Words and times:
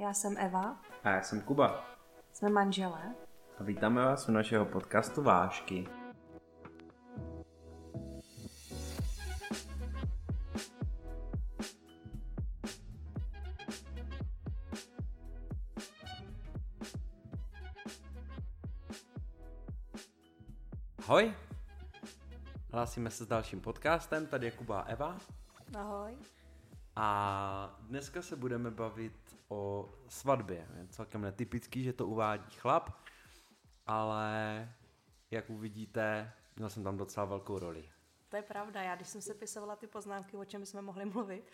Já 0.00 0.12
jsem 0.14 0.38
Eva, 0.38 0.80
A 1.04 1.10
já 1.10 1.22
jsem 1.22 1.40
Kuba. 1.40 1.84
jsme 2.32 2.48
manželé. 2.50 3.14
A 3.58 3.62
vítáme 3.62 4.04
vás 4.04 4.28
u 4.28 4.32
našeho 4.32 4.66
podcastu 4.66 5.22
Vášky. 5.22 5.86
Ahoj, 20.98 21.34
hlásíme 22.72 23.10
se 23.10 23.24
s 23.24 23.28
dalším 23.28 23.60
podcastem, 23.60 24.26
tady 24.26 24.46
je 24.46 24.50
Kuba 24.50 24.80
a 24.80 24.84
Eva. 24.88 25.18
Ahoj. 25.78 26.16
A 26.96 27.78
dneska 27.80 28.22
se 28.22 28.36
budeme 28.36 28.70
bavit 28.70 29.29
o 29.50 29.92
svatbě. 30.08 30.68
Je 30.76 30.88
celkem 30.88 31.20
netypický, 31.22 31.82
že 31.82 31.92
to 31.92 32.06
uvádí 32.06 32.50
chlap, 32.56 32.90
ale 33.86 34.68
jak 35.30 35.50
uvidíte, 35.50 36.32
měl 36.56 36.70
jsem 36.70 36.84
tam 36.84 36.96
docela 36.96 37.26
velkou 37.26 37.58
roli. 37.58 37.90
To 38.28 38.36
je 38.36 38.42
pravda, 38.42 38.82
já 38.82 38.96
když 38.96 39.08
jsem 39.08 39.20
se 39.20 39.34
pisovala 39.34 39.76
ty 39.76 39.86
poznámky, 39.86 40.36
o 40.36 40.44
čem 40.44 40.60
bychom 40.60 40.82
mohli 40.82 41.04
mluvit, 41.04 41.50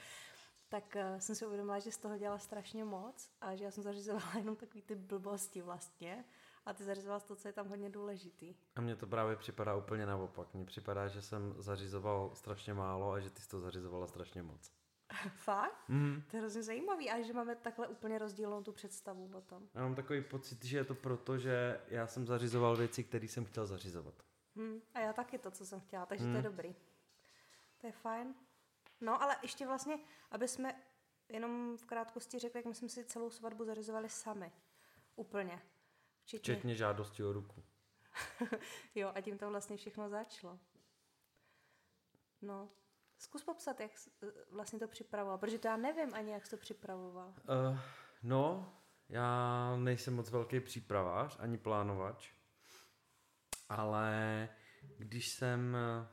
tak 0.68 0.96
uh, 0.96 1.18
jsem 1.18 1.34
si 1.34 1.46
uvědomila, 1.46 1.78
že 1.78 1.92
z 1.92 1.98
toho 1.98 2.18
dělala 2.18 2.38
strašně 2.38 2.84
moc 2.84 3.30
a 3.40 3.56
že 3.56 3.64
já 3.64 3.70
jsem 3.70 3.82
zařizovala 3.82 4.32
jenom 4.38 4.56
takový 4.56 4.82
ty 4.82 4.94
blbosti 4.94 5.62
vlastně 5.62 6.24
a 6.66 6.72
ty 6.72 6.84
zařizovala 6.84 7.20
to, 7.20 7.36
co 7.36 7.48
je 7.48 7.52
tam 7.52 7.68
hodně 7.68 7.90
důležitý. 7.90 8.54
A 8.76 8.80
mně 8.80 8.96
to 8.96 9.06
právě 9.06 9.36
připadá 9.36 9.76
úplně 9.76 10.06
naopak. 10.06 10.54
Mně 10.54 10.64
připadá, 10.64 11.08
že 11.08 11.22
jsem 11.22 11.54
zařizoval 11.58 12.30
strašně 12.34 12.74
málo 12.74 13.12
a 13.12 13.20
že 13.20 13.30
ty 13.30 13.42
jsi 13.42 13.48
to 13.48 13.60
zařizovala 13.60 14.06
strašně 14.06 14.42
moc. 14.42 14.72
Fakt? 15.36 15.88
Mhm. 15.88 16.22
To 16.30 16.36
je 16.36 16.40
hrozně 16.40 16.62
zajímavý 16.62 17.10
a 17.10 17.22
že 17.22 17.32
máme 17.32 17.56
takhle 17.56 17.88
úplně 17.88 18.18
rozdílnou 18.18 18.62
tu 18.62 18.72
představu 18.72 19.30
o 19.34 19.40
tom. 19.40 19.68
Já 19.74 19.82
mám 19.82 19.94
takový 19.94 20.22
pocit, 20.22 20.64
že 20.64 20.76
je 20.76 20.84
to 20.84 20.94
proto, 20.94 21.38
že 21.38 21.80
já 21.88 22.06
jsem 22.06 22.26
zařizoval 22.26 22.76
věci, 22.76 23.04
které 23.04 23.28
jsem 23.28 23.44
chtěl 23.44 23.66
zařizovat. 23.66 24.14
Hm, 24.56 24.80
a 24.94 25.00
já 25.00 25.12
taky 25.12 25.38
to, 25.38 25.50
co 25.50 25.66
jsem 25.66 25.80
chtěla, 25.80 26.06
takže 26.06 26.24
to 26.24 26.36
je 26.36 26.42
dobrý. 26.42 26.74
To 27.78 27.86
je 27.86 27.92
fajn. 27.92 28.34
No, 29.00 29.22
ale 29.22 29.36
ještě 29.42 29.66
vlastně, 29.66 29.98
aby 30.30 30.48
jsme 30.48 30.82
jenom 31.28 31.76
v 31.76 31.84
krátkosti 31.86 32.38
řekli, 32.38 32.58
jak 32.58 32.66
my 32.66 32.74
jsme 32.74 32.88
si 32.88 33.04
celou 33.04 33.30
svatbu 33.30 33.64
zařizovali 33.64 34.08
sami. 34.08 34.52
Úplně. 35.16 35.62
Včetně, 36.22 36.54
Včetně 36.54 36.74
žádosti 36.74 37.24
o 37.24 37.32
ruku. 37.32 37.62
jo, 38.94 39.12
a 39.14 39.20
tím 39.20 39.38
to 39.38 39.50
vlastně 39.50 39.76
všechno 39.76 40.08
začalo. 40.08 40.58
No, 42.42 42.68
zkus 43.18 43.44
popsat, 43.44 43.80
jak 43.80 43.90
eh, 44.22 44.26
vlastně 44.50 44.78
to 44.78 44.88
připravoval, 44.88 45.38
protože 45.38 45.58
to 45.58 45.68
já 45.68 45.76
nevím 45.76 46.14
ani, 46.14 46.32
jak 46.32 46.46
jsi 46.46 46.50
to 46.50 46.56
připravoval. 46.56 47.28
Uh, 47.28 47.78
no, 48.22 48.72
já 49.08 49.76
nejsem 49.76 50.14
moc 50.14 50.30
velký 50.30 50.60
přípravář, 50.60 51.36
ani 51.40 51.58
plánovač, 51.58 52.32
ale 53.68 54.48
když 54.98 55.28
jsem, 55.28 55.76
eh, 55.76 56.08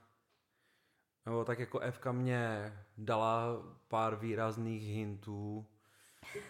nebo 1.25 1.45
tak 1.45 1.59
jako 1.59 1.79
Evka 1.79 2.11
mě 2.11 2.73
dala 2.97 3.63
pár 3.87 4.15
výrazných 4.15 4.83
hintů, 4.83 5.67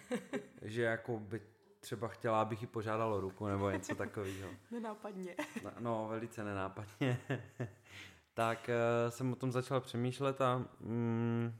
že 0.62 0.82
jako 0.82 1.18
by 1.18 1.42
třeba 1.80 2.08
chtěla, 2.08 2.40
abych 2.40 2.62
ji 2.62 2.66
požádal 2.66 3.14
o 3.14 3.20
ruku 3.20 3.46
nebo 3.46 3.70
něco 3.70 3.94
takového. 3.94 4.50
Nenápadně. 4.70 5.36
No, 5.64 5.70
no, 5.78 6.06
velice 6.10 6.44
nenápadně. 6.44 7.20
Tak 8.34 8.70
uh, 9.04 9.10
jsem 9.10 9.32
o 9.32 9.36
tom 9.36 9.52
začal 9.52 9.80
přemýšlet 9.80 10.40
a 10.40 10.64
mm, 10.80 11.52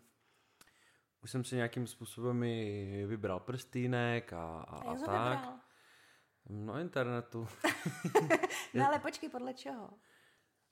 už 1.22 1.30
jsem 1.30 1.44
si 1.44 1.56
nějakým 1.56 1.86
způsobem 1.86 2.42
i 2.42 3.04
vybral 3.06 3.40
prstýnek 3.40 4.32
a, 4.32 4.58
a, 4.60 4.76
A 4.76 4.94
tak. 4.94 4.98
vybral? 4.98 5.54
No, 6.48 6.78
internetu. 6.78 7.48
No 8.74 8.86
ale 8.86 8.98
počkej, 8.98 9.28
podle 9.28 9.54
čeho? 9.54 9.90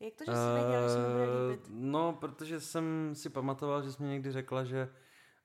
Jak 0.01 0.15
to, 0.15 0.25
že 0.25 0.33
jsi 0.33 0.63
věděl, 0.63 0.83
že 0.83 0.89
se 0.89 0.99
mi 0.99 1.05
bude 1.13 1.25
Eh, 1.25 1.51
líbit? 1.51 1.67
No, 1.71 2.13
protože 2.13 2.61
jsem 2.61 3.15
si 3.15 3.31
pamatoval, 3.31 3.83
že 3.83 3.93
jsi 3.93 4.03
mi 4.03 4.09
někdy 4.09 4.33
řekla, 4.33 4.65
že 4.65 4.89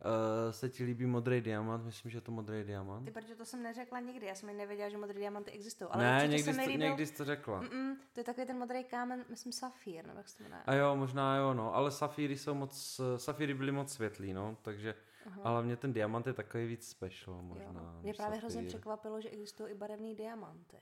uh, 0.05 0.51
se 0.51 0.69
ti 0.69 0.83
líbí 0.83 1.05
modrý 1.05 1.41
diamant. 1.41 1.85
Myslím, 1.85 2.11
že 2.11 2.17
je 2.17 2.21
to 2.21 2.31
modrý 2.31 2.63
diamant. 2.63 3.05
Ty, 3.05 3.11
protože 3.11 3.35
to 3.35 3.45
jsem 3.45 3.63
neřekla 3.63 3.99
nikdy, 3.99 4.25
já 4.25 4.35
jsem 4.35 4.57
nevěděla, 4.57 4.89
že 4.89 4.97
modré 4.97 5.19
diamanty 5.19 5.51
existují. 5.51 5.89
Ale 5.91 6.03
ne, 6.03 6.15
určitě 6.15 6.31
někdy 6.31 6.53
se 6.53 6.53
jsi, 6.53 6.71
to, 6.71 6.77
někdy 6.77 7.05
jsi 7.05 7.17
to 7.17 7.25
řekla. 7.25 7.61
Mm-mm, 7.61 7.95
to 8.13 8.19
je 8.19 8.23
takový 8.23 8.47
ten 8.47 8.57
modrý 8.57 8.83
kámen, 8.83 9.25
myslím 9.29 9.51
safír, 9.51 10.07
nebo 10.07 10.19
jak 10.19 10.29
se 10.29 10.37
to 10.37 10.43
jmenuje. 10.43 10.61
A 10.65 10.73
jo, 10.73 10.95
možná 10.95 11.37
jo, 11.37 11.53
no, 11.53 11.75
ale 11.75 11.91
safíry 11.91 12.37
jsou 12.37 12.53
moc, 12.53 13.01
safíry 13.17 13.53
byly 13.53 13.71
moc 13.71 13.93
světlý, 13.93 14.33
no, 14.33 14.57
takže, 14.61 14.95
uh-huh. 15.29 15.41
ale 15.43 15.63
mě 15.63 15.75
ten 15.75 15.93
diamant 15.93 16.27
je 16.27 16.33
takový 16.33 16.67
víc 16.67 16.89
special 16.89 17.41
možná. 17.41 17.93
Jo. 17.95 18.01
Mě 18.01 18.13
právě 18.13 18.37
hrozně 18.39 18.61
safír. 18.61 18.69
překvapilo, 18.69 19.21
že 19.21 19.29
existují 19.29 19.71
i 19.71 19.75
barevné 19.75 20.15
diamanty. 20.15 20.77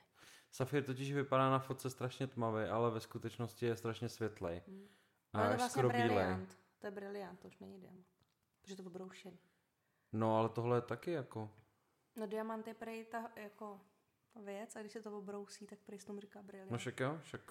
Safír 0.51 0.83
totiž 0.83 1.13
vypadá 1.13 1.49
na 1.49 1.59
fotce 1.59 1.89
strašně 1.89 2.27
tmavý, 2.27 2.63
ale 2.63 2.91
ve 2.91 2.99
skutečnosti 2.99 3.65
je 3.65 3.75
strašně 3.75 4.09
světlej. 4.09 4.61
A 4.65 4.67
Hmm. 4.67 4.87
Ale 5.33 5.45
to 5.47 5.51
je 5.51 5.57
vlastně 5.57 5.81
skoro 5.81 5.89
bílej. 5.89 6.35
To 6.79 6.87
je 6.87 6.91
briliant, 6.91 7.39
to 7.39 7.47
už 7.47 7.59
není 7.59 7.79
diamant. 7.79 8.05
Protože 8.65 8.75
to 8.75 8.81
je 8.81 8.87
obroušený. 8.87 9.39
No, 10.13 10.37
ale 10.37 10.49
tohle 10.49 10.77
je 10.77 10.81
taky 10.81 11.11
jako... 11.11 11.51
No 12.15 12.27
diamant 12.27 12.67
je 12.67 12.73
prej 12.73 13.05
ta 13.05 13.31
jako 13.35 13.81
věc 14.43 14.75
a 14.75 14.79
když 14.79 14.91
se 14.91 15.01
to 15.01 15.17
obrousí, 15.17 15.67
tak 15.67 15.79
prej 15.79 15.99
tomu 15.99 16.19
říká 16.19 16.41
briliant. 16.43 16.71
No 16.71 16.77
však 16.77 16.99
jo, 16.99 17.17
však 17.21 17.41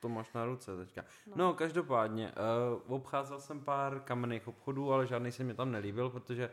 to 0.00 0.08
máš 0.08 0.32
na 0.32 0.44
ruce 0.44 0.76
teďka. 0.76 1.04
No, 1.26 1.36
no 1.36 1.54
každopádně, 1.54 2.32
uh, 2.86 2.94
obcházel 2.94 3.40
jsem 3.40 3.64
pár 3.64 4.00
kamenných 4.00 4.48
obchodů, 4.48 4.92
ale 4.92 5.06
žádný 5.06 5.32
se 5.32 5.44
mi 5.44 5.54
tam 5.54 5.72
nelíbil, 5.72 6.10
protože 6.10 6.50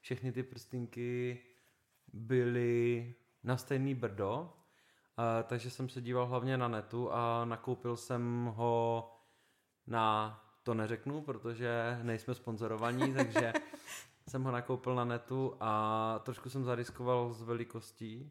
všechny 0.00 0.32
ty 0.32 0.42
prstínky 0.42 1.42
byly 2.12 3.14
na 3.42 3.56
stejný 3.56 3.94
brdo, 3.94 4.52
uh, 5.18 5.48
takže 5.48 5.70
jsem 5.70 5.88
se 5.88 6.00
díval 6.00 6.26
hlavně 6.26 6.56
na 6.56 6.68
netu 6.68 7.12
a 7.12 7.44
nakoupil 7.44 7.96
jsem 7.96 8.44
ho 8.44 9.08
na, 9.86 10.38
to 10.62 10.74
neřeknu, 10.74 11.22
protože 11.22 11.98
nejsme 12.02 12.34
sponzorovaní, 12.34 13.14
takže 13.14 13.52
jsem 14.28 14.44
ho 14.44 14.50
nakoupil 14.50 14.94
na 14.94 15.04
netu 15.04 15.56
a 15.60 16.20
trošku 16.24 16.50
jsem 16.50 16.64
zariskoval 16.64 17.32
s 17.32 17.42
velikostí. 17.42 18.30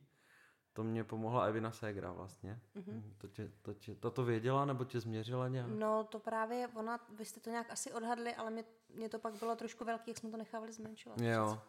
To 0.74 0.84
mě 0.84 1.04
pomohla 1.04 1.44
Evina 1.44 1.72
Segra 1.72 2.12
vlastně. 2.12 2.60
Mm-hmm. 2.76 3.04
To, 3.18 3.28
tě, 3.28 3.52
to, 3.62 3.74
tě, 3.74 3.96
to 3.96 4.12
to 4.12 4.24
věděla 4.24 4.66
nebo 4.66 4.86
tě 4.86 5.00
změřila 5.00 5.48
nějak? 5.48 5.68
No 5.70 6.04
to 6.04 6.20
právě, 6.20 6.68
ona, 6.68 7.00
vy 7.18 7.26
jste 7.26 7.40
to 7.40 7.50
nějak 7.50 7.72
asi 7.72 7.92
odhadli, 7.94 8.36
ale 8.36 8.52
mě, 8.52 8.64
mě 8.90 9.10
to 9.10 9.20
pak 9.20 9.34
bylo 9.34 9.56
trošku 9.56 9.86
velký, 9.86 10.12
jak 10.12 10.18
jsme 10.18 10.32
to 10.32 10.38
nechávali 10.38 10.74
zmenšovat. 10.74 11.22
Jo, 11.22 11.62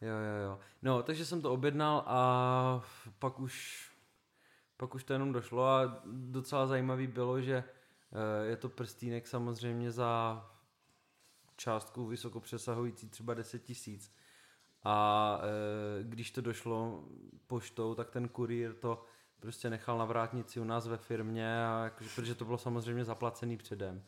jo, 0.00 0.16
jo, 0.16 0.42
jo. 0.44 0.58
No, 0.82 1.02
takže 1.02 1.26
jsem 1.26 1.42
to 1.42 1.52
objednal 1.52 2.04
a 2.06 2.82
pak 3.18 3.40
už, 3.40 3.86
pak 4.76 4.94
už 4.94 5.04
to 5.04 5.12
jenom 5.12 5.32
došlo 5.32 5.66
a 5.66 6.02
docela 6.06 6.66
zajímavý 6.66 7.06
bylo, 7.06 7.40
že 7.40 7.64
je 8.42 8.56
to 8.56 8.68
prstínek 8.68 9.28
samozřejmě 9.28 9.92
za 9.92 10.44
částku 11.56 12.06
vysoko 12.06 12.40
přesahující 12.40 13.08
třeba 13.08 13.34
10 13.34 13.58
tisíc. 13.58 14.12
A 14.84 15.38
e, 15.42 16.04
když 16.04 16.30
to 16.30 16.40
došlo 16.40 17.04
poštou, 17.46 17.94
tak 17.94 18.10
ten 18.10 18.28
kurýr 18.28 18.74
to 18.74 19.04
prostě 19.40 19.70
nechal 19.70 19.98
na 19.98 20.04
vrátnici 20.04 20.60
u 20.60 20.64
nás 20.64 20.86
ve 20.86 20.96
firmě, 20.96 21.66
a 21.66 21.84
jakože, 21.84 22.10
protože 22.14 22.34
to 22.34 22.44
bylo 22.44 22.58
samozřejmě 22.58 23.04
zaplacený 23.04 23.56
předem. 23.56 24.04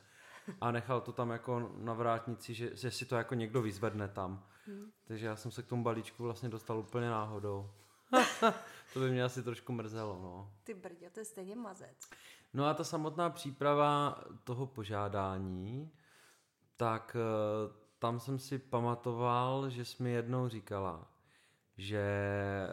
A 0.61 0.71
nechal 0.71 1.01
to 1.01 1.13
tam 1.13 1.31
jako 1.31 1.73
na 1.79 1.93
vrátnici, 1.93 2.55
že, 2.55 2.77
že 2.77 2.91
si 2.91 3.07
to 3.07 3.17
jako 3.17 3.35
někdo 3.35 3.63
vyzvedne 3.63 4.09
tam. 4.09 4.47
Hmm. 4.67 4.91
Takže 5.05 5.27
já 5.27 5.37
jsem 5.37 5.51
se 5.51 5.63
k 5.63 5.67
tomu 5.67 5.83
balíčku 5.83 6.23
vlastně 6.23 6.49
dostal 6.49 6.79
úplně 6.79 7.11
náhodou. 7.11 7.71
to 8.95 9.01
by 9.01 9.11
mě 9.11 9.25
asi 9.25 9.43
trošku 9.43 9.73
mrzelo, 9.73 10.19
no. 10.23 10.53
Ty 10.65 10.75
brdě, 10.75 11.11
to 11.11 11.21
je 11.21 11.25
stejně 11.25 11.57
mazec. 11.57 12.11
No 12.55 12.67
a 12.67 12.75
ta 12.75 12.85
samotná 12.85 13.31
příprava 13.31 14.21
toho 14.45 14.67
požádání, 14.67 15.93
tak 16.77 17.17
eh, 17.21 17.73
tam 17.99 18.21
jsem 18.21 18.39
si 18.39 18.59
pamatoval, 18.59 19.71
že 19.71 19.85
jsi 19.85 20.03
mi 20.03 20.11
jednou 20.11 20.49
říkala, 20.49 21.13
že 21.77 22.01
eh, 22.01 22.69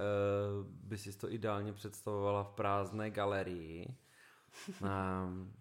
by 0.63 0.97
si 0.97 1.17
to 1.17 1.31
ideálně 1.31 1.73
představovala 1.73 2.43
v 2.43 2.51
prázdné 2.51 3.09
galerii. 3.11 3.97
Ehm, 4.83 5.53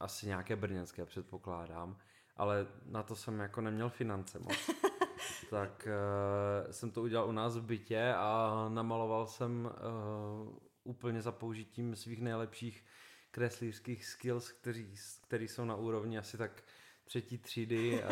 Asi 0.00 0.26
nějaké 0.26 0.56
brněnské 0.56 1.04
předpokládám, 1.04 1.98
ale 2.36 2.66
na 2.84 3.02
to 3.02 3.16
jsem 3.16 3.38
jako 3.40 3.60
neměl 3.60 3.88
finance 3.90 4.38
moc. 4.38 4.70
tak 5.50 5.88
uh, 5.88 6.70
jsem 6.70 6.90
to 6.90 7.02
udělal 7.02 7.28
u 7.28 7.32
nás 7.32 7.56
v 7.56 7.62
bytě 7.62 8.14
a 8.16 8.66
namaloval 8.68 9.26
jsem 9.26 9.70
uh, 10.44 10.58
úplně 10.84 11.22
za 11.22 11.32
použitím 11.32 11.96
svých 11.96 12.20
nejlepších 12.20 12.84
kreslířských 13.30 14.06
skills, 14.06 14.52
který, 14.52 14.94
který 15.20 15.48
jsou 15.48 15.64
na 15.64 15.74
úrovni 15.74 16.18
asi 16.18 16.38
tak 16.38 16.62
třetí 17.04 17.38
třídy, 17.38 18.02
uh, 18.02 18.08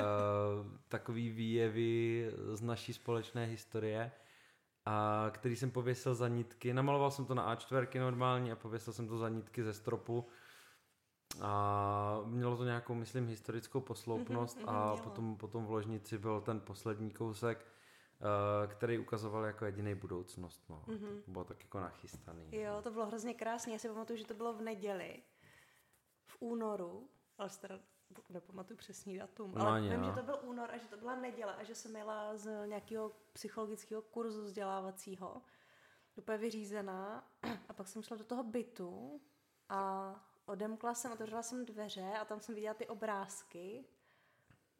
takový 0.89 1.31
výjevy 1.31 2.31
z 2.53 2.63
naší 2.63 2.93
společné 2.93 3.47
historie, 3.47 4.13
a 4.85 5.31
který 5.35 5.57
jsem 5.57 5.71
pověsil 5.71 6.15
za 6.15 6.29
nitky. 6.29 6.75
Namaloval 6.75 7.11
jsem 7.11 7.25
to 7.25 7.35
na 7.35 7.57
A4 7.57 8.01
normálně 8.01 8.53
a 8.53 8.57
pověsil 8.57 8.93
jsem 8.93 9.09
to 9.09 9.19
za 9.19 9.29
nitky 9.29 9.65
ze 9.65 9.73
stropu. 9.73 10.27
A 11.41 12.21
mělo 12.25 12.57
to 12.57 12.65
nějakou, 12.65 12.95
myslím, 12.95 13.27
historickou 13.27 13.81
posloupnost 13.81 14.57
Mhm, 14.57 14.69
a 14.69 14.93
mělo. 14.93 14.99
potom, 14.99 15.37
potom 15.37 15.67
v 15.67 15.71
ložnici 15.71 16.19
byl 16.19 16.41
ten 16.41 16.61
poslední 16.61 17.11
kousek 17.11 17.67
který 18.67 18.99
ukazoval 18.99 19.45
jako 19.45 19.65
jediný 19.65 19.95
budoucnost. 19.95 20.63
No. 20.69 20.85
Mm-hmm. 20.87 21.23
To 21.25 21.31
bylo 21.31 21.45
tak 21.45 21.63
jako 21.63 21.81
nachystaný. 21.81 22.49
Jo, 22.53 22.83
to 22.83 22.91
bylo 22.91 23.07
hrozně 23.07 23.35
krásné. 23.35 23.73
Já 23.73 23.79
si 23.79 23.89
pamatuju, 23.89 24.17
že 24.19 24.25
to 24.25 24.35
bylo 24.35 24.53
v 24.53 24.63
neděli, 24.63 25.23
v 26.27 26.37
únoru, 26.41 27.09
ale 27.39 27.51
teda 27.61 27.79
nepamatuju 28.29 28.77
přesný 28.77 29.19
datum, 29.19 29.53
no, 29.55 29.67
ale 29.67 29.81
vím, 29.81 30.05
že 30.05 30.13
to 30.13 30.23
byl 30.23 30.39
únor 30.43 30.71
a 30.71 30.79
že 30.79 30.89
to 30.89 30.97
byla 30.97 31.17
neděle 31.17 31.55
a 31.57 31.65
že 31.65 31.75
jsem 31.75 31.97
jela 31.97 32.37
z 32.37 32.67
nějakého 32.67 33.13
psychologického 33.33 34.03
kurzu 34.03 34.43
vzdělávacího, 34.43 35.43
úplně 36.17 36.39
vyřízená 36.39 37.29
a 37.69 37.73
pak 37.73 37.89
jsem 37.89 38.03
šla 38.03 38.17
do 38.17 38.25
toho 38.25 38.43
bytu 38.43 39.21
a 39.69 40.13
odemkla 40.49 40.95
jsem, 40.95 41.13
otevřela 41.13 41.43
jsem 41.43 41.67
dveře 41.67 42.13
a 42.21 42.25
tam 42.25 42.41
jsem 42.41 42.55
viděla 42.55 42.75
ty 42.75 42.87
obrázky 42.87 43.85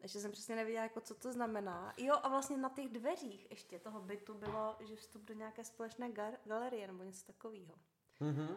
ještě 0.01 0.19
jsem 0.19 0.31
přesně 0.31 0.55
nevěděla, 0.55 0.83
jako, 0.83 1.01
co 1.01 1.15
to 1.15 1.33
znamená. 1.33 1.93
Jo, 1.97 2.15
a 2.23 2.29
vlastně 2.29 2.57
na 2.57 2.69
těch 2.69 2.89
dveřích 2.89 3.47
ještě 3.49 3.79
toho 3.79 4.01
bytu 4.01 4.33
bylo, 4.33 4.77
že 4.79 4.95
vstup 4.95 5.23
do 5.23 5.33
nějaké 5.33 5.63
společné 5.63 6.09
gar- 6.09 6.37
galerie 6.45 6.87
nebo 6.87 7.03
něco 7.03 7.25
takového. 7.25 7.73
Mhm. 8.19 8.55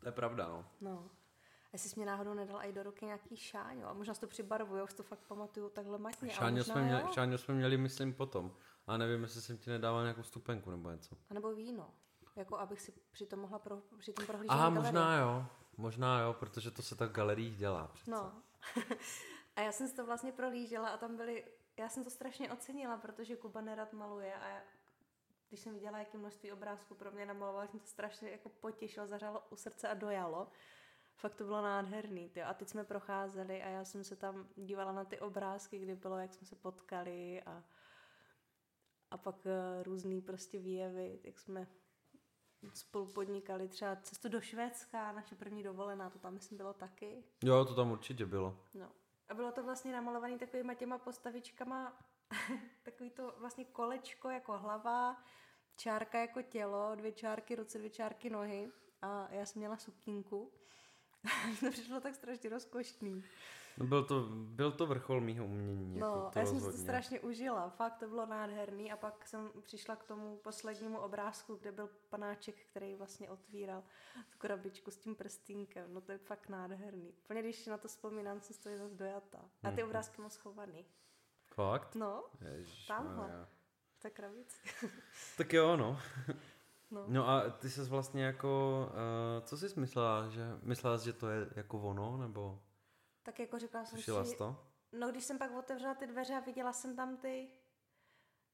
To 0.00 0.08
je 0.08 0.12
pravda, 0.12 0.48
no. 0.48 0.66
No. 0.80 1.10
A 1.64 1.70
jestli 1.72 1.88
jsi 1.88 1.96
mě 1.96 2.06
náhodou 2.06 2.34
nedal 2.34 2.60
i 2.62 2.72
do 2.72 2.82
ruky 2.82 3.04
nějaký 3.04 3.36
šáňo, 3.36 3.88
a 3.88 3.92
možná 3.92 4.14
si 4.14 4.20
to 4.20 4.26
přibarvuju, 4.26 4.84
už 4.84 4.94
to 4.94 5.02
fakt 5.02 5.20
pamatuju 5.28 5.70
takhle 5.70 5.98
matně. 5.98 6.30
Šáňo 6.30 6.64
jsme, 6.64 6.82
měli, 6.82 7.02
šáňo 7.12 7.38
jsme 7.38 7.54
měli, 7.54 7.76
myslím, 7.76 8.14
potom. 8.14 8.56
A 8.86 8.96
nevím, 8.96 9.22
jestli 9.22 9.42
jsem 9.42 9.58
ti 9.58 9.70
nedával 9.70 10.02
nějakou 10.02 10.22
stupenku 10.22 10.70
nebo 10.70 10.90
něco. 10.90 11.16
A 11.30 11.34
nebo 11.34 11.54
víno. 11.54 11.94
Jako 12.38 12.58
abych 12.58 12.80
si 12.80 12.92
při 13.10 13.26
tom 13.26 13.40
mohla 13.40 13.58
pro, 13.58 13.82
při 13.98 14.12
tom 14.12 14.26
prohlížet 14.26 14.50
Aha, 14.50 14.70
možná 14.70 15.18
jo. 15.18 15.46
Možná 15.76 16.20
jo, 16.20 16.32
protože 16.32 16.70
to 16.70 16.82
se 16.82 16.94
tak 16.96 17.10
v 17.10 17.12
galeriích 17.12 17.56
dělá 17.56 17.86
přece. 17.86 18.10
No. 18.10 18.42
a 19.56 19.60
já 19.60 19.72
jsem 19.72 19.88
si 19.88 19.96
to 19.96 20.06
vlastně 20.06 20.32
prohlížela 20.32 20.88
a 20.88 20.96
tam 20.96 21.16
byly, 21.16 21.44
já 21.78 21.88
jsem 21.88 22.04
to 22.04 22.10
strašně 22.10 22.52
ocenila, 22.52 22.96
protože 22.96 23.36
Kuba 23.36 23.60
nerad 23.60 23.92
maluje 23.92 24.34
a 24.34 24.48
já, 24.48 24.62
když 25.48 25.60
jsem 25.60 25.74
viděla, 25.74 25.98
jaké 25.98 26.18
množství 26.18 26.52
obrázků 26.52 26.94
pro 26.94 27.10
mě 27.10 27.26
namaloval, 27.26 27.66
jsem 27.68 27.80
to 27.80 27.86
strašně 27.86 28.30
jako 28.30 28.48
potěšilo, 28.48 29.06
zařálo 29.06 29.42
u 29.50 29.56
srdce 29.56 29.88
a 29.88 29.94
dojalo. 29.94 30.48
Fakt 31.14 31.34
to 31.34 31.44
bylo 31.44 31.62
nádherný. 31.62 32.28
Tyjo. 32.28 32.46
A 32.46 32.54
teď 32.54 32.68
jsme 32.68 32.84
procházeli 32.84 33.62
a 33.62 33.68
já 33.68 33.84
jsem 33.84 34.04
se 34.04 34.16
tam 34.16 34.48
dívala 34.56 34.92
na 34.92 35.04
ty 35.04 35.20
obrázky, 35.20 35.78
kdy 35.78 35.94
bylo, 35.94 36.18
jak 36.18 36.34
jsme 36.34 36.46
se 36.46 36.56
potkali 36.56 37.42
a, 37.42 37.64
a 39.10 39.16
pak 39.16 39.36
uh, 39.36 39.82
různý 39.82 40.22
prostě 40.22 40.58
výjevy, 40.58 41.20
jak 41.24 41.38
jsme 41.38 41.66
spolu 42.74 43.06
podnikali 43.06 43.68
třeba 43.68 43.96
cestu 43.96 44.28
do 44.28 44.40
Švédska, 44.40 45.12
naše 45.12 45.34
první 45.34 45.62
dovolená, 45.62 46.10
to 46.10 46.18
tam 46.18 46.34
myslím 46.34 46.58
bylo 46.58 46.72
taky. 46.72 47.24
Jo, 47.44 47.64
to 47.64 47.74
tam 47.74 47.90
určitě 47.90 48.26
bylo. 48.26 48.56
No. 48.74 48.92
A 49.28 49.34
bylo 49.34 49.52
to 49.52 49.62
vlastně 49.62 49.92
namalované 49.92 50.38
takovýma 50.38 50.74
těma 50.74 50.98
postavičkama, 50.98 51.98
takový 52.82 53.10
to 53.10 53.34
vlastně 53.38 53.64
kolečko 53.64 54.30
jako 54.30 54.58
hlava, 54.58 55.24
čárka 55.76 56.20
jako 56.20 56.42
tělo, 56.42 56.94
dvě 56.94 57.12
čárky 57.12 57.56
ruce, 57.56 57.78
dvě 57.78 57.90
čárky 57.90 58.30
nohy 58.30 58.70
a 59.02 59.28
já 59.30 59.46
jsem 59.46 59.60
měla 59.60 59.76
sukínku. 59.76 60.52
to 61.60 61.70
přišlo 61.70 62.00
tak 62.00 62.14
strašně 62.14 62.50
rozkošný. 62.50 63.24
No 63.78 63.86
byl 63.86 64.04
to, 64.04 64.26
byl 64.30 64.72
to 64.72 64.86
vrchol 64.86 65.20
mýho 65.20 65.44
umění. 65.44 65.98
No, 65.98 66.06
jako 66.06 66.30
to 66.32 66.38
já 66.38 66.46
jsem 66.46 66.60
si 66.60 66.66
to 66.66 66.72
strašně 66.72 67.20
užila, 67.20 67.70
fakt 67.70 67.98
to 67.98 68.08
bylo 68.08 68.26
nádherný 68.26 68.92
a 68.92 68.96
pak 68.96 69.26
jsem 69.26 69.50
přišla 69.62 69.96
k 69.96 70.04
tomu 70.04 70.36
poslednímu 70.36 70.98
obrázku, 70.98 71.56
kde 71.56 71.72
byl 71.72 71.90
panáček, 72.08 72.54
který 72.70 72.94
vlastně 72.94 73.30
otvíral 73.30 73.82
tu 74.30 74.38
krabičku 74.38 74.90
s 74.90 74.98
tím 74.98 75.14
prstínkem, 75.14 75.94
no 75.94 76.00
to 76.00 76.12
je 76.12 76.18
fakt 76.18 76.48
nádherný. 76.48 77.12
Plně 77.26 77.42
když 77.42 77.66
na 77.66 77.78
to 77.78 77.88
vzpomínám, 77.88 78.40
jsem 78.40 78.56
stojí 78.56 78.76
zase 78.76 78.94
dojata. 78.94 79.38
A 79.62 79.70
ty 79.70 79.80
hmm. 79.80 79.88
obrázky 79.88 80.20
mám 80.20 80.30
schovaný. 80.30 80.84
Fakt? 81.54 81.94
No, 81.94 82.24
tamhle. 82.88 83.46
V 83.92 84.00
té 84.00 84.10
krabici. 84.10 84.68
tak 85.36 85.52
jo, 85.52 85.76
no. 85.76 85.98
No. 86.90 87.04
no 87.08 87.28
a 87.28 87.50
ty 87.50 87.70
jsi 87.70 87.84
vlastně 87.84 88.24
jako, 88.24 88.82
uh, 88.88 89.44
co 89.44 89.56
jsi 89.56 89.80
myslela, 89.80 90.28
že 90.28 90.58
myslela, 90.62 90.96
že 90.96 91.12
to 91.12 91.28
je 91.28 91.48
jako 91.56 91.80
ono, 91.80 92.16
nebo? 92.16 92.60
Tak 93.28 93.38
jako 93.38 93.58
říkala 93.58 93.84
jsem 93.84 94.24
si... 94.24 94.36
to? 94.36 94.56
No 94.92 95.10
když 95.10 95.24
jsem 95.24 95.38
pak 95.38 95.52
otevřela 95.56 95.94
ty 95.94 96.06
dveře 96.06 96.34
a 96.34 96.40
viděla 96.40 96.72
jsem 96.72 96.96
tam 96.96 97.16
ty, 97.16 97.50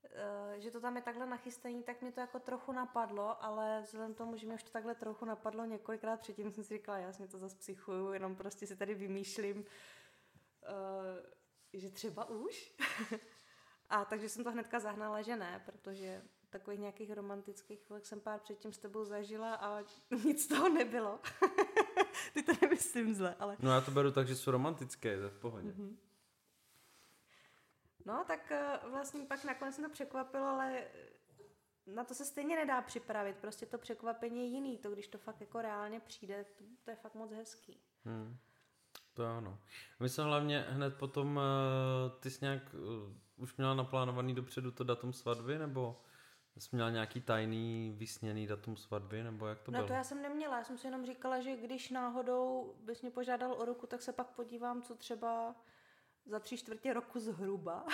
uh, 0.04 0.60
že 0.60 0.70
to 0.70 0.80
tam 0.80 0.96
je 0.96 1.02
takhle 1.02 1.26
nachystaný, 1.26 1.82
tak 1.82 2.02
mě 2.02 2.12
to 2.12 2.20
jako 2.20 2.38
trochu 2.38 2.72
napadlo, 2.72 3.44
ale 3.44 3.80
vzhledem 3.82 4.14
k 4.14 4.18
tomu, 4.18 4.36
že 4.36 4.46
mě 4.46 4.54
už 4.54 4.62
to 4.62 4.70
takhle 4.70 4.94
trochu 4.94 5.24
napadlo 5.24 5.64
několikrát 5.64 6.20
předtím, 6.20 6.52
jsem 6.52 6.64
si 6.64 6.74
říkala, 6.74 6.98
jasně 6.98 7.28
to 7.28 7.38
zase 7.38 7.56
psychuju, 7.56 8.12
jenom 8.12 8.36
prostě 8.36 8.66
si 8.66 8.76
tady 8.76 8.94
vymýšlím, 8.94 9.58
uh, 9.58 9.64
že 11.72 11.90
třeba 11.90 12.24
už. 12.24 12.76
a 13.90 14.04
takže 14.04 14.28
jsem 14.28 14.44
to 14.44 14.50
hnedka 14.50 14.80
zahnala, 14.80 15.22
že 15.22 15.36
ne, 15.36 15.62
protože 15.66 16.22
takových 16.58 16.80
nějakých 16.80 17.12
romantických 17.12 17.80
chvilek 17.80 18.06
jsem 18.06 18.20
pár 18.20 18.40
předtím 18.40 18.72
s 18.72 18.78
tebou 18.78 19.04
zažila 19.04 19.54
a 19.54 19.80
nic 20.24 20.44
z 20.44 20.46
toho 20.46 20.68
nebylo. 20.68 21.20
Ty 22.34 22.42
to 22.42 22.52
nemyslím 22.62 23.14
zle, 23.14 23.34
ale... 23.38 23.56
No 23.60 23.70
já 23.70 23.80
to 23.80 23.90
beru 23.90 24.12
tak, 24.12 24.28
že 24.28 24.36
jsou 24.36 24.50
romantické, 24.50 25.20
to 25.20 25.30
v 25.30 25.38
pohodě. 25.38 25.68
Mm-hmm. 25.68 25.96
No, 28.06 28.24
tak 28.26 28.52
eh, 28.52 28.78
vlastně 28.90 29.24
pak 29.24 29.44
nakonec 29.44 29.76
to 29.76 29.88
překvapilo, 29.88 30.46
ale 30.46 30.84
na 31.86 32.04
to 32.04 32.14
se 32.14 32.24
stejně 32.24 32.56
nedá 32.56 32.82
připravit. 32.82 33.36
Prostě 33.36 33.66
to 33.66 33.78
překvapení 33.78 34.40
je 34.40 34.46
jiný. 34.46 34.78
To, 34.78 34.90
když 34.90 35.08
to 35.08 35.18
fakt 35.18 35.40
jako 35.40 35.62
reálně 35.62 36.00
přijde, 36.00 36.44
to, 36.58 36.64
to 36.84 36.90
je 36.90 36.96
fakt 36.96 37.14
moc 37.14 37.32
hezký. 37.32 37.80
Hmm. 38.04 38.36
To 39.14 39.26
ano. 39.26 39.58
My 40.00 40.08
jsme 40.08 40.24
hlavně 40.24 40.64
hned 40.68 40.94
potom, 40.94 41.36
uh, 41.36 42.20
ty 42.20 42.30
jsi 42.30 42.38
nějak 42.44 42.74
uh, 42.74 43.12
už 43.36 43.56
měla 43.56 43.74
naplánovaný 43.74 44.34
dopředu 44.34 44.70
to 44.70 44.84
datum 44.84 45.12
svatby, 45.12 45.58
nebo 45.58 46.00
Jsi 46.58 46.68
měla 46.72 46.90
nějaký 46.90 47.20
tajný, 47.20 47.94
vysněný 47.98 48.46
datum 48.46 48.76
svatby, 48.76 49.22
nebo 49.22 49.46
jak 49.46 49.62
to 49.62 49.70
no, 49.70 49.76
bylo? 49.76 49.82
No 49.82 49.88
to 49.88 49.92
já 49.92 50.04
jsem 50.04 50.22
neměla, 50.22 50.58
já 50.58 50.64
jsem 50.64 50.78
si 50.78 50.86
jenom 50.86 51.06
říkala, 51.06 51.40
že 51.40 51.56
když 51.56 51.90
náhodou 51.90 52.74
bys 52.80 53.02
mě 53.02 53.10
požádal 53.10 53.52
o 53.52 53.64
ruku, 53.64 53.86
tak 53.86 54.02
se 54.02 54.12
pak 54.12 54.26
podívám, 54.26 54.82
co 54.82 54.94
třeba 54.94 55.56
za 56.26 56.40
tři 56.40 56.56
čtvrtě 56.56 56.92
roku 56.92 57.20
zhruba 57.20 57.86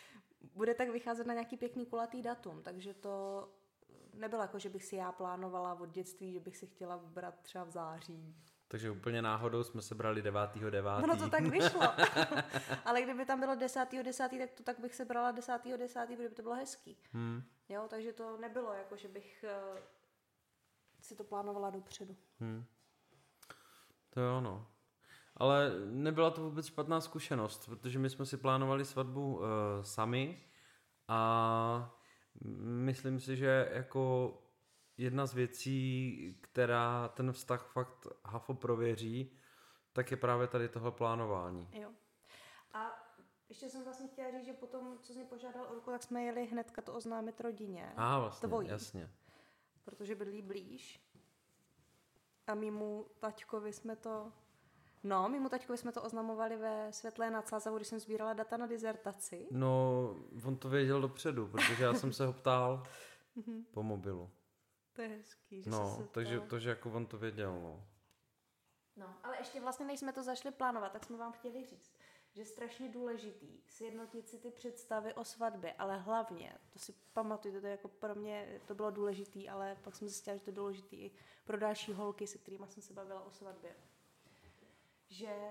bude 0.54 0.74
tak 0.74 0.88
vycházet 0.88 1.26
na 1.26 1.34
nějaký 1.34 1.56
pěkný 1.56 1.86
kulatý 1.86 2.22
datum, 2.22 2.62
takže 2.62 2.94
to 2.94 3.48
nebylo 4.14 4.42
jako, 4.42 4.58
že 4.58 4.68
bych 4.68 4.84
si 4.84 4.96
já 4.96 5.12
plánovala 5.12 5.74
od 5.74 5.90
dětství, 5.90 6.32
že 6.32 6.40
bych 6.40 6.56
si 6.56 6.66
chtěla 6.66 6.96
vybrat 6.96 7.40
třeba 7.42 7.64
v 7.64 7.70
září. 7.70 8.34
Takže 8.74 8.90
úplně 8.90 9.22
náhodou 9.22 9.64
jsme 9.64 9.82
se 9.82 9.94
brali 9.94 10.22
9. 10.22 10.40
9. 10.70 10.92
No 11.06 11.16
to 11.16 11.30
tak 11.30 11.42
vyšlo. 11.42 11.80
Ale 12.84 13.02
kdyby 13.02 13.26
tam 13.26 13.40
bylo 13.40 13.54
10. 13.54 13.88
10. 14.02 14.28
tak 14.38 14.50
to 14.50 14.62
tak 14.62 14.80
bych 14.80 14.94
se 14.94 15.04
brala 15.04 15.30
10. 15.30 15.52
10. 15.76 16.06
protože 16.06 16.28
by 16.28 16.34
to 16.34 16.42
bylo 16.42 16.54
hezký. 16.54 16.96
Hmm. 17.12 17.42
Jo, 17.68 17.86
takže 17.90 18.12
to 18.12 18.36
nebylo 18.36 18.72
jako, 18.72 18.96
že 18.96 19.08
bych 19.08 19.44
uh, 19.72 19.78
si 21.00 21.16
to 21.16 21.24
plánovala 21.24 21.70
dopředu. 21.70 22.16
Hmm. 22.40 22.64
To 24.10 24.20
jo, 24.20 24.40
no. 24.40 24.66
Ale 25.36 25.72
nebyla 25.86 26.30
to 26.30 26.42
vůbec 26.42 26.66
špatná 26.66 27.00
zkušenost, 27.00 27.66
protože 27.66 27.98
my 27.98 28.10
jsme 28.10 28.26
si 28.26 28.36
plánovali 28.36 28.84
svatbu 28.84 29.36
uh, 29.36 29.42
sami 29.82 30.42
a 31.08 31.96
myslím 32.60 33.20
si, 33.20 33.36
že 33.36 33.70
jako 33.72 34.34
jedna 34.98 35.26
z 35.26 35.34
věcí, 35.34 36.38
která 36.40 37.08
ten 37.08 37.32
vztah 37.32 37.66
fakt 37.66 38.06
hafo 38.24 38.54
prověří, 38.54 39.38
tak 39.92 40.10
je 40.10 40.16
právě 40.16 40.46
tady 40.46 40.68
tohle 40.68 40.92
plánování. 40.92 41.68
Jo. 41.72 41.90
A 42.72 43.04
ještě 43.48 43.68
jsem 43.68 43.84
vlastně 43.84 44.08
chtěla 44.08 44.30
říct, 44.30 44.46
že 44.46 44.52
potom, 44.52 44.98
co 45.02 45.12
jsi 45.12 45.18
mě 45.18 45.28
požádal 45.28 45.66
o 45.70 45.74
ruku, 45.74 45.90
tak 45.90 46.02
jsme 46.02 46.22
jeli 46.22 46.46
hnedka 46.46 46.82
to 46.82 46.94
oznámit 46.94 47.40
rodině. 47.40 47.92
A 47.96 48.18
vlastně, 48.18 48.48
tvojí, 48.48 48.68
jasně. 48.68 49.10
Protože 49.84 50.14
bydlí 50.14 50.42
blíž. 50.42 51.00
A 52.46 52.54
mimo 52.54 53.04
taťkovi 53.18 53.72
jsme 53.72 53.96
to... 53.96 54.32
No, 55.02 55.28
mimo 55.28 55.48
taťkovi 55.48 55.78
jsme 55.78 55.92
to 55.92 56.02
oznamovali 56.02 56.56
ve 56.56 56.92
Světlé 56.92 57.30
nad 57.30 57.48
Sázavu, 57.48 57.76
když 57.76 57.88
jsem 57.88 58.00
sbírala 58.00 58.32
data 58.32 58.56
na 58.56 58.66
dizertaci. 58.66 59.48
No, 59.50 60.00
on 60.44 60.56
to 60.56 60.68
věděl 60.68 61.00
dopředu, 61.00 61.48
protože 61.48 61.84
já 61.84 61.94
jsem 61.94 62.12
se 62.12 62.26
ho 62.26 62.32
ptal 62.32 62.82
mhm. 63.36 63.64
po 63.70 63.82
mobilu. 63.82 64.30
To 64.94 65.02
je 65.02 65.08
hezký, 65.08 65.62
že 65.62 65.70
No, 65.70 65.96
se 65.96 66.08
takže 66.08 66.40
to, 66.40 66.58
že 66.58 66.68
jako 66.68 66.90
on 66.92 67.06
to 67.06 67.18
věděl, 67.18 67.60
no. 67.60 67.86
No, 68.96 69.14
ale 69.22 69.36
ještě 69.38 69.60
vlastně, 69.60 69.86
než 69.86 70.00
jsme 70.00 70.12
to 70.12 70.22
zašli 70.22 70.50
plánovat, 70.50 70.92
tak 70.92 71.04
jsme 71.04 71.16
vám 71.16 71.32
chtěli 71.32 71.64
říct, 71.66 71.96
že 72.32 72.40
je 72.40 72.44
strašně 72.46 72.88
důležitý 72.88 73.62
sjednotit 73.66 74.28
si 74.28 74.38
ty 74.38 74.50
představy 74.50 75.14
o 75.14 75.24
svatbě, 75.24 75.72
ale 75.72 75.98
hlavně, 75.98 76.58
to 76.72 76.78
si 76.78 76.92
pamatujte, 77.12 77.60
to 77.60 77.66
jako 77.66 77.88
pro 77.88 78.14
mě 78.14 78.60
to 78.66 78.74
bylo 78.74 78.90
důležitý, 78.90 79.48
ale 79.48 79.76
pak 79.82 79.96
jsem 79.96 80.08
zjistila, 80.08 80.36
že 80.36 80.42
to 80.42 80.50
je 80.50 80.54
důležitý 80.54 80.96
i 80.96 81.10
pro 81.44 81.58
další 81.58 81.92
holky, 81.92 82.26
se 82.26 82.38
kterými 82.38 82.66
jsem 82.68 82.82
se 82.82 82.92
bavila 82.92 83.24
o 83.24 83.30
svatbě. 83.30 83.76
Že 85.08 85.50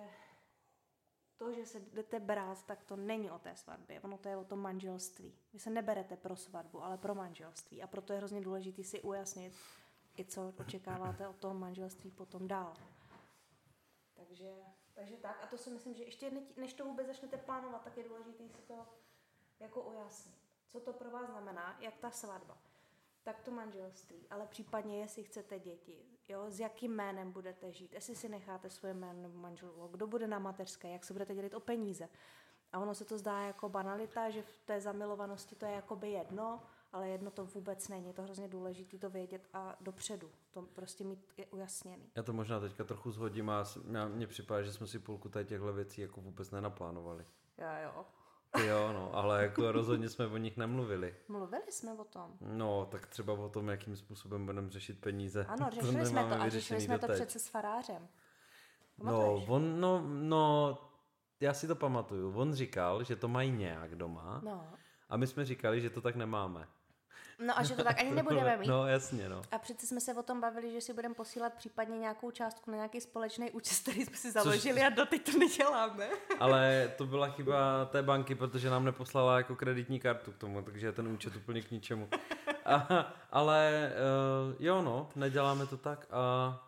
to, 1.38 1.54
že 1.54 1.66
se 1.66 1.80
jdete 1.80 2.20
brát, 2.20 2.66
tak 2.66 2.84
to 2.84 2.96
není 2.96 3.32
o 3.32 3.40
té 3.40 3.56
svatbě, 3.56 4.02
ono 4.02 4.18
to 4.18 4.30
je 4.30 4.38
o 4.38 4.46
tom 4.46 4.60
manželství. 4.60 5.34
Vy 5.54 5.60
se 5.60 5.70
neberete 5.70 6.18
pro 6.18 6.36
svatbu, 6.36 6.84
ale 6.84 6.98
pro 6.98 7.16
manželství. 7.16 7.84
A 7.84 7.88
proto 7.88 8.14
je 8.14 8.18
hrozně 8.18 8.42
důležité 8.42 8.84
si 8.84 9.02
ujasnit, 9.02 9.54
i 10.20 10.26
co 10.26 10.54
očekáváte 10.58 11.28
od 11.28 11.36
toho 11.36 11.54
manželství 11.54 12.12
potom 12.12 12.48
dál. 12.48 12.74
Takže, 14.14 14.54
takže 14.94 15.18
tak. 15.18 15.44
A 15.44 15.48
to 15.48 15.58
si 15.58 15.70
myslím, 15.70 15.94
že 15.94 16.04
ještě 16.04 16.32
než 16.58 16.74
to 16.74 16.86
vůbec 16.86 17.08
začnete 17.08 17.38
plánovat, 17.38 17.84
tak 17.84 17.98
je 17.98 18.04
důležité 18.04 18.50
si 18.50 18.62
to 18.62 18.88
jako 19.60 19.82
ujasnit, 19.82 20.36
co 20.68 20.80
to 20.80 20.94
pro 20.94 21.12
vás 21.12 21.30
znamená, 21.30 21.78
jak 21.80 21.98
ta 21.98 22.12
svatba, 22.12 22.58
tak 23.24 23.42
to 23.42 23.52
manželství, 23.52 24.28
ale 24.30 24.48
případně 24.48 25.00
jestli 25.00 25.24
chcete 25.24 25.60
děti, 25.60 26.06
jo, 26.30 26.46
s 26.50 26.60
jakým 26.60 26.96
jménem 26.96 27.32
budete 27.32 27.72
žít, 27.72 27.94
jestli 27.94 28.16
si 28.16 28.30
necháte 28.30 28.70
svoje 28.70 28.94
jméno 28.94 29.22
nebo 29.22 29.38
manželovo, 29.40 29.88
kdo 29.88 30.08
bude 30.08 30.28
na 30.28 30.40
mateřské, 30.40 30.90
jak 30.90 31.04
se 31.06 31.14
budete 31.14 31.36
dělit 31.36 31.54
o 31.54 31.60
peníze. 31.60 32.10
A 32.72 32.80
ono 32.80 32.96
se 32.96 33.06
to 33.06 33.18
zdá 33.18 33.40
jako 33.40 33.70
banalita, 33.70 34.30
že 34.30 34.42
v 34.42 34.58
té 34.66 34.82
zamilovanosti 34.82 35.56
to 35.56 35.66
je 35.66 35.72
jakoby 35.72 36.12
jedno, 36.12 36.64
ale 36.92 37.10
jedno 37.10 37.32
to 37.32 37.46
vůbec 37.46 37.88
není. 37.88 38.08
Je 38.08 38.14
to 38.14 38.22
hrozně 38.22 38.48
důležité 38.48 38.98
to 38.98 39.10
vědět 39.10 39.48
a 39.54 39.76
dopředu 39.82 40.32
to 40.52 40.62
prostě 40.62 41.04
mít 41.04 41.34
je 41.38 41.46
ujasněný. 41.46 42.12
Já 42.16 42.24
to 42.24 42.34
možná 42.34 42.60
teďka 42.60 42.84
trochu 42.84 43.12
zhodím 43.12 43.50
a 43.50 43.64
mně 44.08 44.28
připadá, 44.28 44.62
že 44.64 44.74
jsme 44.74 44.88
si 44.88 45.00
půlku 45.00 45.30
tady 45.30 45.46
těchto 45.46 45.74
věcí 45.74 46.02
jako 46.02 46.22
vůbec 46.22 46.52
nenaplánovali. 46.52 47.26
Já 47.58 47.80
jo. 47.80 48.06
Jo, 48.60 48.94
no, 48.94 49.16
ale 49.16 49.44
jako 49.44 49.72
rozhodně 49.72 50.10
jsme 50.10 50.28
o 50.28 50.38
nich 50.38 50.58
nemluvili. 50.58 51.16
Mluvili 51.28 51.72
jsme 51.72 51.94
o 51.94 52.04
tom. 52.04 52.32
No, 52.42 52.86
tak 52.92 53.08
třeba 53.08 53.34
o 53.34 53.50
tom, 53.50 53.70
jakým 53.70 53.96
způsobem 53.96 54.46
budeme 54.46 54.70
řešit 54.70 55.02
peníze. 55.02 55.46
Ano, 55.46 55.70
řešili 55.70 56.00
to 56.00 56.06
jsme 56.06 56.24
to 56.24 56.42
a 56.42 56.50
řešili 56.50 56.82
jsme 56.82 56.98
doteď. 56.98 57.08
to 57.10 57.14
přece 57.14 57.40
s 57.40 57.48
farářem. 57.48 58.08
Pamatuješ? 58.98 59.48
No, 59.48 59.54
on, 59.54 59.80
no, 59.80 60.02
no, 60.08 60.78
já 61.40 61.54
si 61.54 61.68
to 61.68 61.76
pamatuju. 61.76 62.34
On 62.36 62.54
říkal, 62.54 63.04
že 63.04 63.16
to 63.16 63.28
mají 63.28 63.52
nějak 63.52 63.96
doma. 63.96 64.42
No. 64.44 64.68
A 65.10 65.18
my 65.18 65.28
jsme 65.28 65.46
říkali, 65.46 65.82
že 65.82 65.90
to 65.90 66.02
tak 66.02 66.16
nemáme. 66.16 66.68
No 67.40 67.60
a 67.60 67.64
že 67.64 67.76
to 67.76 67.84
tak 67.84 68.00
ani 68.00 68.12
nebudeme 68.16 68.58
mít. 68.58 68.68
No 68.68 68.88
jasně, 68.88 69.30
no. 69.30 69.42
A 69.52 69.58
přece 69.58 69.88
jsme 69.88 70.02
se 70.02 70.14
o 70.14 70.24
tom 70.24 70.42
bavili, 70.42 70.72
že 70.72 70.82
si 70.82 70.94
budeme 70.94 71.16
posílat 71.16 71.54
případně 71.54 71.98
nějakou 71.98 72.32
částku 72.32 72.72
na 72.72 72.78
nějaký 72.78 73.02
společný 73.02 73.52
účet, 73.52 73.78
který 73.82 74.06
jsme 74.06 74.18
si 74.18 74.32
založili 74.32 74.80
Což... 74.80 74.88
a 74.88 74.90
doteď 74.90 75.32
to 75.32 75.38
neděláme. 75.38 76.10
Ale 76.40 76.92
to 76.98 77.06
byla 77.06 77.30
chyba 77.30 77.86
té 77.86 78.04
banky, 78.04 78.36
protože 78.36 78.70
nám 78.70 78.86
neposlala 78.86 79.38
jako 79.38 79.56
kreditní 79.56 80.00
kartu 80.00 80.32
k 80.32 80.38
tomu, 80.38 80.62
takže 80.62 80.88
je 80.88 80.92
ten 80.92 81.08
účet 81.08 81.36
úplně 81.36 81.62
k 81.62 81.72
ničemu. 81.72 82.10
A, 82.66 83.14
ale 83.32 83.92
uh, 84.50 84.56
jo 84.60 84.82
no, 84.82 85.10
neděláme 85.16 85.68
to 85.68 85.78
tak 85.78 86.08
a 86.12 86.60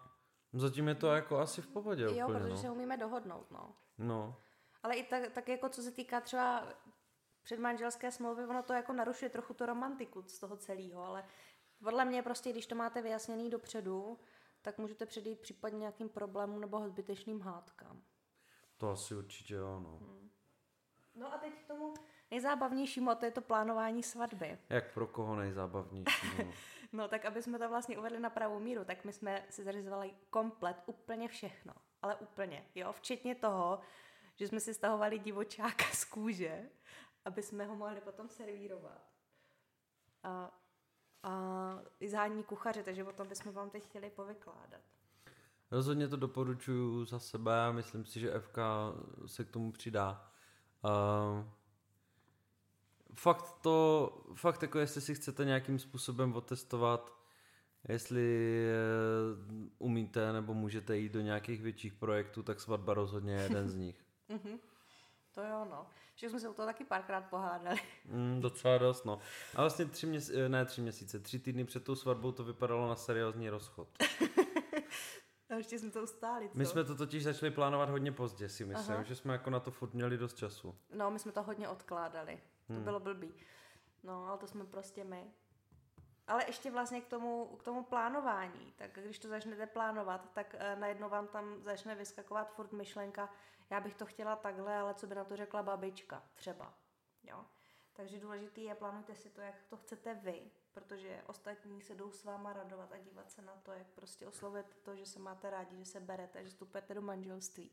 zatím 0.53 0.87
je 0.87 0.95
to 0.95 1.07
jako 1.07 1.39
asi 1.39 1.61
v 1.61 1.67
pohodě 1.67 2.03
Jo, 2.03 2.11
úplně, 2.11 2.39
protože 2.39 2.53
no. 2.53 2.57
se 2.57 2.69
umíme 2.69 2.97
dohodnout, 2.97 3.51
no. 3.51 3.73
No. 3.97 4.35
Ale 4.83 4.95
i 4.95 5.03
tak, 5.03 5.31
tak 5.31 5.49
jako 5.49 5.69
co 5.69 5.81
se 5.81 5.91
týká 5.91 6.21
třeba 6.21 6.63
předmanželské 7.45 8.11
smlouvy, 8.11 8.45
ono 8.45 8.63
to 8.63 8.73
jako 8.73 8.93
narušuje 8.93 9.29
trochu 9.29 9.53
to 9.53 9.65
romantiku 9.65 10.23
z 10.23 10.39
toho 10.39 10.57
celého, 10.57 11.03
ale 11.03 11.25
podle 11.83 12.05
mě 12.05 12.23
prostě, 12.23 12.51
když 12.51 12.67
to 12.67 12.75
máte 12.75 13.01
vyjasněný 13.01 13.49
dopředu, 13.49 14.19
tak 14.61 14.77
můžete 14.77 15.05
předejít 15.05 15.39
případně 15.39 15.79
nějakým 15.79 16.09
problémům 16.09 16.61
nebo 16.61 16.89
zbytečným 16.89 17.41
hádkám. 17.41 18.01
To 18.77 18.89
asi 18.89 19.15
určitě 19.15 19.53
jo, 19.53 19.79
no. 19.79 19.97
Hmm. 19.97 20.29
No 21.15 21.33
a 21.33 21.37
teď 21.37 21.53
k 21.63 21.67
tomu 21.67 21.93
nejzábavnějšímu, 22.31 23.09
a 23.09 23.15
to 23.15 23.25
je 23.25 23.31
to 23.31 23.41
plánování 23.41 24.03
svatby. 24.03 24.59
Jak 24.69 24.93
pro 24.93 25.07
koho 25.07 25.35
nejzábavnější? 25.35 26.27
No. 26.37 26.53
no 26.93 27.07
tak, 27.07 27.25
aby 27.25 27.43
jsme 27.43 27.59
to 27.59 27.69
vlastně 27.69 27.97
uvedli 27.97 28.19
na 28.19 28.29
pravou 28.29 28.59
míru, 28.59 28.85
tak 28.85 29.05
my 29.05 29.13
jsme 29.13 29.45
si 29.49 29.63
zařizovali 29.63 30.13
komplet, 30.29 30.77
úplně 30.85 31.27
všechno. 31.27 31.73
Ale 32.01 32.15
úplně, 32.15 32.65
jo, 32.75 32.91
včetně 32.91 33.35
toho, 33.35 33.79
že 34.35 34.47
jsme 34.47 34.59
si 34.59 34.73
stahovali 34.73 35.19
divočáka 35.19 35.85
z 35.93 36.05
kůže, 36.05 36.69
aby 37.25 37.43
jsme 37.43 37.65
ho 37.65 37.75
mohli 37.75 38.01
potom 38.01 38.29
servírovat. 38.29 39.01
A, 40.23 40.59
a 41.23 41.31
i 41.99 42.09
zhání 42.09 42.43
kuchaře, 42.43 42.83
takže 42.83 43.03
o 43.03 43.13
tom 43.13 43.27
bychom 43.27 43.53
vám 43.53 43.69
teď 43.69 43.83
chtěli 43.83 44.09
povykládat. 44.09 44.81
Rozhodně 45.71 46.07
to 46.07 46.17
doporučuji 46.17 47.05
za 47.05 47.19
sebe 47.19 47.65
a 47.65 47.71
myslím 47.71 48.05
si, 48.05 48.19
že 48.19 48.39
FK 48.39 48.57
se 49.25 49.43
k 49.43 49.51
tomu 49.51 49.71
přidá. 49.71 50.31
Uh, 50.83 51.45
fakt 53.13 53.51
to, 53.61 54.11
fakt 54.35 54.61
jako 54.61 54.79
jestli 54.79 55.01
si 55.01 55.15
chcete 55.15 55.45
nějakým 55.45 55.79
způsobem 55.79 56.33
otestovat, 56.35 57.13
jestli 57.87 58.55
uh, 59.47 59.67
umíte 59.77 60.33
nebo 60.33 60.53
můžete 60.53 60.97
jít 60.97 61.11
do 61.11 61.21
nějakých 61.21 61.61
větších 61.61 61.93
projektů, 61.93 62.43
tak 62.43 62.59
svatba 62.59 62.93
rozhodně 62.93 63.33
je 63.33 63.41
jeden 63.41 63.69
z 63.69 63.75
nich. 63.75 64.05
Mhm. 64.29 64.59
to 65.31 65.41
jo, 65.41 65.67
no. 65.69 65.87
Že 66.15 66.29
jsme 66.29 66.39
se 66.39 66.49
o 66.49 66.53
to 66.53 66.65
taky 66.65 66.83
párkrát 66.83 67.21
pohádali. 67.21 67.79
Mm, 68.05 68.41
docela 68.41 68.77
dost, 68.77 69.05
no. 69.05 69.19
A 69.55 69.61
vlastně 69.61 69.85
tři 69.85 70.07
měsíce, 70.07 70.49
ne 70.49 70.65
tři 70.65 70.81
měsíce, 70.81 71.19
tři 71.19 71.39
týdny 71.39 71.65
před 71.65 71.83
tou 71.83 71.95
svatbou 71.95 72.31
to 72.31 72.43
vypadalo 72.43 72.89
na 72.89 72.95
seriózní 72.95 73.49
rozchod. 73.49 73.87
A 75.49 75.53
ještě 75.57 75.79
jsme 75.79 75.91
to 75.91 76.03
ustáli, 76.03 76.49
co? 76.49 76.57
My 76.57 76.65
jsme 76.65 76.83
to 76.83 76.95
totiž 76.95 77.23
začali 77.23 77.51
plánovat 77.51 77.89
hodně 77.89 78.11
pozdě, 78.11 78.49
si 78.49 78.65
myslím, 78.65 78.95
Aha. 78.95 79.03
že 79.03 79.15
jsme 79.15 79.33
jako 79.33 79.49
na 79.49 79.59
to 79.59 79.71
furt 79.71 79.93
měli 79.93 80.17
dost 80.17 80.37
času. 80.37 80.75
No, 80.93 81.11
my 81.11 81.19
jsme 81.19 81.31
to 81.31 81.43
hodně 81.43 81.69
odkládali. 81.69 82.39
To 82.67 82.73
hmm. 82.73 82.83
bylo 82.83 82.99
blbý. 82.99 83.33
No, 84.03 84.27
ale 84.27 84.37
to 84.37 84.47
jsme 84.47 84.65
prostě 84.65 85.03
my. 85.03 85.31
Ale 86.27 86.43
ještě 86.47 86.71
vlastně 86.71 87.01
k 87.01 87.07
tomu, 87.07 87.45
k 87.45 87.63
tomu 87.63 87.83
plánování, 87.83 88.73
tak 88.75 88.99
když 88.99 89.19
to 89.19 89.27
začnete 89.27 89.67
plánovat, 89.67 90.29
tak 90.33 90.55
uh, 90.55 90.79
najednou 90.79 91.09
vám 91.09 91.27
tam 91.27 91.63
začne 91.63 91.95
vyskakovat 91.95 92.53
furt 92.55 92.71
myšlenka, 92.71 93.29
já 93.69 93.79
bych 93.79 93.95
to 93.95 94.05
chtěla 94.05 94.35
takhle, 94.35 94.77
ale 94.77 94.93
co 94.93 95.07
by 95.07 95.15
na 95.15 95.23
to 95.23 95.35
řekla 95.35 95.63
babička 95.63 96.23
třeba. 96.33 96.73
Jo? 97.23 97.45
Takže 97.93 98.19
důležitý 98.19 98.63
je, 98.63 98.75
plánujte 98.75 99.15
si 99.15 99.29
to, 99.29 99.41
jak 99.41 99.63
to 99.69 99.77
chcete 99.77 100.13
vy, 100.13 100.51
protože 100.71 101.23
ostatní 101.27 101.81
se 101.81 101.95
jdou 101.95 102.11
s 102.11 102.23
váma 102.23 102.53
radovat 102.53 102.91
a 102.91 102.97
dívat 102.97 103.31
se 103.31 103.41
na 103.41 103.55
to, 103.63 103.71
jak 103.71 103.87
prostě 103.87 104.27
oslovujete 104.27 104.75
to, 104.83 104.95
že 104.95 105.05
se 105.05 105.19
máte 105.19 105.49
rádi, 105.49 105.77
že 105.77 105.85
se 105.85 105.99
berete, 105.99 106.43
že 106.43 106.49
vstupujete 106.49 106.93
do 106.93 107.01
manželství. 107.01 107.71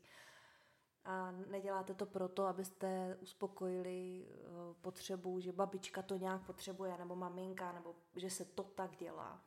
A 1.05 1.31
neděláte 1.31 1.93
to 1.93 2.05
proto, 2.05 2.45
abyste 2.45 3.17
uspokojili 3.21 4.27
eh, 4.27 4.39
potřebu, 4.81 5.39
že 5.39 5.51
babička 5.51 6.01
to 6.01 6.17
nějak 6.17 6.41
potřebuje, 6.45 6.97
nebo 6.97 7.15
maminka, 7.15 7.71
nebo 7.71 7.95
že 8.15 8.29
se 8.29 8.45
to 8.45 8.63
tak 8.63 8.95
dělá. 8.95 9.41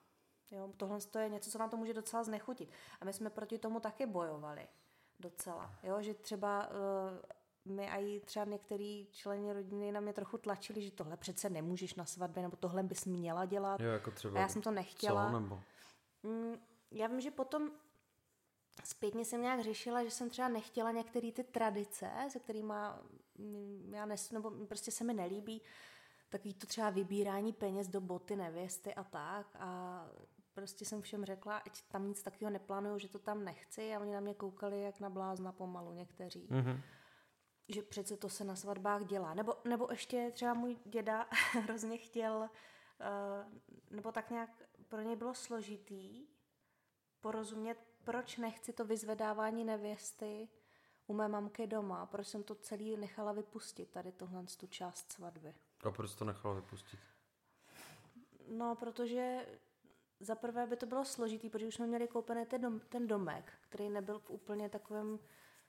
Jo, 0.51 0.73
tohle 0.77 0.99
je 1.19 1.29
něco, 1.29 1.51
co 1.51 1.59
vám 1.59 1.71
to 1.71 1.77
může 1.77 1.95
docela 1.95 2.25
znechutit. 2.25 2.71
A 3.01 3.05
my 3.05 3.13
jsme 3.13 3.31
proti 3.31 3.59
tomu 3.59 3.81
taky 3.81 4.07
bojovali 4.07 4.69
docela. 5.21 5.75
Jo, 5.83 6.03
že 6.03 6.15
třeba 6.15 6.69
uh, 6.69 7.75
my 7.75 7.91
a 7.91 7.97
i 7.97 8.21
třeba 8.21 8.45
některý 8.45 9.07
členy 9.13 9.53
rodiny 9.53 9.93
na 9.93 10.01
mě 10.01 10.13
trochu 10.13 10.39
tlačili, 10.39 10.83
že 10.83 10.91
tohle 10.91 11.17
přece 11.17 11.51
nemůžeš 11.51 11.95
na 11.95 12.05
svatbě, 12.05 12.43
nebo 12.43 12.57
tohle 12.57 12.83
bys 12.83 13.05
měla 13.05 13.45
dělat. 13.45 13.81
Jo, 13.81 13.91
jako 13.91 14.11
třeba 14.11 14.39
a 14.39 14.43
já 14.43 14.49
jsem 14.49 14.63
to 14.63 14.71
nechtěla. 14.71 15.27
Co, 15.31 15.41
nebo? 15.41 15.61
Mm, 16.23 16.57
já 16.91 17.07
vím, 17.07 17.21
že 17.21 17.31
potom 17.31 17.71
zpětně 18.85 19.25
jsem 19.25 19.43
nějak 19.43 19.61
řešila, 19.61 20.05
že 20.05 20.11
jsem 20.11 20.31
třeba 20.31 20.49
nechtěla 20.49 20.91
některé 20.91 21.33
ty 21.33 21.45
tradice, 21.45 22.11
se 22.29 22.39
kterými 22.39 22.75
mm, 23.39 23.93
já 23.95 24.07
nes, 24.07 24.31
nebo 24.31 24.51
prostě 24.51 24.91
se 24.91 25.05
mi 25.05 25.15
nelíbí, 25.15 25.63
takový 26.29 26.55
to 26.55 26.67
třeba 26.67 26.91
vybírání 26.91 27.53
peněz 27.53 27.89
do 27.89 28.01
boty 28.01 28.37
nevěsty 28.37 28.95
a 28.95 29.05
tak. 29.05 29.47
A 29.59 30.07
prostě 30.57 30.85
jsem 30.85 31.03
všem 31.03 31.25
řekla, 31.25 31.57
ať 31.57 31.83
tam 31.83 32.09
nic 32.09 32.23
takového 32.23 32.51
neplánuju, 32.51 32.99
že 32.99 33.09
to 33.09 33.19
tam 33.19 33.45
nechci 33.45 33.95
a 33.95 34.01
oni 34.01 34.15
na 34.15 34.21
mě 34.21 34.35
koukali 34.35 34.83
jak 34.83 35.01
na 35.01 35.11
blázna 35.11 35.53
pomalu 35.53 35.93
někteří. 35.93 36.49
Mm-hmm. 36.51 36.81
Že 37.69 37.83
přece 37.83 38.17
to 38.17 38.29
se 38.29 38.45
na 38.45 38.57
svatbách 38.57 39.05
dělá. 39.05 39.35
Nebo, 39.35 39.55
nebo 39.65 39.89
ještě 39.91 40.31
třeba 40.35 40.55
můj 40.55 40.77
děda 40.85 41.29
hrozně 41.53 41.99
chtěl, 41.99 42.37
uh, 42.41 43.59
nebo 43.91 44.13
tak 44.13 44.31
nějak 44.31 44.51
pro 44.89 45.01
ně 45.01 45.17
bylo 45.17 45.35
složitý 45.35 46.27
porozumět, 47.21 47.79
proč 48.05 48.37
nechci 48.37 48.73
to 48.73 48.85
vyzvedávání 48.85 49.65
nevěsty 49.65 50.49
u 51.07 51.15
mé 51.15 51.29
mamky 51.29 51.67
doma, 51.67 52.07
proč 52.07 52.27
jsem 52.29 52.43
to 52.43 52.55
celý 52.55 52.97
nechala 52.97 53.33
vypustit, 53.33 53.91
tady 53.91 54.13
tohle 54.13 54.45
tu 54.61 54.67
část 54.67 55.13
svatby. 55.13 55.55
A 55.85 55.91
proč 55.91 56.15
to 56.15 56.25
nechala 56.25 56.55
vypustit? 56.55 57.01
No, 58.49 58.77
protože 58.77 59.47
za 60.21 60.35
prvé 60.35 60.67
by 60.67 60.77
to 60.77 60.87
bylo 60.87 61.05
složitý, 61.05 61.51
protože 61.51 61.67
už 61.67 61.75
jsme 61.75 61.87
měli 61.87 62.09
koupený 62.09 62.47
ten, 62.47 62.61
dom, 62.61 62.81
ten 62.81 63.07
domek, 63.07 63.53
který 63.61 63.89
nebyl 63.89 64.19
v 64.19 64.31
úplně 64.31 64.69
takovém 64.69 65.19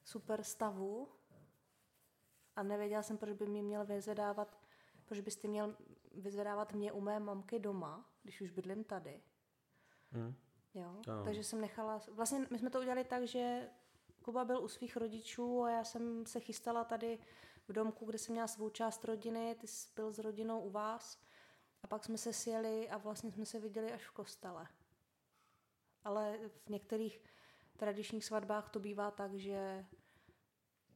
super 0.04 0.44
stavu 0.44 1.08
a 2.56 2.64
nevěděla 2.64 3.04
jsem, 3.04 3.18
proč 3.18 3.34
by 3.34 3.48
mě 3.48 3.64
měl 3.64 3.86
vyzvedávat, 3.86 4.58
proč 5.06 5.20
byste 5.20 5.48
měl 5.48 5.76
vyzvedávat 6.16 6.74
mě 6.74 6.92
u 6.92 7.02
mé 7.02 7.20
mamky 7.20 7.60
doma, 7.60 8.10
když 8.24 8.42
už 8.42 8.52
bydlím 8.52 8.84
tady. 8.84 9.22
Hmm. 10.12 10.36
Jo, 10.74 11.02
takže 11.26 11.44
jsem 11.44 11.62
nechala, 11.62 12.02
vlastně 12.12 12.48
my 12.52 12.60
jsme 12.60 12.70
to 12.70 12.80
udělali 12.80 13.04
tak, 13.04 13.28
že 13.28 13.70
Kuba 14.22 14.46
byl 14.46 14.64
u 14.64 14.68
svých 14.68 14.98
rodičů 14.98 15.64
a 15.64 15.72
já 15.72 15.84
jsem 15.84 16.26
se 16.26 16.40
chystala 16.40 16.84
tady 16.84 17.20
v 17.68 17.74
domku, 17.74 18.06
kde 18.06 18.18
jsem 18.18 18.34
měla 18.34 18.48
svou 18.48 18.70
část 18.70 19.06
rodiny, 19.06 19.56
ty 19.56 19.68
jsi 19.68 19.88
byl 19.96 20.12
s 20.12 20.20
rodinou 20.20 20.62
u 20.62 20.70
vás 20.70 21.20
a 21.88 21.90
pak 21.90 22.04
jsme 22.04 22.18
se 22.18 22.34
sjeli 22.34 22.90
a 22.90 22.98
vlastně 22.98 23.32
jsme 23.32 23.46
se 23.46 23.60
viděli 23.60 23.92
až 23.94 24.06
v 24.06 24.12
kostele. 24.12 24.68
Ale 26.04 26.40
v 26.66 26.70
některých 26.70 27.24
tradičních 27.78 28.26
svatbách 28.26 28.70
to 28.70 28.80
bývá 28.80 29.12
tak, 29.12 29.34
že 29.34 29.86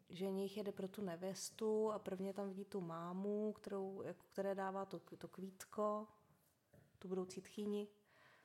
ženich 0.09 0.57
jede 0.57 0.71
pro 0.71 0.87
tu 0.87 1.01
nevěstu 1.01 1.91
a 1.91 1.99
prvně 1.99 2.33
tam 2.33 2.49
vidí 2.49 2.65
tu 2.65 2.81
mámu, 2.81 3.53
kterou, 3.53 4.01
jako, 4.01 4.25
které 4.31 4.55
dává 4.55 4.85
to, 4.85 4.99
to 4.99 5.27
kvítko, 5.27 6.07
tu 6.99 7.07
budoucí 7.07 7.41
tchýni. 7.41 7.87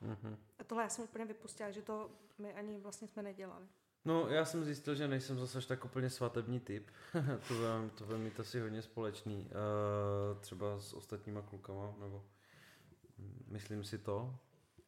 Mm-hmm. 0.02 0.36
A 0.58 0.64
tohle 0.64 0.82
já 0.82 0.88
jsem 0.88 1.04
úplně 1.04 1.24
vypustila, 1.24 1.70
že 1.70 1.82
to 1.82 2.10
my 2.38 2.54
ani 2.54 2.78
vlastně 2.78 3.08
jsme 3.08 3.22
nedělali. 3.22 3.66
No, 4.04 4.28
já 4.28 4.44
jsem 4.44 4.64
zjistil, 4.64 4.94
že 4.94 5.08
nejsem 5.08 5.38
zase 5.38 5.68
tak 5.68 5.84
úplně 5.84 6.10
svatební 6.10 6.60
typ. 6.60 6.90
to, 7.48 7.54
bude, 7.54 7.90
to 7.94 8.04
bude 8.04 8.18
mít 8.18 8.40
asi 8.40 8.60
hodně 8.60 8.82
společný. 8.82 9.50
Uh, 9.50 10.40
třeba 10.40 10.78
s 10.78 10.92
ostatníma 10.92 11.42
klukama, 11.42 11.94
nebo 12.00 12.24
myslím 13.48 13.84
si 13.84 13.98
to. 13.98 14.38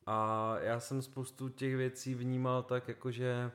A 0.07 0.55
já 0.59 0.81
jsem 0.81 1.03
spoustu 1.03 1.49
těch 1.49 1.77
věcí 1.77 2.15
vnímal 2.15 2.63
tak, 2.63 2.89
jakože 2.89 3.51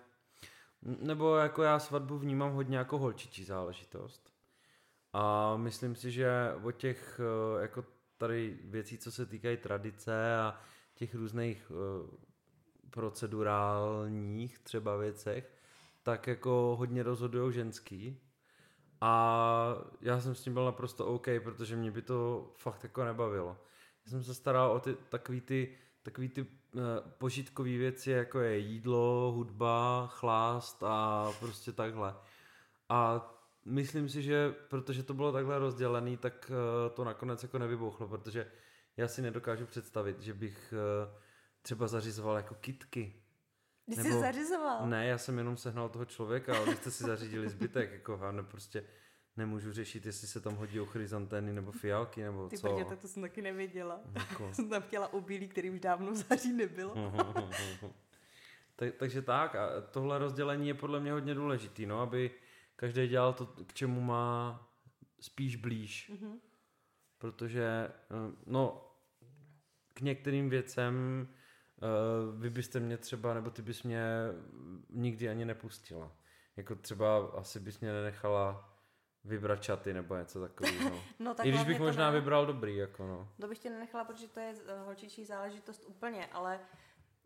nebo 0.84 1.36
jako 1.36 1.64
já 1.64 1.80
svatbu 1.80 2.18
vnímám 2.18 2.54
hodně 2.54 2.78
jako 2.78 2.98
holčičí 2.98 3.44
záležitost. 3.44 4.34
A 5.14 5.58
myslím 5.58 5.96
si, 5.96 6.12
že 6.12 6.30
o 6.64 6.72
těch 6.72 7.20
eh, 7.20 7.62
jako 7.62 7.86
tady 8.18 8.60
věcí, 8.64 8.98
co 8.98 9.12
se 9.12 9.26
týkají 9.26 9.58
tradice 9.58 10.36
a 10.38 10.60
těch 10.94 11.16
různých 11.16 11.72
eh, 11.72 12.18
procedurálních 12.90 14.60
třeba 14.60 14.98
věcech, 14.98 15.54
tak 16.04 16.28
jako 16.28 16.76
hodně 16.80 17.04
rozhodují 17.04 17.54
ženský. 17.54 18.20
A 19.02 19.76
já 20.02 20.20
jsem 20.20 20.36
s 20.36 20.42
tím 20.44 20.54
byl 20.54 20.66
naprosto 20.66 21.06
OK, 21.06 21.28
protože 21.44 21.76
mě 21.76 21.92
by 21.92 22.02
to 22.02 22.52
fakt 22.56 22.84
jako 22.84 23.04
nebavilo. 23.04 23.58
Já 24.06 24.10
jsem 24.10 24.24
se 24.24 24.34
staral 24.34 24.72
o 24.72 24.80
ty 24.80 24.96
takový 25.10 25.42
ty, 25.42 25.78
takový 26.04 26.30
ty 26.30 26.42
uh, 26.42 26.82
požitkové 27.18 27.70
věci, 27.70 28.12
jako 28.12 28.40
je 28.40 28.58
jídlo, 28.58 29.32
hudba, 29.36 30.08
chlást 30.08 30.84
a 30.84 31.32
prostě 31.40 31.72
takhle. 31.72 32.16
A 32.90 33.30
myslím 33.66 34.10
si, 34.10 34.22
že 34.22 34.52
protože 34.52 35.04
to 35.04 35.14
bylo 35.14 35.32
takhle 35.32 35.60
rozdělený, 35.60 36.18
tak 36.18 36.52
uh, 36.52 36.96
to 36.96 37.04
nakonec 37.04 37.44
jako 37.44 37.60
nevybouchlo, 37.60 38.08
protože 38.08 38.52
já 38.98 39.08
si 39.08 39.22
nedokážu 39.22 39.66
představit, 39.66 40.20
že 40.22 40.34
bych 40.34 40.74
uh, 40.74 41.20
třeba 41.62 41.88
zařizoval 41.88 42.36
jako 42.36 42.56
kitky. 42.56 43.24
Ty 43.86 43.96
jsi 43.96 44.20
zařizoval? 44.20 44.88
Ne, 44.88 45.08
já 45.08 45.18
jsem 45.18 45.38
jenom 45.38 45.58
sehnal 45.58 45.90
toho 45.90 46.06
člověka, 46.06 46.58
ale 46.58 46.66
vy 46.66 46.76
jste 46.76 46.92
si 46.92 47.04
zařídili 47.04 47.50
zbytek, 47.50 47.92
jako 47.92 48.32
ne, 48.32 48.44
prostě 48.44 48.84
nemůžu 49.38 49.72
řešit, 49.72 50.06
jestli 50.06 50.28
se 50.28 50.42
tam 50.42 50.56
hodí 50.56 50.80
o 50.80 50.86
chryzantény 50.86 51.54
nebo 51.54 51.72
fialky, 51.72 52.24
nebo 52.24 52.50
Ty 52.50 52.58
co. 52.58 52.78
Ty 52.78 52.86
tak 52.86 53.00
to 53.00 53.08
jsem 53.08 53.22
taky 53.22 53.42
nevěděla. 53.42 54.00
Jako. 54.14 54.50
jsem 54.54 54.70
tam 54.70 54.82
chtěla 54.82 55.14
obilí, 55.14 55.48
který 55.48 55.70
už 55.70 55.80
dávno 55.80 56.12
v 56.12 56.16
září 56.16 56.54
nebylo. 56.54 56.96
tak, 58.76 58.96
takže 58.96 59.22
tak, 59.22 59.56
a 59.56 59.82
tohle 59.82 60.18
rozdělení 60.18 60.68
je 60.68 60.74
podle 60.74 61.00
mě 61.00 61.12
hodně 61.12 61.36
důležitý, 61.36 61.86
no, 61.86 62.02
aby 62.02 62.32
každý 62.76 63.08
dělal 63.08 63.34
to, 63.34 63.46
k 63.46 63.74
čemu 63.74 64.02
má 64.02 64.64
spíš 65.20 65.56
blíž. 65.56 66.12
Mm-hmm. 66.14 66.40
Protože, 67.18 67.64
eh, 67.90 68.36
no, 68.46 68.90
k 69.94 70.02
některým 70.02 70.50
věcem 70.50 71.28
uh, 71.28 72.42
vy 72.42 72.50
byste 72.50 72.80
mě 72.80 72.98
třeba, 72.98 73.34
nebo 73.34 73.50
ty 73.50 73.62
bys 73.62 73.84
mě 73.84 74.04
nikdy 74.90 75.30
ani 75.30 75.46
nepustila. 75.46 76.12
Jako 76.58 76.76
třeba 76.76 77.28
asi 77.28 77.60
bys 77.60 77.80
mě 77.80 77.94
nenechala 77.94 78.73
vybrat 79.26 79.64
čaty 79.64 79.94
nebo 79.94 80.16
něco 80.16 80.42
takového. 80.42 81.00
no, 81.20 81.34
tak 81.36 81.46
I 81.46 81.50
když 81.50 81.64
bych 81.64 81.80
možná 81.80 82.12
ne... 82.12 82.20
vybral 82.20 82.46
dobrý, 82.46 82.76
jako 82.76 83.08
no. 83.08 83.28
To 83.42 83.48
bych 83.48 83.60
tě 83.60 83.70
nenechala, 83.70 84.04
protože 84.04 84.28
to 84.28 84.40
je 84.40 84.56
eh, 84.68 84.80
holčičí 84.86 85.26
záležitost 85.26 85.84
úplně, 85.88 86.26
ale 86.26 86.60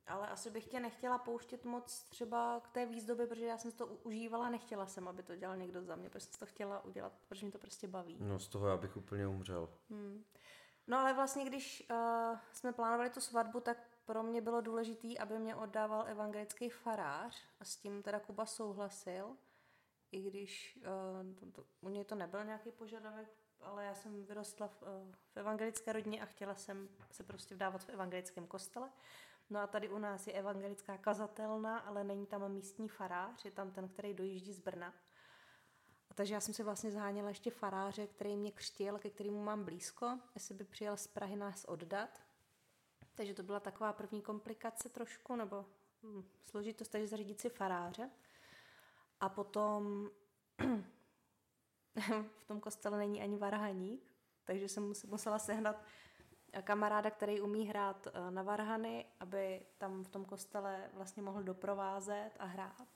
ale 0.07 0.27
asi 0.27 0.49
bych 0.49 0.65
tě 0.67 0.79
nechtěla 0.79 1.17
pouštět 1.17 1.65
moc 1.65 2.03
třeba 2.09 2.59
k 2.63 2.67
té 2.67 2.85
výzdobě, 2.85 3.27
protože 3.27 3.45
já 3.45 3.57
jsem 3.57 3.71
to 3.71 3.85
užívala, 3.85 4.49
nechtěla 4.49 4.87
jsem, 4.87 5.07
aby 5.07 5.23
to 5.23 5.35
dělal 5.35 5.57
někdo 5.57 5.83
za 5.83 5.95
mě, 5.95 6.09
prostě 6.09 6.37
to 6.37 6.45
chtěla 6.45 6.85
udělat, 6.85 7.13
protože 7.27 7.45
mě 7.45 7.51
to 7.51 7.57
prostě 7.57 7.87
baví. 7.87 8.17
No 8.19 8.39
z 8.39 8.47
toho 8.47 8.67
já 8.67 8.77
bych 8.77 8.97
úplně 8.97 9.27
umřel. 9.27 9.69
Hmm. 9.89 10.23
No 10.87 10.99
ale 10.99 11.13
vlastně, 11.13 11.45
když 11.45 11.87
uh, 11.91 12.37
jsme 12.53 12.73
plánovali 12.73 13.09
tu 13.09 13.21
svatbu, 13.21 13.59
tak 13.59 13.77
pro 14.05 14.23
mě 14.23 14.41
bylo 14.41 14.61
důležité, 14.61 15.07
aby 15.19 15.39
mě 15.39 15.55
oddával 15.55 16.05
evangelický 16.07 16.69
farář 16.69 17.45
a 17.59 17.65
s 17.65 17.75
tím 17.75 18.03
teda 18.03 18.19
Kuba 18.19 18.45
souhlasil, 18.45 19.37
i 20.11 20.21
když 20.21 20.79
uh, 20.81 21.35
to, 21.35 21.51
to, 21.51 21.67
u 21.81 21.89
něj 21.89 22.05
to 22.05 22.15
nebyl 22.15 22.45
nějaký 22.45 22.71
požadavek, 22.71 23.29
ale 23.61 23.85
já 23.85 23.95
jsem 23.95 24.25
vyrostla 24.25 24.67
v, 24.67 24.81
uh, 24.81 24.87
v 25.33 25.37
evangelické 25.37 25.93
rodině 25.93 26.21
a 26.21 26.25
chtěla 26.25 26.55
jsem 26.55 26.89
se 27.11 27.23
prostě 27.23 27.55
vdávat 27.55 27.83
v 27.83 27.89
evangelickém 27.89 28.47
kostele. 28.47 28.89
No 29.49 29.59
a 29.59 29.67
tady 29.67 29.89
u 29.89 29.97
nás 29.97 30.27
je 30.27 30.33
evangelická 30.33 30.97
kazatelna, 30.97 31.79
ale 31.79 32.03
není 32.03 32.25
tam 32.25 32.51
místní 32.51 32.89
farář, 32.89 33.45
je 33.45 33.51
tam 33.51 33.71
ten, 33.71 33.89
který 33.89 34.13
dojíždí 34.13 34.53
z 34.53 34.59
Brna. 34.59 34.93
A 36.09 36.13
takže 36.13 36.33
já 36.33 36.39
jsem 36.39 36.53
si 36.53 36.63
vlastně 36.63 36.91
zháněla 36.91 37.29
ještě 37.29 37.51
faráře, 37.51 38.07
který 38.07 38.35
mě 38.35 38.51
křtil, 38.51 38.99
ke 38.99 39.09
kterému 39.09 39.43
mám 39.43 39.63
blízko, 39.63 40.19
jestli 40.35 40.55
by 40.55 40.63
přijel 40.63 40.97
z 40.97 41.07
Prahy 41.07 41.35
nás 41.35 41.65
oddat. 41.65 42.21
Takže 43.15 43.33
to 43.33 43.43
byla 43.43 43.59
taková 43.59 43.93
první 43.93 44.21
komplikace 44.21 44.89
trošku, 44.89 45.35
nebo 45.35 45.65
hm, 46.03 46.23
složitost, 46.43 46.89
takže 46.89 47.07
zařídit 47.07 47.41
si 47.41 47.49
faráře. 47.49 48.09
A 49.19 49.29
potom 49.29 50.09
v 52.37 52.45
tom 52.47 52.59
kostele 52.59 52.97
není 52.97 53.21
ani 53.21 53.37
varhaník, 53.37 54.15
takže 54.45 54.69
jsem 54.69 54.93
musela 55.07 55.39
sehnat 55.39 55.83
kamaráda, 56.61 57.11
který 57.11 57.41
umí 57.41 57.67
hrát 57.67 58.07
eh, 58.07 58.31
na 58.31 58.43
varhany, 58.43 59.05
aby 59.19 59.65
tam 59.77 60.03
v 60.03 60.09
tom 60.09 60.25
kostele 60.25 60.89
vlastně 60.93 61.23
mohl 61.23 61.43
doprovázet 61.43 62.31
a 62.39 62.45
hrát. 62.45 62.87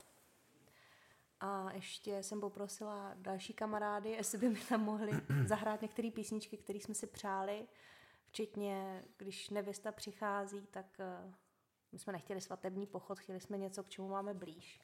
A 1.40 1.72
ještě 1.72 2.22
jsem 2.22 2.40
poprosila 2.40 3.14
další 3.14 3.52
kamarády, 3.52 4.10
jestli 4.18 4.38
by 4.38 4.48
mi 4.48 4.60
tam 4.60 4.84
mohli 4.84 5.12
zahrát 5.46 5.82
některé 5.82 6.10
písničky, 6.10 6.56
které 6.56 6.78
jsme 6.78 6.94
si 6.94 7.06
přáli, 7.06 7.68
včetně, 8.24 9.04
když 9.16 9.50
nevěsta 9.50 9.92
přichází, 9.92 10.66
tak 10.70 10.86
uh, 10.98 11.32
my 11.92 11.98
jsme 11.98 12.12
nechtěli 12.12 12.40
svatební 12.40 12.86
pochod, 12.86 13.18
chtěli 13.18 13.40
jsme 13.40 13.58
něco, 13.58 13.84
k 13.84 13.88
čemu 13.88 14.08
máme 14.08 14.34
blíž. 14.34 14.80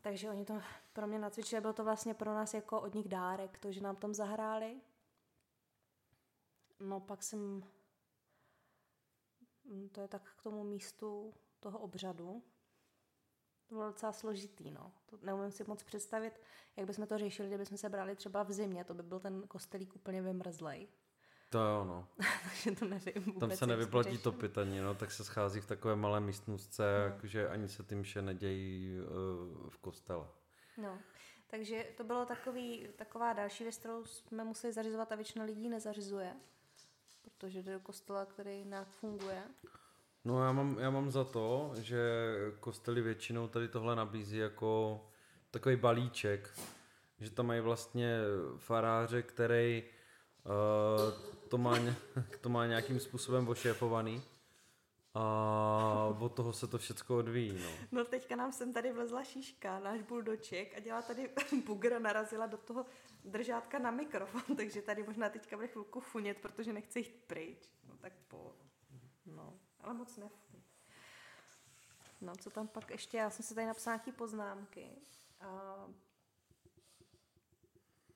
Takže 0.00 0.30
oni 0.30 0.44
to 0.44 0.60
pro 0.92 1.06
mě 1.06 1.18
nacvičili, 1.18 1.60
bylo 1.60 1.72
to 1.72 1.84
vlastně 1.84 2.14
pro 2.14 2.34
nás 2.34 2.54
jako 2.54 2.80
od 2.80 2.94
nich 2.94 3.08
dárek, 3.08 3.58
to, 3.58 3.72
že 3.72 3.80
nám 3.80 3.96
tam 3.96 4.14
zahráli. 4.14 4.80
No 6.80 7.00
pak 7.00 7.22
jsem, 7.22 7.64
mm, 9.64 9.88
to 9.88 10.00
je 10.00 10.08
tak 10.08 10.34
k 10.38 10.42
tomu 10.42 10.64
místu 10.64 11.34
toho 11.60 11.78
obřadu, 11.78 12.42
to 13.70 13.74
bylo 13.74 13.86
docela 13.86 14.12
složitý, 14.12 14.70
no. 14.70 14.92
To 15.06 15.18
neumím 15.22 15.50
si 15.50 15.64
moc 15.64 15.82
představit, 15.82 16.40
jak 16.76 16.86
bychom 16.86 17.06
to 17.06 17.18
řešili, 17.18 17.48
kdybychom 17.48 17.78
se 17.78 17.88
brali 17.88 18.16
třeba 18.16 18.42
v 18.42 18.52
zimě, 18.52 18.84
to 18.84 18.94
by 18.94 19.02
byl 19.02 19.20
ten 19.20 19.48
kostelík 19.48 19.96
úplně 19.96 20.22
vymrzlej. 20.22 20.88
To 21.50 21.58
jo, 21.58 21.84
no. 21.84 22.08
Takže 22.42 22.72
to 22.78 22.84
nevím 22.84 23.22
vůbec, 23.24 23.40
Tam 23.40 23.50
se 23.50 23.66
nevyplatí 23.66 24.18
topit 24.18 24.58
ani, 24.58 24.80
no, 24.80 24.94
tak 24.94 25.10
se 25.10 25.24
schází 25.24 25.60
v 25.60 25.66
takové 25.66 25.96
malé 25.96 26.20
místnostce, 26.20 26.82
no. 26.82 27.04
jakože 27.04 27.48
ani 27.48 27.68
se 27.68 27.82
tím 27.82 28.02
vše 28.02 28.22
nedějí 28.22 28.96
uh, 29.00 29.70
v 29.70 29.78
kostele. 29.78 30.26
No, 30.82 30.98
takže 31.46 31.86
to 31.96 32.04
bylo 32.04 32.26
takový, 32.26 32.88
taková 32.96 33.32
další 33.32 33.64
věc, 33.64 33.76
kterou 33.76 34.04
jsme 34.04 34.44
museli 34.44 34.72
zařizovat 34.72 35.12
a 35.12 35.14
většina 35.14 35.44
lidí 35.44 35.68
nezařizuje, 35.68 36.32
protože 37.22 37.62
jde 37.62 37.72
do 37.72 37.80
kostela, 37.80 38.26
který 38.26 38.64
nějak 38.64 38.88
funguje. 38.88 39.42
No 40.24 40.44
já 40.44 40.52
mám, 40.52 40.78
já 40.78 40.90
mám 40.90 41.10
za 41.10 41.24
to, 41.24 41.72
že 41.74 42.00
kostely 42.60 43.02
většinou 43.02 43.48
tady 43.48 43.68
tohle 43.68 43.96
nabízí 43.96 44.36
jako 44.36 45.00
takový 45.50 45.76
balíček, 45.76 46.58
že 47.20 47.30
tam 47.30 47.46
mají 47.46 47.60
vlastně 47.60 48.18
faráře, 48.58 49.22
který 49.22 49.82
uh, 50.44 51.39
to, 51.50 51.58
má, 51.58 51.78
to 52.40 52.48
má 52.48 52.66
nějakým 52.66 53.00
způsobem 53.00 53.48
ošéfovaný 53.48 54.22
a 55.14 56.16
od 56.20 56.28
toho 56.28 56.52
se 56.52 56.66
to 56.66 56.78
všechno 56.78 57.16
odvíjí. 57.16 57.62
No. 57.62 57.70
no 57.92 58.04
teďka 58.04 58.36
nám 58.36 58.52
sem 58.52 58.72
tady 58.72 58.92
vlezla 58.92 59.24
šíška, 59.24 59.78
náš 59.78 60.02
buldoček 60.02 60.76
a 60.76 60.80
dělá 60.80 61.02
tady 61.02 61.30
bugra, 61.66 61.98
narazila 61.98 62.46
do 62.46 62.56
toho 62.56 62.86
držátka 63.24 63.78
na 63.78 63.90
mikrofon, 63.90 64.42
takže 64.56 64.82
tady 64.82 65.02
možná 65.02 65.28
teďka 65.28 65.56
bude 65.56 65.68
chvilku 65.68 66.00
funět, 66.00 66.38
protože 66.38 66.72
nechce 66.72 66.98
jít 66.98 67.24
pryč. 67.26 67.72
No 67.88 67.96
tak 67.96 68.12
po... 68.28 68.54
No 69.26 69.58
ale 69.80 69.94
moc 69.94 70.16
ne. 70.16 70.30
No, 72.20 72.36
co 72.36 72.50
tam 72.50 72.68
pak 72.68 72.90
ještě, 72.90 73.16
já 73.16 73.30
jsem 73.30 73.44
si 73.44 73.54
tady 73.54 73.66
napsala 73.66 73.96
nějaké 73.96 74.12
poznámky. 74.12 74.90
A 75.40 75.76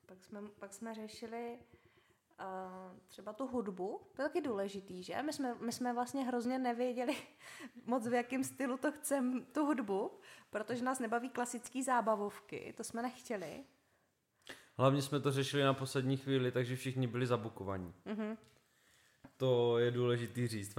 pak 0.07 0.25
jsme, 0.25 0.43
pak 0.59 0.75
jsme 0.75 0.95
řešili 0.95 1.59
uh, 2.41 2.99
třeba 3.09 3.33
tu 3.33 3.47
hudbu, 3.47 4.01
to 4.17 4.23
je 4.23 4.29
taky 4.29 4.41
důležitý, 4.41 5.03
že? 5.03 5.23
My 5.23 5.33
jsme, 5.33 5.55
my 5.55 5.73
jsme 5.73 5.93
vlastně 5.93 6.25
hrozně 6.25 6.59
nevěděli 6.59 7.17
moc 7.87 8.09
v 8.09 8.13
jakém 8.13 8.45
stylu 8.45 8.77
to 8.77 8.93
chceme, 8.93 9.41
tu 9.41 9.67
hudbu, 9.67 10.11
protože 10.51 10.85
nás 10.85 10.99
nebaví 10.99 11.31
klasické 11.31 11.83
zábavovky, 11.83 12.75
to 12.77 12.85
jsme 12.85 13.03
nechtěli. 13.03 13.65
Hlavně 14.77 15.03
jsme 15.03 15.21
to 15.21 15.31
řešili 15.31 15.63
na 15.63 15.75
poslední 15.75 16.17
chvíli, 16.17 16.53
takže 16.53 16.77
všichni 16.77 17.07
byli 17.07 17.27
zabukovaní. 17.27 17.95
Mm-hmm 18.07 18.37
to 19.37 19.79
je 19.79 19.91
důležitý 19.91 20.47
říct, 20.47 20.79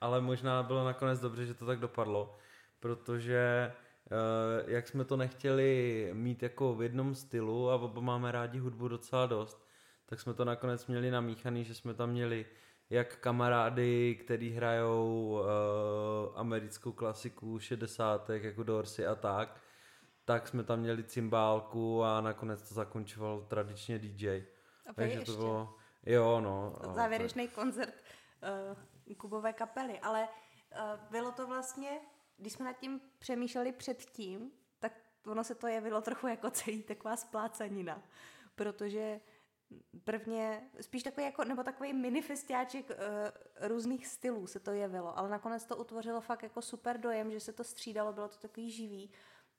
ale 0.00 0.20
možná 0.20 0.62
bylo 0.62 0.84
nakonec 0.84 1.20
dobře, 1.20 1.46
že 1.46 1.54
to 1.54 1.66
tak 1.66 1.78
dopadlo, 1.78 2.38
protože 2.80 3.38
eh, 3.40 4.64
jak 4.66 4.88
jsme 4.88 5.04
to 5.04 5.16
nechtěli 5.16 6.10
mít 6.12 6.42
jako 6.42 6.74
v 6.74 6.82
jednom 6.82 7.14
stylu 7.14 7.70
a 7.70 7.74
oba 7.74 8.00
máme 8.00 8.32
rádi 8.32 8.58
hudbu 8.58 8.88
docela 8.88 9.26
dost, 9.26 9.65
tak 10.06 10.20
jsme 10.20 10.34
to 10.34 10.44
nakonec 10.44 10.86
měli 10.86 11.10
namíchaný, 11.10 11.64
že 11.64 11.74
jsme 11.74 11.94
tam 11.94 12.10
měli 12.10 12.46
jak 12.90 13.16
kamarády, 13.16 14.14
který 14.24 14.50
hrajou 14.52 15.30
uh, 15.30 16.38
americkou 16.40 16.92
klasiku 16.92 17.58
60. 17.58 18.30
jako 18.30 18.62
Dorsey 18.62 19.06
a 19.06 19.14
tak, 19.14 19.60
tak 20.24 20.48
jsme 20.48 20.64
tam 20.64 20.80
měli 20.80 21.04
cymbálku 21.04 22.04
a 22.04 22.20
nakonec 22.20 22.68
to 22.68 22.74
zakončoval 22.74 23.40
tradičně 23.40 23.98
DJ. 23.98 24.46
A 24.86 24.92
Takže 24.92 25.18
ještě. 25.18 25.32
to 25.32 25.38
bylo, 25.38 25.74
jo 26.06 26.40
no. 26.40 26.76
Závěrečný 26.94 27.48
koncert 27.48 27.94
uh, 29.08 29.14
Kubové 29.14 29.52
kapely, 29.52 30.00
ale 30.00 30.28
uh, 30.72 31.10
bylo 31.10 31.32
to 31.32 31.46
vlastně, 31.46 32.00
když 32.36 32.52
jsme 32.52 32.64
nad 32.64 32.78
tím 32.78 33.00
přemýšleli 33.18 33.72
předtím, 33.72 34.50
tak 34.78 34.92
ono 35.26 35.44
se 35.44 35.54
to 35.54 35.66
jevilo 35.66 36.00
trochu 36.00 36.26
jako 36.26 36.50
celý 36.50 36.82
taková 36.82 37.16
splácanina, 37.16 38.02
protože 38.54 39.20
prvně, 40.04 40.70
spíš 40.80 41.02
takový 41.02 41.26
jako, 41.26 41.44
nebo 41.44 41.62
takový 41.62 41.92
minifestiáček 41.92 42.90
uh, 42.90 42.96
různých 43.68 44.06
stylů 44.06 44.46
se 44.46 44.60
to 44.60 44.70
jevilo, 44.70 45.18
ale 45.18 45.28
nakonec 45.28 45.66
to 45.66 45.76
utvořilo 45.76 46.20
fakt 46.20 46.42
jako 46.42 46.62
super 46.62 47.00
dojem, 47.00 47.30
že 47.30 47.40
se 47.40 47.52
to 47.52 47.64
střídalo, 47.64 48.12
bylo 48.12 48.28
to 48.28 48.36
takový 48.36 48.70
živý, 48.70 49.10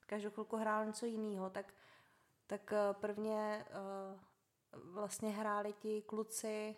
každou 0.08 0.30
chvilku 0.30 0.56
hrál 0.56 0.86
něco 0.86 1.06
jiného, 1.06 1.50
tak, 1.50 1.74
tak 2.46 2.72
uh, 2.72 3.00
prvně 3.00 3.64
uh, 3.70 4.92
vlastně 4.92 5.30
hráli 5.30 5.72
ti 5.72 6.02
kluci 6.02 6.76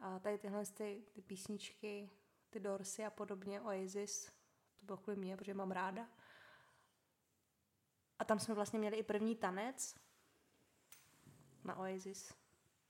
a 0.00 0.18
tady 0.18 0.38
tyhle 0.38 0.66
ty, 0.66 1.04
ty 1.12 1.22
písničky, 1.22 2.10
ty 2.50 2.60
Dorsy 2.60 3.04
a 3.04 3.10
podobně, 3.10 3.60
Oasis, 3.60 4.32
to 4.76 4.86
bylo 4.86 4.98
kvůli 4.98 5.16
mě, 5.16 5.36
protože 5.36 5.54
mám 5.54 5.70
ráda. 5.70 6.08
A 8.18 8.24
tam 8.24 8.38
jsme 8.38 8.54
vlastně 8.54 8.78
měli 8.78 8.96
i 8.96 9.02
první 9.02 9.36
tanec 9.36 9.94
na 11.66 11.76
Oasis, 11.76 12.34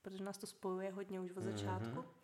protože 0.01 0.23
nás 0.23 0.37
to 0.37 0.47
spojuje 0.47 0.91
hodně 0.91 1.19
už 1.19 1.31
od 1.31 1.43
začátku. 1.43 2.01
Mm-hmm. 2.01 2.17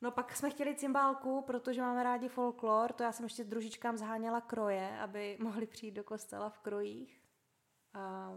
No 0.00 0.10
pak 0.10 0.36
jsme 0.36 0.50
chtěli 0.50 0.74
cymbálku, 0.74 1.42
protože 1.46 1.80
máme 1.80 2.02
rádi 2.02 2.28
folklor, 2.28 2.92
to 2.92 3.02
já 3.02 3.12
jsem 3.12 3.24
ještě 3.24 3.44
družičkám 3.44 3.96
zháněla 3.96 4.40
kroje, 4.40 4.98
aby 4.98 5.38
mohli 5.42 5.66
přijít 5.66 5.94
do 5.94 6.04
kostela 6.04 6.50
v 6.50 6.58
krojích. 6.58 7.22
A 7.94 8.32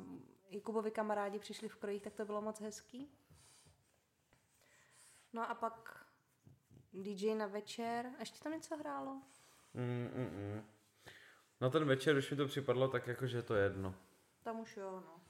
i 0.50 0.62
Kubovi 0.62 0.92
kamarádi 0.92 1.40
přišli 1.40 1.70
v 1.70 1.76
krojích, 1.76 2.02
tak 2.02 2.14
to 2.14 2.26
bylo 2.26 2.42
moc 2.42 2.62
hezký. 2.62 3.10
No 5.34 5.50
a 5.50 5.56
pak 5.56 6.06
DJ 6.94 7.36
na 7.36 7.48
večer. 7.48 8.06
A 8.18 8.20
ještě 8.20 8.44
tam 8.44 8.54
něco 8.54 8.78
hrálo? 8.78 9.22
Mm, 9.74 10.10
mm, 10.16 10.30
mm. 10.36 10.64
Na 11.62 11.70
ten 11.70 11.86
večer 11.86 12.16
už 12.16 12.32
mi 12.32 12.38
to 12.38 12.48
připadlo 12.48 12.88
tak 12.88 13.08
jako, 13.08 13.28
že 13.28 13.38
je 13.38 13.42
to 13.42 13.56
jedno. 13.56 13.96
Tam 14.44 14.60
už 14.60 14.78
jo, 14.78 15.04
no. 15.06 15.22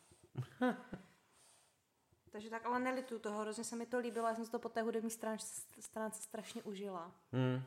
Takže 2.36 2.50
tak, 2.50 2.66
ale 2.66 2.80
nelitu 2.80 3.20
toho, 3.20 3.42
hrozně 3.42 3.64
se 3.64 3.76
mi 3.76 3.86
to 3.86 4.00
líbilo, 4.00 4.28
já 4.28 4.36
jsem 4.36 4.46
si 4.46 4.52
to 4.52 4.60
po 4.60 4.70
té 4.70 4.82
hudební 4.82 5.10
stránce, 5.10 5.62
stránce 5.80 6.22
strašně 6.22 6.64
užila. 6.64 7.12
Hmm. 7.32 7.62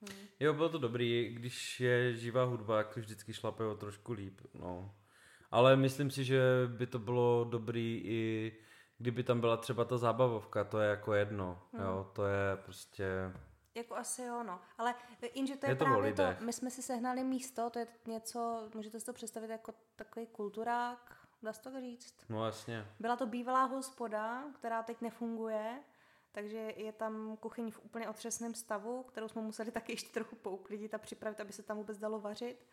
Hmm. 0.00 0.26
Jo, 0.40 0.52
bylo 0.52 0.68
to 0.68 0.78
dobrý, 0.78 1.28
když 1.34 1.80
je 1.80 2.14
živá 2.16 2.44
hudba, 2.44 2.78
jak 2.78 2.94
to 2.94 3.00
vždycky 3.00 3.32
šlape 3.32 3.64
o 3.64 3.74
trošku 3.74 4.12
líp, 4.12 4.40
no. 4.54 4.94
Ale 5.50 5.76
myslím 5.76 6.10
si, 6.10 6.24
že 6.24 6.42
by 6.66 6.86
to 6.86 6.98
bylo 6.98 7.46
dobrý 7.50 8.02
i 8.04 8.52
kdyby 8.98 9.22
tam 9.22 9.40
byla 9.40 9.56
třeba 9.56 9.84
ta 9.84 9.98
zábavovka, 9.98 10.64
to 10.64 10.78
je 10.80 10.90
jako 10.90 11.14
jedno, 11.14 11.62
Hmm. 11.72 11.82
jo, 11.82 12.10
to 12.14 12.26
je 12.26 12.56
prostě, 12.64 13.04
Jako 13.74 13.96
asi 13.96 14.22
jo, 14.22 14.42
no. 14.42 14.60
Ale 14.78 14.94
jenže 15.34 15.56
to 15.56 15.66
je, 15.66 15.70
Je 15.72 15.76
to 15.76 15.84
právě 15.84 16.12
to, 16.12 16.22
my 16.40 16.52
jsme 16.52 16.70
si 16.70 16.82
sehnali 16.82 17.24
místo, 17.24 17.70
to 17.70 17.78
je 17.78 17.86
něco, 18.06 18.70
můžete 18.74 19.00
si 19.00 19.06
to 19.06 19.12
představit 19.12 19.50
jako 19.50 19.74
takový 19.96 20.26
kulturák, 20.26 21.23
dá 21.44 21.52
se 21.52 21.62
to 21.62 21.80
říct. 21.80 22.14
no 22.28 22.44
jasně. 22.46 22.86
Byla 23.00 23.16
to 23.16 23.26
bývalá 23.26 23.64
hospoda, 23.64 24.44
která 24.54 24.82
teď 24.82 25.00
nefunguje, 25.00 25.82
takže 26.32 26.58
je 26.76 26.92
tam 26.92 27.36
kuchyň 27.36 27.70
v 27.70 27.84
úplně 27.84 28.08
otřesném 28.08 28.54
stavu, 28.54 29.02
kterou 29.02 29.28
jsme 29.28 29.42
museli 29.42 29.70
taky 29.70 29.92
ještě 29.92 30.12
trochu 30.12 30.36
pouklidit 30.36 30.94
a 30.94 30.98
připravit, 30.98 31.40
aby 31.40 31.52
se 31.52 31.62
tam 31.62 31.76
vůbec 31.76 31.98
dalo 31.98 32.20
vařit. 32.20 32.66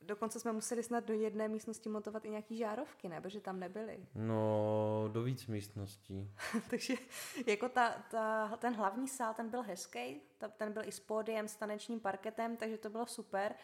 Dokonce 0.00 0.40
jsme 0.40 0.52
museli 0.52 0.82
snad 0.82 1.04
do 1.04 1.14
jedné 1.14 1.48
místnosti 1.48 1.88
montovat 1.88 2.24
i 2.24 2.30
nějaký 2.30 2.56
žárovky, 2.56 3.08
ne? 3.08 3.20
Protože 3.20 3.40
tam 3.40 3.60
nebyly. 3.60 4.06
No, 4.14 5.08
do 5.12 5.22
víc 5.22 5.46
místností. 5.46 6.30
Takže 6.70 6.94
jako 7.46 7.68
ta, 7.68 7.90
ta, 8.10 8.56
ten 8.56 8.74
hlavní 8.74 9.08
sál, 9.08 9.34
ten 9.34 9.50
byl 9.50 9.62
hezký, 9.62 10.20
ta, 10.38 10.48
ten 10.48 10.72
byl 10.72 10.82
i 10.84 10.92
s 10.92 11.00
pódiem, 11.00 11.48
s 11.48 11.56
tanečním 11.56 12.00
parketem, 12.00 12.56
takže 12.56 12.78
to 12.78 12.90
bylo 12.90 13.06
super, 13.06 13.54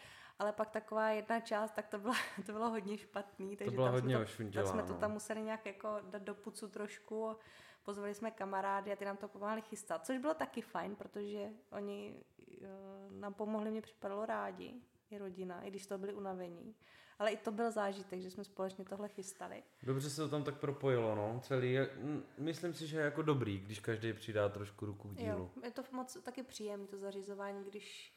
ale 0.41 0.53
pak 0.53 0.71
taková 0.71 1.11
jedna 1.11 1.41
část, 1.41 1.71
tak 1.71 1.89
to 1.89 1.99
bylo, 1.99 2.15
to 2.47 2.53
bylo 2.53 2.71
hodně 2.71 2.99
špatný. 2.99 3.57
Takže 3.57 3.75
byla 3.75 3.87
tam 3.87 3.95
hodně 3.95 4.27
jsme 4.27 4.45
to, 4.45 4.53
tak 4.53 4.67
jsme 4.67 4.83
to 4.83 4.93
no. 4.93 4.99
tam 4.99 5.13
museli 5.13 5.43
nějak 5.43 5.67
jako 5.67 5.89
dát 6.11 6.23
do 6.23 6.35
pucu 6.35 6.69
trošku, 6.69 7.37
pozvali 7.85 8.15
jsme 8.15 8.31
kamarády 8.31 8.93
a 8.93 8.97
ty 8.97 9.05
nám 9.05 9.17
to 9.17 9.29
pomáhali 9.29 9.63
chystat, 9.63 10.07
což 10.07 10.19
bylo 10.19 10.35
taky 10.35 10.61
fajn, 10.63 10.97
protože 10.97 11.49
oni 11.71 12.15
uh, 12.61 12.67
nám 13.21 13.35
pomohli, 13.35 13.71
mě 13.71 13.83
připadalo 13.83 14.27
rádi, 14.27 14.75
i 15.11 15.19
rodina, 15.19 15.63
i 15.63 15.71
když 15.71 15.87
to 15.87 15.99
byli 15.99 16.15
unavení. 16.15 16.75
Ale 17.19 17.31
i 17.31 17.37
to 17.37 17.53
byl 17.53 17.71
zážitek, 17.71 18.21
že 18.21 18.31
jsme 18.31 18.45
společně 18.45 18.85
tohle 18.85 19.09
chystali. 19.09 19.63
Dobře 19.83 20.11
se 20.11 20.17
to 20.17 20.29
tam 20.29 20.45
tak 20.45 20.59
propojilo, 20.59 21.15
no, 21.15 21.41
celý, 21.43 21.79
myslím 22.39 22.75
si, 22.75 22.87
že 22.87 22.97
je 22.99 23.05
jako 23.05 23.23
dobrý, 23.23 23.59
když 23.59 23.81
každý 23.81 24.13
přidá 24.13 24.49
trošku 24.49 24.87
ruku 24.87 25.09
k 25.09 25.15
dílu. 25.15 25.51
Jo, 25.57 25.63
je 25.65 25.71
to 25.71 25.83
moc 25.93 26.17
taky 26.23 26.43
příjemné 26.43 26.87
to 26.87 26.99
zařizování, 26.99 27.65
když, 27.65 28.15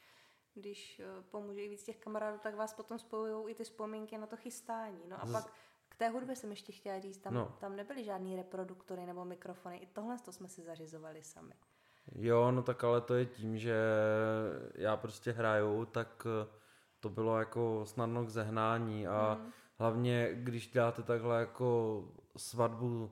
když 0.54 1.00
eh, 1.00 1.22
pomůže 1.30 1.60
i 1.60 1.68
víc 1.68 1.84
těch 1.84 1.96
kamarádů, 1.96 2.38
tak 2.42 2.54
vás 2.54 2.74
potom 2.74 2.98
spojují 2.98 3.50
i 3.52 3.54
ty 3.54 3.64
vzpomínky 3.64 4.18
na 4.18 4.26
to 4.26 4.36
chystání. 4.36 5.00
No 5.08 5.22
a 5.22 5.26
Zas- 5.26 5.32
pak 5.32 5.52
k 5.88 5.96
té 5.96 6.08
hudbě 6.08 6.36
jsem 6.36 6.50
ještě 6.50 6.72
chtěla 6.72 7.00
říct, 7.00 7.18
tam, 7.18 7.34
No. 7.34 7.56
tam 7.60 7.76
nebyly 7.76 8.04
žádný 8.04 8.36
reproduktory 8.36 9.06
nebo 9.06 9.24
mikrofony, 9.24 9.76
i 9.76 9.86
tohle 9.86 10.18
to 10.24 10.32
jsme 10.32 10.48
si 10.48 10.62
zařizovali 10.62 11.22
sami. 11.22 11.54
Jo, 12.14 12.50
no 12.50 12.62
tak 12.62 12.84
ale 12.84 13.00
to 13.00 13.14
je 13.14 13.26
tím, 13.26 13.58
že 13.58 13.76
já 14.74 14.96
prostě 14.96 15.32
hraju, 15.32 15.84
tak 15.84 16.26
eh, 16.26 16.48
to 17.00 17.08
bylo 17.08 17.38
jako 17.38 17.80
snadno 17.86 18.24
k 18.24 18.28
zehnání 18.28 19.06
a 19.06 19.38
Mm. 19.40 19.52
hlavně, 19.78 20.30
když 20.34 20.66
dáte 20.66 21.02
takhle 21.02 21.40
jako 21.40 22.02
svatbu 22.36 23.10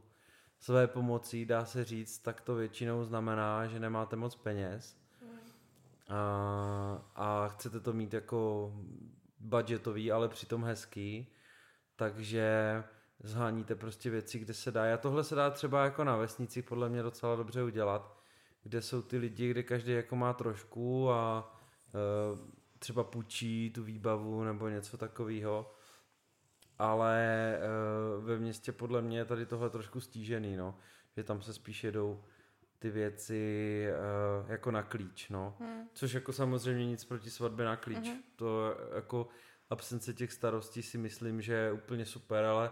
své 0.59 0.87
pomocí, 0.87 1.45
dá 1.47 1.65
se 1.65 1.85
říct, 1.85 2.19
tak 2.19 2.41
to 2.41 2.55
většinou 2.55 3.05
znamená, 3.05 3.67
že 3.67 3.81
nemáte 3.81 4.17
moc 4.17 4.37
peněz 4.37 5.02
a, 6.13 7.11
a 7.15 7.49
chcete 7.49 7.81
to 7.81 7.93
mít 7.93 8.15
jako 8.15 8.73
budgetový, 9.39 10.13
ale 10.13 10.29
přitom 10.29 10.65
hezký, 10.65 11.33
takže 11.97 12.85
zháníte 13.23 13.75
prostě 13.75 14.11
věci, 14.11 14.39
kde 14.39 14.55
se 14.55 14.71
dá. 14.71 14.95
A 14.95 14.97
tohle 14.97 15.25
se 15.25 15.35
dá 15.35 15.51
třeba 15.51 15.85
jako 15.85 16.05
na 16.05 16.17
vesnicích 16.17 16.65
podle 16.65 16.89
mě 16.89 17.03
docela 17.03 17.37
dobře 17.37 17.63
udělat, 17.63 18.19
kde 18.63 18.83
jsou 18.83 19.03
ty 19.03 19.19
lidi, 19.19 19.51
kde 19.51 19.63
každý 19.63 19.93
jako 19.93 20.17
má 20.17 20.33
trošku 20.33 21.11
a 21.11 21.55
e, 21.95 22.79
třeba 22.79 23.05
půjčí 23.05 23.71
tu 23.71 23.85
výbavu 23.85 24.45
nebo 24.45 24.69
něco 24.69 24.97
takového. 24.97 25.75
Ale 26.79 27.19
e, 27.57 27.61
ve 28.21 28.39
městě 28.39 28.73
podle 28.73 29.03
mě 29.03 29.19
je 29.19 29.25
tady 29.25 29.47
tohle 29.47 29.71
trošku 29.71 30.01
stížený, 30.01 30.57
no. 30.57 30.79
Že 31.17 31.25
tam 31.25 31.43
se 31.43 31.53
spíš 31.53 31.85
jedou 31.85 32.25
ty 32.83 32.91
věci 32.91 33.85
e, 33.89 34.53
jako 34.53 34.71
na 34.71 34.83
klíč, 34.83 35.29
no. 35.29 35.57
Hmm. 35.61 35.89
Což 35.95 36.13
jako 36.13 36.33
samozřejmě 36.33 36.87
nic 36.87 37.05
proti 37.05 37.31
svatbě 37.31 37.65
na 37.65 37.77
klíč. 37.77 38.09
Mhm. 38.09 38.19
To 38.37 38.77
jako 38.95 39.29
absence 39.71 40.15
těch 40.15 40.33
starostí 40.33 40.83
si 40.83 40.99
myslím, 40.99 41.43
že 41.43 41.53
je 41.53 41.73
úplně 41.73 42.07
super, 42.07 42.45
ale 42.45 42.71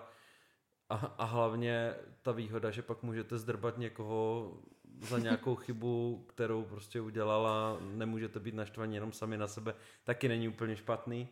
a, 0.89 0.95
a 0.95 1.25
hlavně 1.25 1.95
ta 2.23 2.33
výhoda, 2.33 2.71
že 2.71 2.83
pak 2.83 3.03
můžete 3.03 3.39
zdrbat 3.39 3.79
někoho 3.79 4.53
za 5.01 5.19
nějakou 5.29 5.57
chybu, 5.57 6.27
kterou 6.29 6.65
prostě 6.65 7.01
udělala, 7.01 7.79
nemůžete 7.81 8.41
být 8.41 8.55
naštvaní 8.55 8.95
jenom 8.95 9.13
sami 9.13 9.37
na 9.37 9.47
sebe, 9.47 9.75
taky 10.05 10.29
není 10.29 10.49
úplně 10.49 10.77
špatný. 10.77 11.29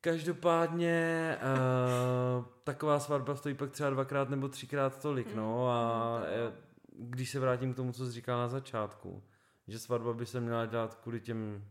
Každopádně 0.00 1.36
uh, 1.42 2.44
taková 2.64 3.00
svatba 3.00 3.36
stojí 3.36 3.54
pak 3.54 3.70
třeba 3.70 3.90
dvakrát 3.90 4.28
nebo 4.30 4.48
třikrát 4.48 5.02
tolik, 5.02 5.34
no 5.34 5.68
a 5.68 6.18
Mm, 6.18 6.24
eh, 6.24 6.73
když 6.94 7.30
se 7.30 7.40
vrátím 7.40 7.72
k 7.72 7.76
tomu, 7.76 7.92
co 7.92 8.06
jsi 8.06 8.12
říkal 8.12 8.38
na 8.38 8.48
začátku, 8.48 9.22
že 9.68 9.78
svatba 9.78 10.12
by 10.12 10.26
se 10.26 10.40
měla 10.40 10.66
dělat 10.66 10.94
kvůli 10.94 11.20
těm, 11.20 11.64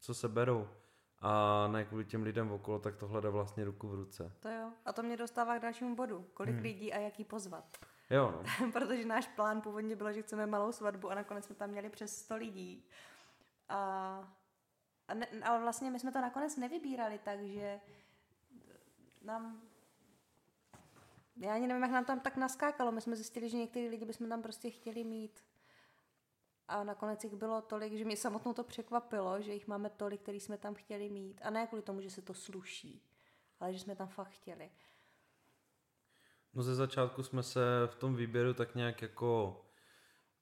co 0.00 0.14
se 0.14 0.28
berou 0.28 0.68
a 1.20 1.68
ne 1.72 1.84
kvůli 1.84 2.04
těm 2.04 2.22
lidem 2.22 2.52
okolo, 2.52 2.78
tak 2.78 2.96
tohle 2.96 3.20
jde 3.20 3.28
vlastně 3.28 3.64
ruku 3.64 3.88
v 3.88 3.94
ruce. 3.94 4.32
To 4.40 4.48
jo. 4.48 4.72
A 4.84 4.92
to 4.92 5.02
mě 5.02 5.16
dostává 5.16 5.58
k 5.58 5.62
dalšímu 5.62 5.96
bodu. 5.96 6.26
Kolik 6.34 6.54
Hmm. 6.54 6.62
lidí 6.62 6.92
a 6.92 6.98
jaký 6.98 7.24
pozvat. 7.24 7.76
Jo, 8.10 8.30
no. 8.30 8.72
Protože 8.72 9.04
náš 9.04 9.28
plán 9.28 9.60
původně 9.60 9.96
bylo, 9.96 10.12
že 10.12 10.22
chceme 10.22 10.46
malou 10.46 10.72
svatbu 10.72 11.10
a 11.10 11.14
nakonec 11.14 11.44
jsme 11.44 11.54
tam 11.54 11.70
měli 11.70 11.90
přes 11.90 12.16
100 12.16 12.36
lidí. 12.36 12.84
A, 13.68 13.78
a 15.08 15.14
ne, 15.14 15.26
ale 15.44 15.60
vlastně 15.60 15.90
my 15.90 16.00
jsme 16.00 16.12
to 16.12 16.20
nakonec 16.20 16.56
nevybírali, 16.56 17.20
takže 17.24 17.80
nám 19.22 19.62
já 21.40 21.54
ani 21.54 21.66
nevím, 21.66 21.82
jak 21.82 21.92
nám 21.92 22.04
tam 22.04 22.20
tak 22.20 22.36
naskákalo. 22.36 22.92
My 22.92 23.00
jsme 23.00 23.16
zjistili, 23.16 23.48
že 23.48 23.56
některý 23.56 23.88
lidi 23.88 24.04
bychom 24.04 24.28
tam 24.28 24.42
prostě 24.42 24.70
chtěli 24.70 25.04
mít. 25.04 25.44
A 26.68 26.84
nakonec 26.84 27.24
jich 27.24 27.34
bylo 27.34 27.62
tolik, 27.62 27.92
že 27.92 28.04
mě 28.04 28.16
samotnou 28.16 28.52
to 28.52 28.64
překvapilo, 28.64 29.42
že 29.42 29.52
jich 29.52 29.66
máme 29.66 29.90
tolik, 29.90 30.22
který 30.22 30.40
jsme 30.40 30.58
tam 30.58 30.74
chtěli 30.74 31.08
mít. 31.08 31.40
A 31.44 31.50
ne 31.50 31.66
kvůli 31.66 31.82
tomu, 31.82 32.00
že 32.00 32.10
se 32.10 32.22
to 32.22 32.34
sluší, 32.34 33.02
ale 33.60 33.72
že 33.72 33.78
jsme 33.78 33.96
tam 33.96 34.08
fakt 34.08 34.28
chtěli. 34.28 34.70
No 36.54 36.62
ze 36.62 36.74
začátku 36.74 37.22
jsme 37.22 37.42
se 37.42 37.60
v 37.86 37.94
tom 37.94 38.16
výběru 38.16 38.54
tak 38.54 38.74
nějak 38.74 39.02
jako 39.02 39.60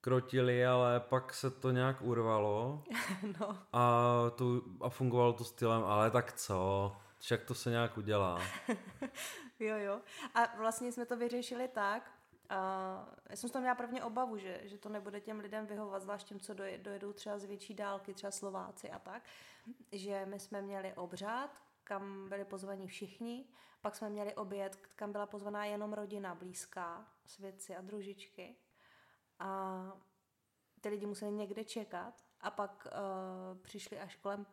krotili, 0.01 0.65
ale 0.65 0.99
pak 0.99 1.33
se 1.33 1.51
to 1.51 1.71
nějak 1.71 2.01
urvalo 2.01 2.83
no. 3.39 3.57
a, 3.73 4.13
to, 4.35 4.61
a 4.81 4.89
fungovalo 4.89 5.33
to 5.33 5.43
stylem, 5.43 5.83
ale 5.83 6.11
tak 6.11 6.33
co, 6.33 6.95
však 7.19 7.43
to 7.43 7.55
se 7.55 7.69
nějak 7.69 7.97
udělá. 7.97 8.41
jo, 9.59 9.77
jo. 9.77 10.01
A 10.35 10.57
vlastně 10.57 10.91
jsme 10.91 11.05
to 11.05 11.17
vyřešili 11.17 11.67
tak, 11.67 12.11
a 12.49 13.15
já 13.29 13.35
jsem 13.35 13.49
toho 13.49 13.61
měla 13.61 13.75
prvně 13.75 14.03
obavu, 14.03 14.37
že, 14.37 14.61
že 14.63 14.77
to 14.77 14.89
nebude 14.89 15.21
těm 15.21 15.39
lidem 15.39 15.65
vyhovovat, 15.65 16.01
zvlášť 16.01 16.27
těm, 16.27 16.39
co 16.39 16.53
dojedou 16.53 17.13
třeba 17.13 17.39
z 17.39 17.43
větší 17.43 17.73
dálky, 17.73 18.13
třeba 18.13 18.31
Slováci 18.31 18.91
a 18.91 18.99
tak, 18.99 19.23
že 19.91 20.25
my 20.25 20.39
jsme 20.39 20.61
měli 20.61 20.93
obřád, 20.93 21.61
kam 21.83 22.29
byli 22.29 22.45
pozvaní 22.45 22.87
všichni, 22.87 23.45
pak 23.81 23.95
jsme 23.95 24.09
měli 24.09 24.35
oběd, 24.35 24.75
kam 24.75 25.11
byla 25.11 25.25
pozvaná 25.25 25.65
jenom 25.65 25.93
rodina 25.93 26.35
blízká, 26.35 27.07
svědci 27.25 27.75
a 27.75 27.81
družičky. 27.81 28.55
A 29.39 29.81
ty 30.81 30.89
lidi 30.89 31.05
museli 31.05 31.31
někde 31.31 31.63
čekat 31.63 32.13
a 32.41 32.51
pak 32.51 32.87
uh, 32.87 33.61
přišli 33.61 33.99
až 33.99 34.15
kolem 34.15 34.45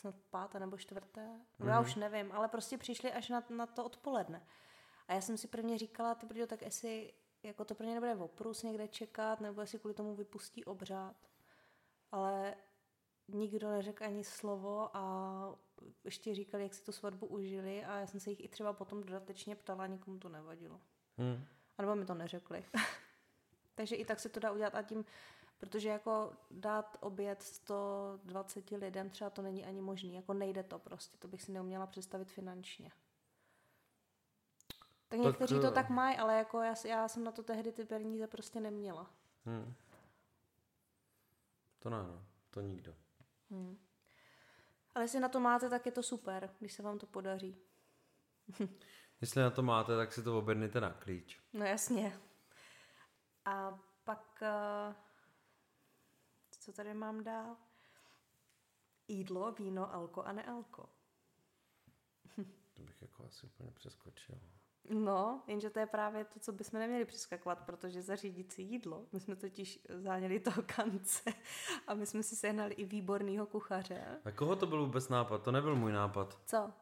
snad 0.00 0.14
páté 0.30 0.60
nebo 0.60 0.76
čtvrté, 0.76 1.26
no 1.26 1.66
mm-hmm. 1.66 1.68
já 1.68 1.80
mhm. 1.80 1.90
už 1.90 1.94
nevím, 1.94 2.32
ale 2.32 2.48
prostě 2.48 2.78
přišli 2.78 3.12
až 3.12 3.28
na, 3.28 3.44
na 3.50 3.66
to 3.66 3.84
odpoledne. 3.84 4.46
A 5.08 5.14
já 5.14 5.20
jsem 5.20 5.36
si 5.36 5.48
prvně 5.48 5.78
říkala, 5.78 6.14
ty 6.14 6.26
brďo, 6.26 6.46
tak 6.46 6.62
jestli 6.62 7.12
jako 7.42 7.64
to 7.64 7.74
pro 7.74 7.86
ně 7.86 7.94
nebude 7.94 8.14
oprus 8.14 8.62
někde 8.62 8.88
čekat, 8.88 9.40
nebo 9.40 9.60
jestli 9.60 9.78
kvůli 9.78 9.94
tomu 9.94 10.14
vypustí 10.14 10.64
obřád. 10.64 11.16
Ale 12.12 12.54
nikdo 13.28 13.70
neřekl 13.70 14.04
ani 14.04 14.24
slovo 14.24 14.96
a 14.96 15.58
ještě 16.04 16.34
říkali, 16.34 16.62
jak 16.62 16.74
si 16.74 16.84
tu 16.84 16.92
svatbu 16.92 17.26
užili 17.26 17.84
a 17.84 17.98
já 17.98 18.06
jsem 18.06 18.20
se 18.20 18.30
jich 18.30 18.44
i 18.44 18.48
třeba 18.48 18.72
potom 18.72 19.02
dodatečně 19.02 19.56
ptala, 19.56 19.86
nikomu 19.86 20.18
to 20.18 20.28
nevadilo. 20.28 20.80
Hmm. 21.18 21.44
A 21.78 21.82
nebo 21.82 21.96
mi 21.96 22.06
to 22.06 22.14
neřekli. 22.14 22.64
Takže 23.74 23.96
i 23.96 24.04
tak 24.04 24.20
se 24.20 24.28
to 24.28 24.40
dá 24.40 24.52
udělat 24.52 24.74
a 24.74 24.82
tím, 24.82 25.04
protože 25.60 25.88
jako 25.88 26.32
dát 26.50 26.96
oběd 27.00 27.42
120 27.42 28.70
lidem 28.70 29.10
třeba 29.10 29.30
to 29.30 29.42
není 29.42 29.64
ani 29.64 29.80
možný, 29.80 30.14
jako 30.14 30.34
nejde 30.34 30.62
to 30.62 30.78
prostě, 30.78 31.18
to 31.18 31.28
bych 31.28 31.42
si 31.42 31.52
neuměla 31.52 31.86
představit 31.86 32.30
finančně. 32.30 32.90
Tak, 35.08 35.18
tak 35.18 35.20
někteří 35.20 35.60
to 35.60 35.66
eh, 35.66 35.70
tak 35.70 35.90
mají, 35.90 36.16
ale 36.16 36.38
jako 36.38 36.62
já, 36.62 36.74
já 36.84 37.08
jsem 37.08 37.24
na 37.24 37.32
to 37.32 37.42
tehdy 37.42 37.72
ty 37.72 37.84
peníze 37.84 38.26
prostě 38.26 38.60
neměla. 38.60 39.10
Hmm. 39.44 39.74
To 41.78 41.90
ne, 41.90 42.02
no. 42.02 42.24
To 42.50 42.60
nikdo. 42.60 42.94
Hmm. 43.50 43.78
Ale 44.94 45.04
jestli 45.04 45.20
na 45.20 45.28
to 45.28 45.40
máte, 45.40 45.68
tak 45.70 45.86
je 45.86 45.92
to 45.92 46.02
super, 46.02 46.50
když 46.58 46.72
se 46.72 46.82
vám 46.82 46.98
to 46.98 47.06
podaří. 47.06 47.56
jestli 49.20 49.42
na 49.42 49.50
to 49.50 49.62
máte, 49.62 49.96
tak 49.96 50.12
si 50.12 50.22
to 50.22 50.38
objednejte 50.38 50.80
na 50.80 50.92
klíč. 50.92 51.40
No 51.52 51.64
jasně. 51.64 52.20
A 53.44 53.78
pak, 54.04 54.42
uh, 54.42 54.94
co 56.60 56.72
tady 56.72 56.94
mám 56.94 57.24
dál? 57.24 57.56
Jídlo, 59.08 59.52
víno, 59.52 59.94
alko 59.94 60.22
a 60.22 60.32
nealko. 60.32 60.88
to 62.74 62.82
bych 62.82 63.02
jako 63.02 63.24
asi 63.24 63.46
úplně 63.46 63.70
přeskočil. 63.70 64.40
No, 64.88 65.42
jenže 65.46 65.70
to 65.70 65.78
je 65.78 65.86
právě 65.86 66.24
to, 66.24 66.40
co 66.40 66.52
bychom 66.52 66.80
neměli 66.80 67.04
přeskakovat, 67.04 67.60
protože 67.60 68.02
zařídit 68.02 68.52
si 68.52 68.62
jídlo. 68.62 69.06
My 69.12 69.20
jsme 69.20 69.36
totiž 69.36 69.78
záněli 69.88 70.40
toho 70.40 70.62
kance 70.76 71.30
a 71.86 71.94
my 71.94 72.06
jsme 72.06 72.22
si 72.22 72.36
sehnali 72.36 72.74
i 72.74 72.84
výborného 72.84 73.46
kuchaře. 73.46 74.20
A 74.24 74.30
koho 74.30 74.56
to 74.56 74.66
byl 74.66 74.86
vůbec 74.86 75.08
nápad? 75.08 75.42
To 75.42 75.52
nebyl 75.52 75.76
můj 75.76 75.92
nápad. 75.92 76.38
Co? 76.46 76.72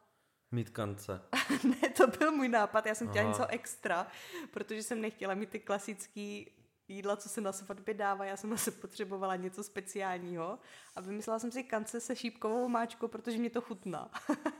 Mít 0.51 0.69
kance. 0.69 1.21
ne, 1.63 1.89
to 1.89 2.07
byl 2.07 2.31
můj 2.31 2.49
nápad, 2.49 2.85
já 2.85 2.95
jsem 2.95 3.09
chtěla 3.09 3.29
Aha. 3.29 3.31
něco 3.31 3.47
extra, 3.47 4.07
protože 4.51 4.83
jsem 4.83 5.01
nechtěla 5.01 5.33
mít 5.33 5.49
ty 5.49 5.59
klasický 5.59 6.51
jídla, 6.89 7.17
co 7.17 7.29
se 7.29 7.41
na 7.41 7.51
svatbě 7.51 7.93
dává, 7.93 8.25
já 8.25 8.37
jsem 8.37 8.57
se 8.57 8.71
potřebovala 8.71 9.35
něco 9.35 9.63
speciálního 9.63 10.59
a 10.95 11.01
vymyslela 11.01 11.39
jsem 11.39 11.51
si 11.51 11.63
kance 11.63 11.99
se 11.99 12.15
šípkovou 12.15 12.69
máčkou, 12.69 13.07
protože 13.07 13.37
mě 13.37 13.49
to 13.49 13.61
chutná. 13.61 14.11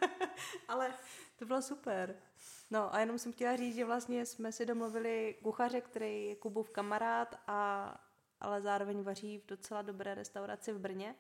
Ale 0.68 0.94
to 1.40 1.46
bylo 1.46 1.62
super. 1.62 2.16
No 2.72 2.96
a 2.96 3.00
jenom 3.00 3.20
jsem 3.20 3.34
chtěla 3.34 3.56
říct, 3.56 3.76
že 3.76 3.86
vlastně 3.86 4.26
jsme 4.26 4.52
si 4.52 4.66
domluvili 4.66 5.36
kuchaře, 5.44 5.82
který 5.82 6.26
je 6.26 6.36
Kubův 6.36 6.70
kamarád, 6.70 7.36
a, 7.48 7.94
ale 8.40 8.62
zároveň 8.62 9.04
vaří 9.04 9.38
v 9.38 9.46
docela 9.46 9.82
dobré 9.82 10.16
restauraci 10.16 10.74
v 10.74 10.80
Brně. 10.80 11.16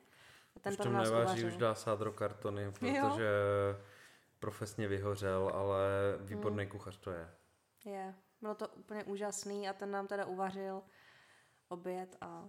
A 0.55 0.59
ten 0.59 0.73
už 0.73 0.77
to 0.77 0.89
nevaří, 0.89 1.11
uvařil. 1.11 1.47
už 1.47 1.57
dá 1.57 1.75
sádro 1.75 2.11
kartony, 2.11 2.71
protože 2.71 3.23
jo. 3.23 3.83
profesně 4.39 4.87
vyhořel, 4.87 5.51
ale 5.53 5.87
výborný 6.19 6.63
hmm. 6.63 6.71
kuchař 6.71 6.97
to 6.97 7.11
je. 7.11 7.29
Je, 7.85 8.15
bylo 8.41 8.55
to 8.55 8.67
úplně 8.67 9.03
úžasný 9.03 9.69
a 9.69 9.73
ten 9.73 9.91
nám 9.91 10.07
teda 10.07 10.25
uvařil 10.25 10.81
oběd 11.69 12.17
a 12.21 12.45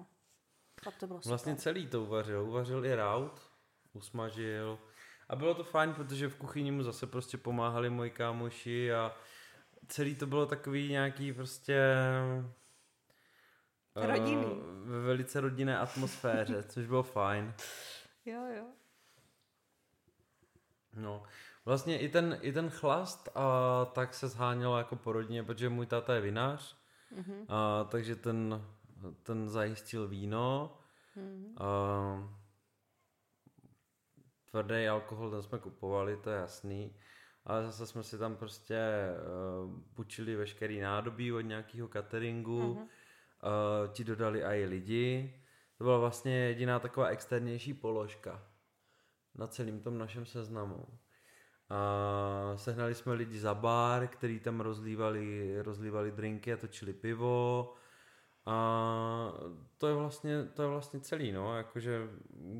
pak 0.84 0.96
to 0.96 1.06
bylo 1.06 1.20
Vlastně 1.26 1.52
super. 1.52 1.62
celý 1.62 1.86
to 1.86 2.02
uvařil. 2.02 2.42
Uvařil 2.42 2.86
i 2.86 2.94
raut, 2.94 3.50
usmažil, 3.92 4.78
a 5.30 5.36
bylo 5.36 5.54
to 5.54 5.64
fajn, 5.64 5.94
protože 5.94 6.28
v 6.28 6.36
kuchyni 6.36 6.70
mu 6.70 6.82
zase 6.82 7.06
prostě 7.06 7.38
pomáhali 7.38 7.90
moji 7.90 8.10
kámoši 8.10 8.92
a 8.92 9.16
celý 9.88 10.14
to 10.14 10.26
bylo 10.26 10.46
takový 10.46 10.90
nějaký 10.90 11.32
prostě... 11.32 11.96
Rodinný. 13.94 14.44
Uh, 14.44 14.88
ve 14.88 15.00
velice 15.00 15.40
rodinné 15.40 15.78
atmosféře, 15.78 16.62
což 16.68 16.86
bylo 16.86 17.02
fajn. 17.02 17.54
Jo, 18.24 18.46
jo. 18.56 18.64
No, 20.96 21.22
vlastně 21.64 21.98
i 21.98 22.08
ten, 22.08 22.38
i 22.40 22.52
ten 22.52 22.70
chlast 22.70 23.28
a 23.34 23.84
tak 23.84 24.14
se 24.14 24.28
zhánělo 24.28 24.78
jako 24.78 24.96
po 24.96 25.12
rodině, 25.12 25.42
protože 25.42 25.68
můj 25.68 25.86
táta 25.86 26.14
je 26.14 26.20
vinář, 26.20 26.76
mm-hmm. 27.12 27.44
a, 27.48 27.84
takže 27.84 28.16
ten, 28.16 28.64
ten 29.22 29.48
zajistil 29.48 30.08
víno. 30.08 30.78
Mm-hmm. 31.16 31.54
A, 31.56 32.40
tvrdý 34.50 34.88
alkohol, 34.88 35.30
ten 35.30 35.42
jsme 35.42 35.58
kupovali, 35.58 36.16
to 36.16 36.30
je 36.30 36.36
jasný. 36.36 36.96
Ale 37.44 37.64
zase 37.64 37.86
jsme 37.86 38.02
si 38.02 38.18
tam 38.18 38.36
prostě 38.36 38.78
uh, 39.64 39.80
půjčili 39.94 40.36
veškerý 40.36 40.80
nádobí 40.80 41.32
od 41.32 41.40
nějakého 41.40 41.88
cateringu, 41.88 42.60
uh-huh. 42.60 42.80
uh, 42.80 43.92
ti 43.92 44.04
dodali 44.04 44.42
i 44.42 44.64
lidi. 44.64 45.34
To 45.78 45.84
byla 45.84 45.98
vlastně 45.98 46.36
jediná 46.36 46.78
taková 46.78 47.06
externější 47.06 47.74
položka 47.74 48.46
na 49.34 49.46
celém 49.46 49.80
tom 49.80 49.98
našem 49.98 50.26
seznamu. 50.26 50.86
A 51.68 52.52
sehnali 52.56 52.94
jsme 52.94 53.12
lidi 53.12 53.38
za 53.38 53.54
bar, 53.54 54.06
který 54.06 54.40
tam 54.40 54.60
rozlívali, 54.60 55.62
rozlívali 55.62 56.12
drinky 56.12 56.52
a 56.52 56.56
točili 56.56 56.92
pivo. 56.92 57.74
A 58.46 59.32
to 59.78 59.88
je 59.88 59.94
vlastně, 59.94 60.44
to 60.44 60.62
je 60.62 60.68
vlastně 60.68 61.00
celý, 61.00 61.32
no, 61.32 61.56
jakože 61.56 62.08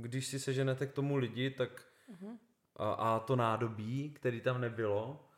když 0.01 0.27
si 0.27 0.41
seženete 0.41 0.87
k 0.87 0.93
tomu 0.93 1.17
lidi, 1.17 1.51
tak 1.51 1.87
uh-huh. 2.13 2.39
a, 2.77 2.93
a 2.93 3.21
to 3.21 3.37
nádobí, 3.37 4.11
který 4.11 4.41
tam 4.41 4.61
nebylo, 4.61 5.29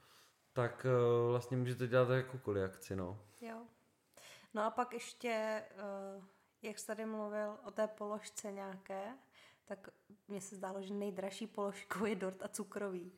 tak 0.52 0.86
uh, 0.86 1.30
vlastně 1.30 1.56
můžete 1.56 1.86
dělat 1.86 2.08
jakoukoliv 2.10 2.64
akci, 2.64 2.96
no. 2.96 3.18
Jo. 3.40 3.56
No 4.54 4.62
a 4.62 4.70
pak 4.70 4.92
ještě, 4.92 5.62
uh, 6.16 6.24
jak 6.62 6.78
jsi 6.78 6.86
tady 6.86 7.06
mluvil 7.06 7.58
o 7.64 7.70
té 7.70 7.86
položce 7.86 8.52
nějaké, 8.52 9.04
tak 9.64 9.88
mně 10.28 10.40
se 10.40 10.56
zdálo, 10.56 10.82
že 10.82 10.94
nejdražší 10.94 11.46
položkou 11.46 12.04
je 12.04 12.14
dort 12.14 12.42
a 12.42 12.48
cukroví. 12.48 13.12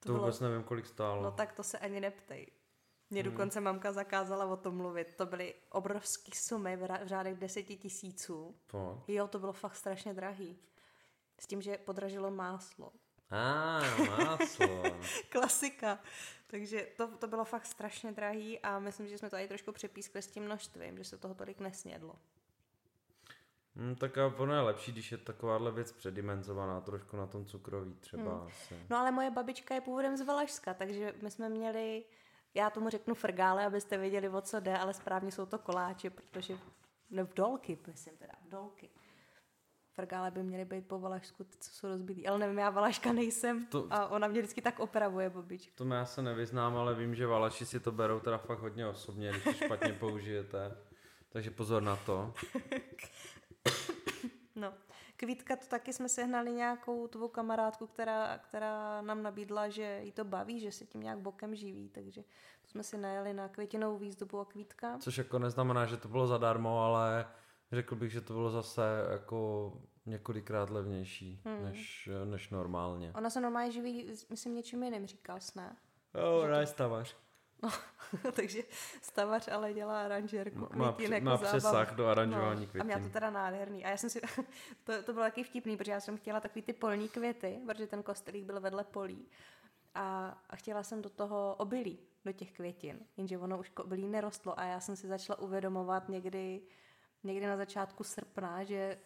To, 0.00 0.08
to 0.08 0.14
vůbec 0.18 0.38
bylo... 0.38 0.50
nevím, 0.50 0.64
kolik 0.64 0.86
stálo. 0.86 1.22
No 1.22 1.30
tak 1.30 1.52
to 1.52 1.62
se 1.62 1.78
ani 1.78 2.00
neptej. 2.00 2.46
Mě 3.12 3.22
hmm. 3.22 3.30
dokonce 3.30 3.60
mamka 3.60 3.92
zakázala 3.92 4.44
o 4.46 4.56
tom 4.56 4.76
mluvit. 4.76 5.14
To 5.16 5.26
byly 5.26 5.54
obrovské 5.70 6.32
sumy 6.34 6.76
v 6.76 6.88
řádech 7.02 7.38
deseti 7.38 7.76
tisíců. 7.76 8.56
To. 8.66 9.02
Jo, 9.08 9.28
to 9.28 9.38
bylo 9.38 9.52
fakt 9.52 9.76
strašně 9.76 10.14
drahý. 10.14 10.58
S 11.38 11.46
tím, 11.46 11.62
že 11.62 11.78
podražilo 11.78 12.30
máslo. 12.30 12.92
A 13.30 13.78
ah, 13.78 14.24
máslo. 14.24 14.82
Klasika. 15.28 15.98
Takže 16.46 16.86
to, 16.96 17.06
to 17.08 17.26
bylo 17.26 17.44
fakt 17.44 17.66
strašně 17.66 18.12
drahý 18.12 18.58
a 18.58 18.78
myslím, 18.78 19.08
že 19.08 19.18
jsme 19.18 19.30
to 19.30 19.36
i 19.36 19.48
trošku 19.48 19.72
přepískli 19.72 20.22
s 20.22 20.26
tím 20.26 20.44
množstvím, 20.44 20.98
že 20.98 21.04
se 21.04 21.18
toho 21.18 21.34
tolik 21.34 21.60
nesnědlo. 21.60 22.14
Hmm, 23.76 23.94
tak 23.94 24.18
a 24.18 24.26
ono 24.26 24.54
je 24.54 24.60
lepší, 24.60 24.92
když 24.92 25.12
je 25.12 25.18
takováhle 25.18 25.72
věc 25.72 25.92
předimenzovaná 25.92 26.80
trošku 26.80 27.16
na 27.16 27.26
tom 27.26 27.44
cukroví 27.44 27.94
třeba 27.94 28.34
hmm. 28.34 28.46
asi. 28.46 28.74
No 28.90 28.96
ale 28.96 29.10
moje 29.10 29.30
babička 29.30 29.74
je 29.74 29.80
původem 29.80 30.16
z 30.16 30.20
Valašska, 30.20 30.74
takže 30.74 31.14
my 31.22 31.30
jsme 31.30 31.48
měli 31.48 32.04
já 32.54 32.70
tomu 32.70 32.88
řeknu 32.88 33.14
frgále, 33.14 33.66
abyste 33.66 33.98
věděli, 33.98 34.28
o 34.28 34.40
co 34.40 34.60
jde, 34.60 34.78
ale 34.78 34.94
správně 34.94 35.32
jsou 35.32 35.46
to 35.46 35.58
koláče, 35.58 36.10
protože, 36.10 36.58
ne 37.10 37.24
v 37.24 37.34
dolky, 37.34 37.78
myslím 37.86 38.16
teda, 38.16 38.32
v 38.46 38.48
dolky. 38.48 38.90
Frgále 39.94 40.30
by 40.30 40.42
měly 40.42 40.64
být 40.64 40.88
po 40.88 40.98
Valašsku, 40.98 41.44
ty, 41.44 41.56
co 41.58 41.70
jsou 41.70 41.88
rozbílí. 41.88 42.28
Ale 42.28 42.38
nevím, 42.38 42.58
já 42.58 42.70
Valaška 42.70 43.12
nejsem 43.12 43.66
to, 43.66 43.86
a 43.90 44.06
ona 44.06 44.28
mě 44.28 44.40
vždycky 44.40 44.62
tak 44.62 44.80
opravuje, 44.80 45.30
babička. 45.30 45.72
To 45.74 45.84
já 45.84 46.06
se 46.06 46.22
nevyznám, 46.22 46.76
ale 46.76 46.94
vím, 46.94 47.14
že 47.14 47.26
Valaši 47.26 47.66
si 47.66 47.80
to 47.80 47.92
berou 47.92 48.20
teda 48.20 48.38
fakt 48.38 48.58
hodně 48.58 48.86
osobně, 48.86 49.30
když 49.30 49.44
to 49.44 49.52
špatně 49.52 49.92
použijete. 50.00 50.76
Takže 51.28 51.50
pozor 51.50 51.82
na 51.82 51.96
to. 51.96 52.34
no. 54.54 54.74
Kvítka, 55.22 55.56
to 55.56 55.66
taky 55.66 55.92
jsme 55.92 56.08
sehnali 56.08 56.52
nějakou 56.52 57.08
tvou 57.08 57.28
kamarádku, 57.28 57.86
která, 57.86 58.38
která 58.38 59.02
nám 59.02 59.22
nabídla, 59.22 59.68
že 59.68 60.00
jí 60.02 60.12
to 60.12 60.24
baví, 60.24 60.60
že 60.60 60.72
se 60.72 60.86
tím 60.86 61.00
nějak 61.00 61.18
bokem 61.18 61.54
živí, 61.54 61.88
takže 61.88 62.22
to 62.62 62.68
jsme 62.68 62.82
si 62.82 62.98
najeli 62.98 63.34
na 63.34 63.48
květinovou 63.48 63.98
výzdobu 63.98 64.40
a 64.40 64.44
kvítka. 64.44 64.98
Což 64.98 65.18
jako 65.18 65.38
neznamená, 65.38 65.86
že 65.86 65.96
to 65.96 66.08
bylo 66.08 66.26
zadarmo, 66.26 66.84
ale 66.84 67.26
Řekl 67.72 67.96
bych, 67.96 68.12
že 68.12 68.20
to 68.20 68.32
bylo 68.32 68.50
zase 68.50 68.82
jako 69.10 69.72
několikrát 70.06 70.70
levnější 70.70 71.40
hmm. 71.44 71.64
než, 71.64 72.08
než 72.24 72.50
normálně. 72.50 73.12
Ona 73.14 73.30
se 73.30 73.40
normálně 73.40 73.72
živí, 73.72 74.12
myslím, 74.30 74.54
něčím 74.54 74.82
jiným, 74.82 75.06
říkal 75.06 75.40
jsi, 75.40 75.52
ne? 75.56 75.76
Jo, 76.14 76.40
ona 76.44 76.60
je 76.60 76.66
stavař. 76.66 77.16
No, 77.62 77.70
takže 78.32 78.62
stavař 79.02 79.48
ale 79.48 79.72
dělá 79.72 80.02
aranžérku 80.02 80.68
má, 80.74 80.92
květin 80.92 81.14
jako 81.14 81.24
má 81.24 81.38
přesah 81.38 81.94
do 81.94 82.06
aranžování 82.06 82.60
no, 82.60 82.66
květin. 82.66 82.80
A 82.80 82.84
měla 82.84 83.00
to 83.00 83.08
teda 83.08 83.30
nádherný. 83.30 83.84
A 83.84 83.90
já 83.90 83.96
jsem 83.96 84.10
si, 84.10 84.20
to, 84.84 85.02
to 85.02 85.12
bylo 85.12 85.24
taky 85.24 85.44
vtipný, 85.44 85.76
protože 85.76 85.92
já 85.92 86.00
jsem 86.00 86.16
chtěla 86.16 86.40
takový 86.40 86.62
ty 86.62 86.72
polní 86.72 87.08
květy, 87.08 87.60
protože 87.66 87.86
ten 87.86 88.02
kostelík 88.02 88.44
byl 88.44 88.60
vedle 88.60 88.84
polí. 88.84 89.28
A, 89.94 90.38
a 90.50 90.56
chtěla 90.56 90.82
jsem 90.82 91.02
do 91.02 91.08
toho 91.08 91.54
obilí, 91.58 91.98
do 92.24 92.32
těch 92.32 92.52
květin. 92.52 93.00
Jenže 93.16 93.38
ono 93.38 93.58
už 93.58 93.72
obilí 93.76 94.08
nerostlo 94.08 94.60
a 94.60 94.64
já 94.64 94.80
jsem 94.80 94.96
si 94.96 95.08
začala 95.08 95.38
uvědomovat 95.38 96.08
někdy, 96.08 96.62
někdy 97.24 97.46
na 97.46 97.56
začátku 97.56 98.04
srpna, 98.04 98.64
že 98.64 98.98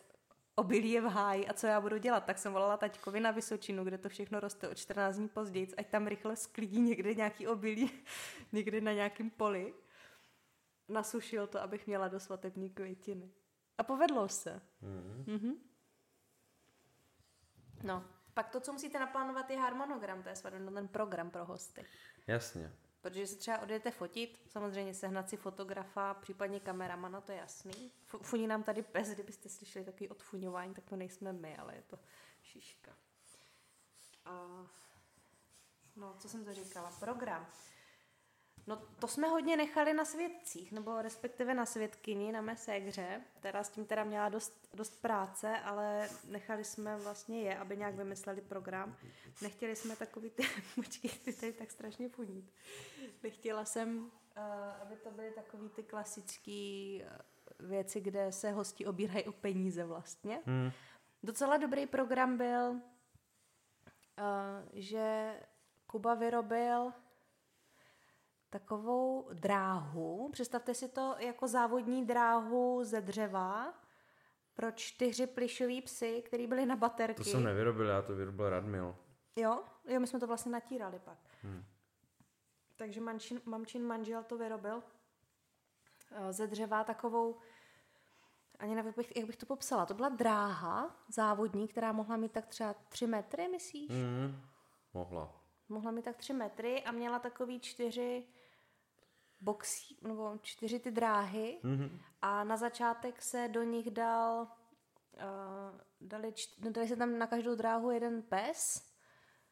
obilí 0.57 0.90
je 0.90 1.01
v 1.01 1.05
háji 1.05 1.49
a 1.49 1.53
co 1.53 1.66
já 1.66 1.81
budu 1.81 1.99
dělat. 1.99 2.25
Tak 2.25 2.38
jsem 2.38 2.53
volala 2.53 2.77
taťkovi 2.77 3.21
na 3.21 3.31
Vysočinu, 3.31 3.85
kde 3.85 3.99
to 3.99 4.09
všechno 4.09 4.40
roste 4.40 4.69
o 4.69 4.75
14 4.75 5.16
dní 5.16 5.29
později, 5.29 5.69
ať 5.77 5.87
tam 5.87 6.07
rychle 6.07 6.37
sklidí 6.37 6.81
někde 6.81 7.14
nějaký 7.14 7.47
obilí, 7.47 7.90
někde 8.53 8.81
na 8.81 8.92
nějakém 8.92 9.31
poli. 9.31 9.75
Nasušil 10.88 11.47
to, 11.47 11.62
abych 11.62 11.87
měla 11.87 12.09
do 12.09 12.21
svatební 12.21 12.71
květiny. 12.71 13.31
A 13.79 13.83
povedlo 13.83 14.29
se. 14.29 14.62
Mm. 14.81 15.25
Mm-hmm. 15.27 15.57
No, 17.83 18.05
pak 18.35 18.49
to, 18.49 18.61
co 18.61 18.73
musíte 18.73 18.99
naplánovat, 18.99 19.51
je 19.51 19.57
harmonogram 19.57 20.23
té 20.23 20.37
svatby, 20.37 20.61
no 20.61 20.73
ten 20.73 20.88
program 20.88 21.31
pro 21.31 21.45
hosty. 21.45 21.85
Jasně. 22.27 22.73
Protože 23.07 23.27
se 23.27 23.37
třeba 23.37 23.59
odjedete 23.59 23.90
fotit, 23.90 24.40
samozřejmě 24.49 24.95
sehnat 24.95 25.29
si 25.29 25.37
fotografa, 25.37 26.14
případně 26.14 26.61
kameramana, 26.61 27.21
to 27.21 27.33
je 27.33 27.38
jasný. 27.38 27.92
Funí 28.23 28.47
nám 28.47 28.62
tady 28.62 28.83
pes, 28.83 29.09
kdybyste 29.09 29.49
slyšeli 29.49 29.85
takový 29.85 30.09
odfuňování, 30.09 30.75
tak 30.75 30.85
to 30.85 30.97
nejsme 30.97 31.33
my, 31.33 31.57
ale 31.57 31.75
je 31.75 31.83
to 31.83 31.99
šiška. 32.42 32.97
A... 34.25 34.66
No, 35.97 36.14
co 36.19 36.29
jsem 36.29 36.45
to 36.45 36.55
říkala? 36.55 36.92
Program. 37.01 37.47
No 38.66 38.77
to 38.99 39.09
jsme 39.09 39.29
hodně 39.29 39.57
nechali 39.57 39.92
na 39.92 40.05
svědcích, 40.05 40.73
nebo 40.73 41.03
respektive 41.03 41.55
na 41.55 41.66
svědkyni, 41.66 42.33
na 42.33 42.40
mé 42.40 42.57
ségře, 42.57 43.21
která 43.38 43.64
s 43.64 43.71
tím 43.71 43.85
teda 43.85 44.05
měla 44.05 44.29
dost, 44.29 44.69
dost 44.75 45.03
práce, 45.03 45.59
ale 45.59 46.09
nechali 46.29 46.64
jsme 46.64 46.97
vlastně 46.97 47.42
je, 47.42 47.59
aby 47.59 47.77
nějak 47.77 47.95
vymysleli 47.95 48.40
program. 48.40 48.97
Nechtěli 49.42 49.77
jsme 49.77 49.97
takový 49.97 50.31
ty, 50.31 50.42
počkej, 50.75 51.11
ty 51.11 51.33
tady 51.33 51.53
tak 51.53 51.71
strašně 51.71 52.09
funit. 52.09 52.53
Nechtěla 53.23 53.64
jsem, 53.64 53.99
uh, 53.99 54.12
aby 54.83 54.97
to 54.97 55.11
byly 55.11 55.31
takový 55.31 55.69
ty 55.69 55.83
klasické 55.83 56.99
věci, 57.61 58.01
kde 58.01 58.33
se 58.33 58.53
hosti 58.53 58.87
obírají 58.87 59.25
o 59.25 59.33
peníze 59.33 59.85
vlastně. 59.85 60.40
Hmm. 60.47 60.71
Docela 61.23 61.57
dobrý 61.57 61.87
program 61.87 62.37
byl, 62.37 62.71
uh, 62.71 62.81
že 64.73 65.35
Kuba 65.87 66.14
vyrobil 66.14 66.92
takovou 68.50 69.28
dráhu. 69.32 70.28
Představte 70.32 70.74
si 70.74 70.88
to 70.88 71.14
jako 71.18 71.48
závodní 71.48 72.06
dráhu 72.06 72.85
ze 72.85 73.00
dřeva 73.00 73.74
pro 74.54 74.72
čtyři 74.72 75.26
plišový 75.26 75.82
psy, 75.82 76.22
který 76.26 76.46
byly 76.46 76.66
na 76.66 76.76
baterky. 76.76 77.24
To 77.24 77.24
jsem 77.24 77.44
nevyrobil, 77.44 77.87
já 77.87 78.02
to 78.02 78.14
vyrobil 78.14 78.50
Radmil. 78.50 78.96
Jo? 79.37 79.62
Jo, 79.88 80.00
my 80.00 80.06
jsme 80.06 80.20
to 80.20 80.26
vlastně 80.26 80.52
natírali 80.52 80.98
pak. 80.98 81.18
Hmm. 81.42 81.64
Takže 82.76 83.00
mančin, 83.00 83.40
mamčin 83.44 83.87
manžel 83.87 84.22
to 84.22 84.38
vyrobil 84.38 84.82
eh, 86.12 86.32
ze 86.32 86.46
dřeva 86.46 86.85
takovou, 86.85 87.38
ani 88.59 88.74
nevím, 88.74 88.94
jak 89.16 89.26
bych 89.26 89.37
to 89.37 89.46
popsala. 89.46 89.87
To 89.87 89.94
byla 89.94 90.09
dráha 90.09 90.96
závodní, 91.09 91.68
která 91.68 91.92
mohla 91.92 92.16
mít 92.16 92.32
tak 92.32 92.46
třeba 92.46 92.74
tři 92.88 93.06
metry, 93.06 93.48
myslíš? 93.48 93.90
Hmm. 93.90 94.42
Mohla. 94.94 95.45
Mohla 95.68 95.90
mít 95.90 96.05
tak 96.05 96.16
tři 96.16 96.33
metry 96.33 96.83
a 96.83 96.92
měla 96.92 97.18
takový 97.18 97.61
čtyři 97.61 98.24
boxí, 99.40 99.98
nebo 100.02 100.38
čtyři 100.42 100.79
ty 100.79 100.90
dráhy 100.90 101.59
mm-hmm. 101.64 101.90
a 102.22 102.44
na 102.44 102.57
začátek 102.57 103.22
se 103.22 103.48
do 103.48 103.62
nich 103.62 103.90
dal, 103.90 104.42
uh, 104.42 105.81
dali, 106.00 106.33
no, 106.64 106.70
dali 106.70 106.88
se 106.88 106.96
tam 106.96 107.18
na 107.18 107.26
každou 107.26 107.55
dráhu 107.55 107.90
jeden 107.90 108.22
pes. 108.22 108.59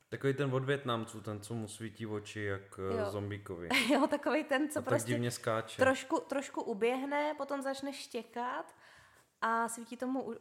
Takový 0.09 0.35
ten 0.35 0.55
od 0.55 0.65
Větnamců, 0.65 1.21
ten, 1.21 1.41
co 1.41 1.55
mu 1.55 1.69
svítí 1.69 2.07
oči 2.07 2.43
jak 2.43 2.79
eh, 2.79 2.99
jo. 2.99 3.11
zombíkovi. 3.11 3.69
jo, 3.93 4.07
takový 4.07 4.45
ten, 4.45 4.69
co 4.69 4.79
a 4.79 4.83
prostě 4.83 5.13
divně 5.13 5.31
skáče. 5.31 5.83
Trošku, 5.83 6.21
trošku 6.21 6.63
uběhne, 6.63 7.35
potom 7.37 7.63
začne 7.63 7.93
štěkat 7.93 8.75
a 9.41 9.69
svítí 9.69 9.97
tomu 9.97 10.23
uh, 10.23 10.35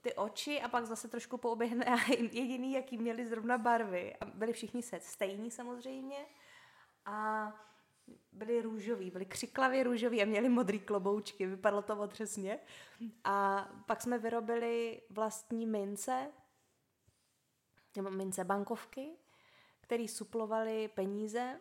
ty 0.00 0.14
oči 0.14 0.60
a 0.60 0.68
pak 0.68 0.86
zase 0.86 1.08
trošku 1.08 1.38
pouběhne 1.38 1.84
a 1.84 1.96
jediný, 2.32 2.72
jaký 2.72 2.98
měli 2.98 3.26
zrovna 3.26 3.58
barvy. 3.58 4.16
A 4.20 4.24
byli 4.24 4.52
všichni 4.52 4.82
se 4.82 5.00
stejní 5.00 5.50
samozřejmě. 5.50 6.26
A 7.04 7.52
byli 8.32 8.62
růžoví, 8.62 9.10
byli 9.10 9.26
křiklavě 9.26 9.84
růžoví 9.84 10.22
a 10.22 10.24
měli 10.24 10.48
modrý 10.48 10.80
kloboučky, 10.80 11.46
vypadlo 11.46 11.82
to 11.82 11.96
otřesně. 11.96 12.58
A 13.24 13.68
pak 13.86 14.02
jsme 14.02 14.18
vyrobili 14.18 15.02
vlastní 15.10 15.66
mince, 15.66 16.32
nebo 17.96 18.10
mince 18.10 18.44
bankovky, 18.44 19.10
které 19.80 20.08
suplovaly 20.08 20.88
peníze 20.88 21.60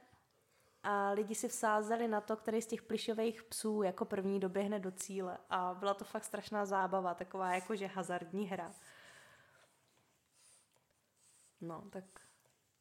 a 0.89 1.11
lidi 1.11 1.35
si 1.35 1.47
vsázeli 1.47 2.07
na 2.07 2.21
to, 2.21 2.35
který 2.35 2.61
z 2.61 2.67
těch 2.67 2.81
plišových 2.81 3.43
psů 3.43 3.81
jako 3.83 4.05
první 4.05 4.39
doběhne 4.39 4.79
do 4.79 4.91
cíle. 4.91 5.37
A 5.49 5.73
byla 5.79 5.93
to 5.93 6.05
fakt 6.05 6.23
strašná 6.23 6.65
zábava, 6.65 7.13
taková 7.13 7.53
jakože 7.53 7.87
hazardní 7.87 8.47
hra. 8.47 8.71
No, 11.61 11.83
tak 11.89 12.03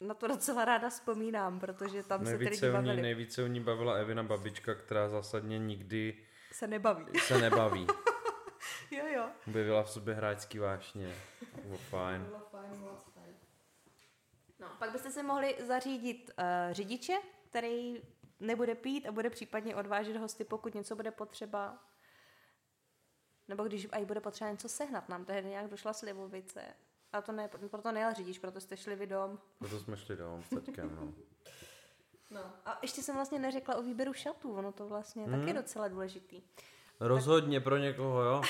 na 0.01 0.15
to 0.15 0.27
docela 0.27 0.65
ráda 0.65 0.91
vzpomínám, 0.91 1.61
protože 1.61 2.03
tam 2.03 2.25
nejvíce 2.25 2.55
se 2.55 2.61
tedy 2.61 2.73
bavili. 2.73 3.03
Nejvíce 3.03 3.43
o 3.43 3.47
ní 3.47 3.61
bavila 3.61 3.95
Evina 3.95 4.23
babička, 4.23 4.75
která 4.75 5.09
zásadně 5.09 5.59
nikdy 5.59 6.27
se 6.53 6.67
nebaví. 6.67 7.07
Se 7.19 7.39
nebaví. 7.39 7.87
jo, 8.91 9.07
jo. 9.07 9.29
Objevila 9.49 9.83
v 9.83 9.91
sobě 9.91 10.15
hráčský 10.15 10.59
vášně. 10.59 11.15
Bylo 11.63 11.79
fajn. 11.79 12.23
Bylo 12.23 12.41
fajn, 12.51 12.81
moc 12.81 13.05
fajn. 13.15 13.35
No, 14.59 14.69
pak 14.79 14.93
byste 14.93 15.11
si 15.11 15.23
mohli 15.23 15.57
zařídit 15.67 16.31
uh, 16.39 16.73
řidiče, 16.73 17.17
který 17.51 18.03
nebude 18.41 18.75
pít 18.75 19.07
a 19.07 19.13
bude 19.13 19.31
případně 19.31 19.77
odvážet 19.77 20.17
hosty, 20.17 20.45
pokud 20.45 20.75
něco 20.75 20.97
bude 20.97 21.11
potřeba. 21.11 21.85
Nebo 23.49 23.65
když 23.65 23.89
i 24.01 24.05
bude 24.05 24.21
potřeba 24.21 24.51
něco 24.51 24.69
sehnat. 24.69 25.09
Nám 25.09 25.25
tehdy 25.25 25.49
nějak 25.49 25.71
došla 25.71 25.93
slivovice 25.93 26.75
a 27.13 27.23
to 27.23 27.33
ne, 27.33 27.49
proto 27.71 27.93
nejel 27.93 28.15
řidič, 28.15 28.39
proto 28.39 28.61
jste 28.61 28.77
šli 28.77 28.97
vy 28.97 29.07
dom. 29.07 29.39
Proto 29.59 29.81
jsme 29.81 29.97
šli 29.97 30.17
dom 30.17 30.43
s 30.43 30.49
teďkem, 30.49 30.97
no. 30.97 31.15
No 32.31 32.41
a 32.65 32.79
ještě 32.83 33.03
jsem 33.03 33.15
vlastně 33.15 33.39
neřekla 33.39 33.77
o 33.77 33.83
výběru 33.83 34.13
šatů, 34.13 34.53
ono 34.53 34.73
to 34.73 34.89
vlastně 34.89 35.25
hmm. 35.25 35.41
taky 35.41 35.53
docela 35.53 35.89
důležitý. 35.89 36.43
Rozhodně 37.01 37.61
tak... 37.61 37.65
pro 37.65 37.77
někoho, 37.77 38.23
jo? 38.23 38.43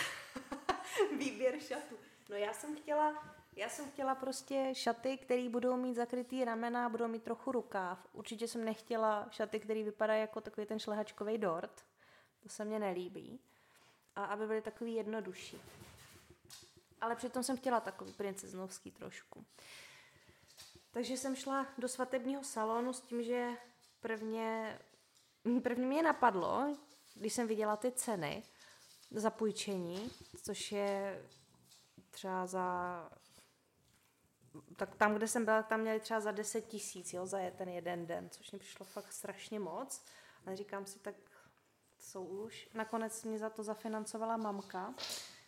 Výběr 1.19 1.61
šatů. 1.61 1.95
No 2.31 2.37
já 2.37 2.53
jsem 2.53 2.77
chtěla, 2.77 3.25
já 3.57 3.69
jsem 3.69 3.91
chtěla 3.91 4.15
prostě 4.15 4.71
šaty, 4.73 5.17
které 5.19 5.49
budou 5.49 5.77
mít 5.77 5.95
zakrytý 5.95 6.45
ramena, 6.45 6.89
budou 6.89 7.09
mít 7.09 7.23
trochu 7.23 7.53
rukáv. 7.53 8.09
Určitě 8.13 8.49
jsem 8.49 8.65
nechtěla 8.65 9.29
šaty, 9.31 9.61
které 9.61 9.83
vypadají 9.83 10.21
jako 10.21 10.41
takový 10.41 10.67
ten 10.67 10.79
šlehačkový 10.79 11.39
dort. 11.39 11.85
To 12.41 12.49
se 12.49 12.65
mně 12.65 12.79
nelíbí. 12.79 13.41
A 14.17 14.25
aby 14.25 14.47
byly 14.47 14.63
takový 14.63 14.95
jednodušší. 14.95 15.61
Ale 17.01 17.17
přitom 17.17 17.43
jsem 17.43 17.57
chtěla 17.57 17.81
takový 17.81 18.13
princeznovský 18.13 18.91
trošku. 18.91 19.45
Takže 20.91 21.17
jsem 21.17 21.37
šla 21.37 21.67
do 21.79 21.89
svatebního 21.89 22.45
salonu 22.45 22.93
s 22.93 23.01
tím, 23.01 23.23
že 23.23 23.51
prvně, 24.01 24.79
prvně 25.63 25.87
mě 25.87 26.03
napadlo, 26.03 26.77
když 27.15 27.33
jsem 27.33 27.49
viděla 27.49 27.77
ty 27.77 27.93
ceny 27.93 28.43
za 29.11 29.31
půjčení, 29.31 30.11
což 30.43 30.73
je 30.73 31.23
třeba 32.11 32.47
za 32.47 33.09
tak 34.77 34.97
tam, 34.97 35.15
kde 35.15 35.29
jsem 35.29 35.45
byla, 35.45 35.63
tam 35.63 35.81
měli 35.81 36.01
třeba 36.01 36.21
za 36.21 36.31
10 36.31 36.61
tisíc, 36.61 37.13
jo, 37.13 37.27
za 37.27 37.39
ten 37.57 37.69
jeden 37.69 38.07
den, 38.07 38.31
což 38.31 38.53
mi 38.53 38.59
přišlo 38.59 38.87
fakt 38.87 39.13
strašně 39.13 39.61
moc. 39.61 40.05
Ale 40.47 40.57
říkám 40.57 40.87
si, 40.87 40.99
tak 40.99 41.15
jsou 41.99 42.25
už. 42.25 42.69
Nakonec 42.75 43.25
mě 43.25 43.39
za 43.39 43.51
to 43.51 43.63
zafinancovala 43.63 44.37
mamka, 44.37 44.95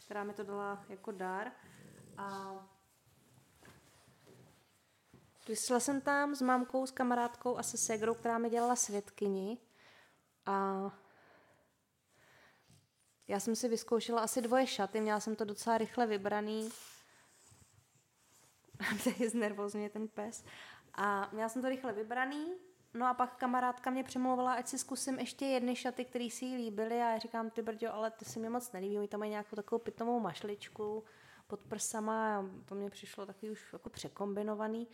která 0.04 0.24
mi 0.24 0.34
to 0.34 0.44
dala 0.44 0.84
jako 0.88 1.12
dar. 1.12 1.52
A 2.16 2.54
Vysla 5.48 5.80
jsem 5.80 6.00
tam 6.00 6.34
s 6.34 6.42
mámkou, 6.42 6.86
s 6.86 6.90
kamarádkou 6.90 7.58
a 7.58 7.62
se 7.62 7.76
segrou, 7.76 8.14
která 8.14 8.38
mi 8.38 8.50
dělala 8.50 8.76
světkyni. 8.76 9.58
A 10.46 10.90
já 13.28 13.40
jsem 13.40 13.56
si 13.56 13.68
vyzkoušela 13.68 14.22
asi 14.22 14.42
dvoje 14.42 14.66
šaty, 14.66 15.00
měla 15.00 15.20
jsem 15.20 15.36
to 15.36 15.44
docela 15.44 15.78
rychle 15.78 16.06
vybraný. 16.06 16.70
Tady 19.04 19.28
znervozňuje 19.28 19.90
ten 19.90 20.08
pes. 20.08 20.44
A 20.94 21.28
měla 21.32 21.48
jsem 21.48 21.62
to 21.62 21.68
rychle 21.68 21.92
vybraný 21.92 22.56
No 22.94 23.06
a 23.06 23.14
pak 23.14 23.36
kamarádka 23.36 23.90
mě 23.90 24.04
přemlouvala, 24.04 24.52
ať 24.52 24.66
si 24.66 24.78
zkusím 24.78 25.18
ještě 25.18 25.44
jedny 25.44 25.76
šaty, 25.76 26.04
které 26.04 26.30
si 26.30 26.44
jí 26.44 26.56
líbily 26.56 26.94
a 26.94 27.10
já 27.10 27.18
říkám, 27.18 27.50
ty 27.50 27.62
brďo, 27.62 27.94
ale 27.94 28.10
ty 28.10 28.24
si 28.24 28.38
mi 28.38 28.48
moc 28.48 28.72
nelíbí, 28.72 28.98
oni 28.98 29.08
tam 29.08 29.20
mají 29.20 29.30
nějakou 29.30 29.56
takovou 29.56 29.78
pitomou 29.78 30.20
mašličku 30.20 31.04
pod 31.46 31.60
prsama 31.60 32.38
a 32.38 32.44
to 32.64 32.74
mě 32.74 32.90
přišlo 32.90 33.26
taky 33.26 33.50
už 33.50 33.72
jako 33.72 33.90
překombinovaný. 33.90 34.88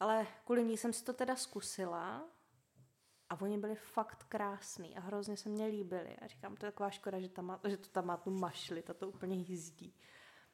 Ale 0.00 0.26
kvůli 0.44 0.64
ní 0.64 0.76
jsem 0.76 0.92
si 0.92 1.04
to 1.04 1.12
teda 1.12 1.36
zkusila 1.36 2.24
a 3.28 3.40
oni 3.40 3.58
byli 3.58 3.74
fakt 3.74 4.24
krásný 4.24 4.96
a 4.96 5.00
hrozně 5.00 5.36
se 5.36 5.48
mě 5.48 5.66
líbili. 5.66 6.16
A 6.16 6.26
říkám, 6.26 6.56
to 6.56 6.66
je 6.66 6.72
taková 6.72 6.90
škoda, 6.90 7.20
že, 7.20 7.28
tam 7.28 7.44
má, 7.44 7.60
že 7.68 7.76
to 7.76 7.88
tam 7.88 8.06
má 8.06 8.16
tu 8.16 8.30
mašli, 8.30 8.82
ta 8.82 8.94
to 8.94 9.08
úplně 9.08 9.36
jízdí. 9.36 9.94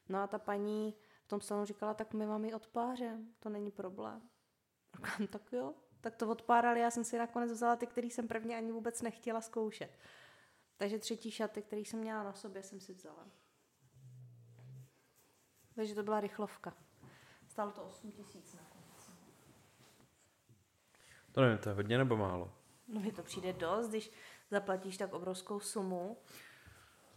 No 0.09 0.23
a 0.23 0.27
ta 0.27 0.39
paní 0.39 0.95
v 1.25 1.29
tom 1.29 1.41
salonu 1.41 1.67
říkala, 1.67 1.95
tak 1.95 2.15
my 2.15 2.27
vám 2.27 2.45
ji 2.45 2.55
odpářem, 2.55 3.35
to 3.39 3.49
není 3.49 3.71
problém. 3.71 4.23
Říkám, 4.97 5.27
tak 5.27 5.53
jo, 5.53 5.75
tak 6.01 6.17
to 6.17 6.29
odpárali, 6.29 6.81
já 6.81 6.91
jsem 6.91 7.05
si 7.05 7.19
nakonec 7.19 7.53
vzala 7.53 7.77
ty, 7.77 7.87
který 7.87 8.11
jsem 8.11 8.29
prvně 8.29 8.57
ani 8.57 8.73
vůbec 8.73 9.03
nechtěla 9.03 9.41
zkoušet. 9.41 9.99
Takže 10.77 10.99
třetí 10.99 11.31
šaty, 11.31 11.63
který 11.63 11.85
jsem 11.85 12.01
měla 12.01 12.23
na 12.23 12.33
sobě, 12.33 12.63
jsem 12.63 12.81
si 12.81 12.95
vzala. 12.95 13.27
Takže 15.75 15.95
to 15.95 16.03
byla 16.03 16.21
rychlovka. 16.21 16.75
Stálo 17.49 17.73
to 17.73 17.83
8 17.83 18.13
tisíc 18.13 18.55
nakonec. 18.55 19.11
To 21.33 21.41
nevím, 21.41 21.59
to 21.59 21.69
je 21.69 21.75
hodně 21.75 21.99
nebo 21.99 22.17
málo? 22.17 22.55
No 22.89 23.01
mi 23.01 23.13
to 23.13 23.23
přijde 23.23 23.53
dost, 23.53 23.89
když 23.89 24.11
zaplatíš 24.51 24.97
tak 24.97 25.13
obrovskou 25.13 25.61
sumu. 25.61 26.19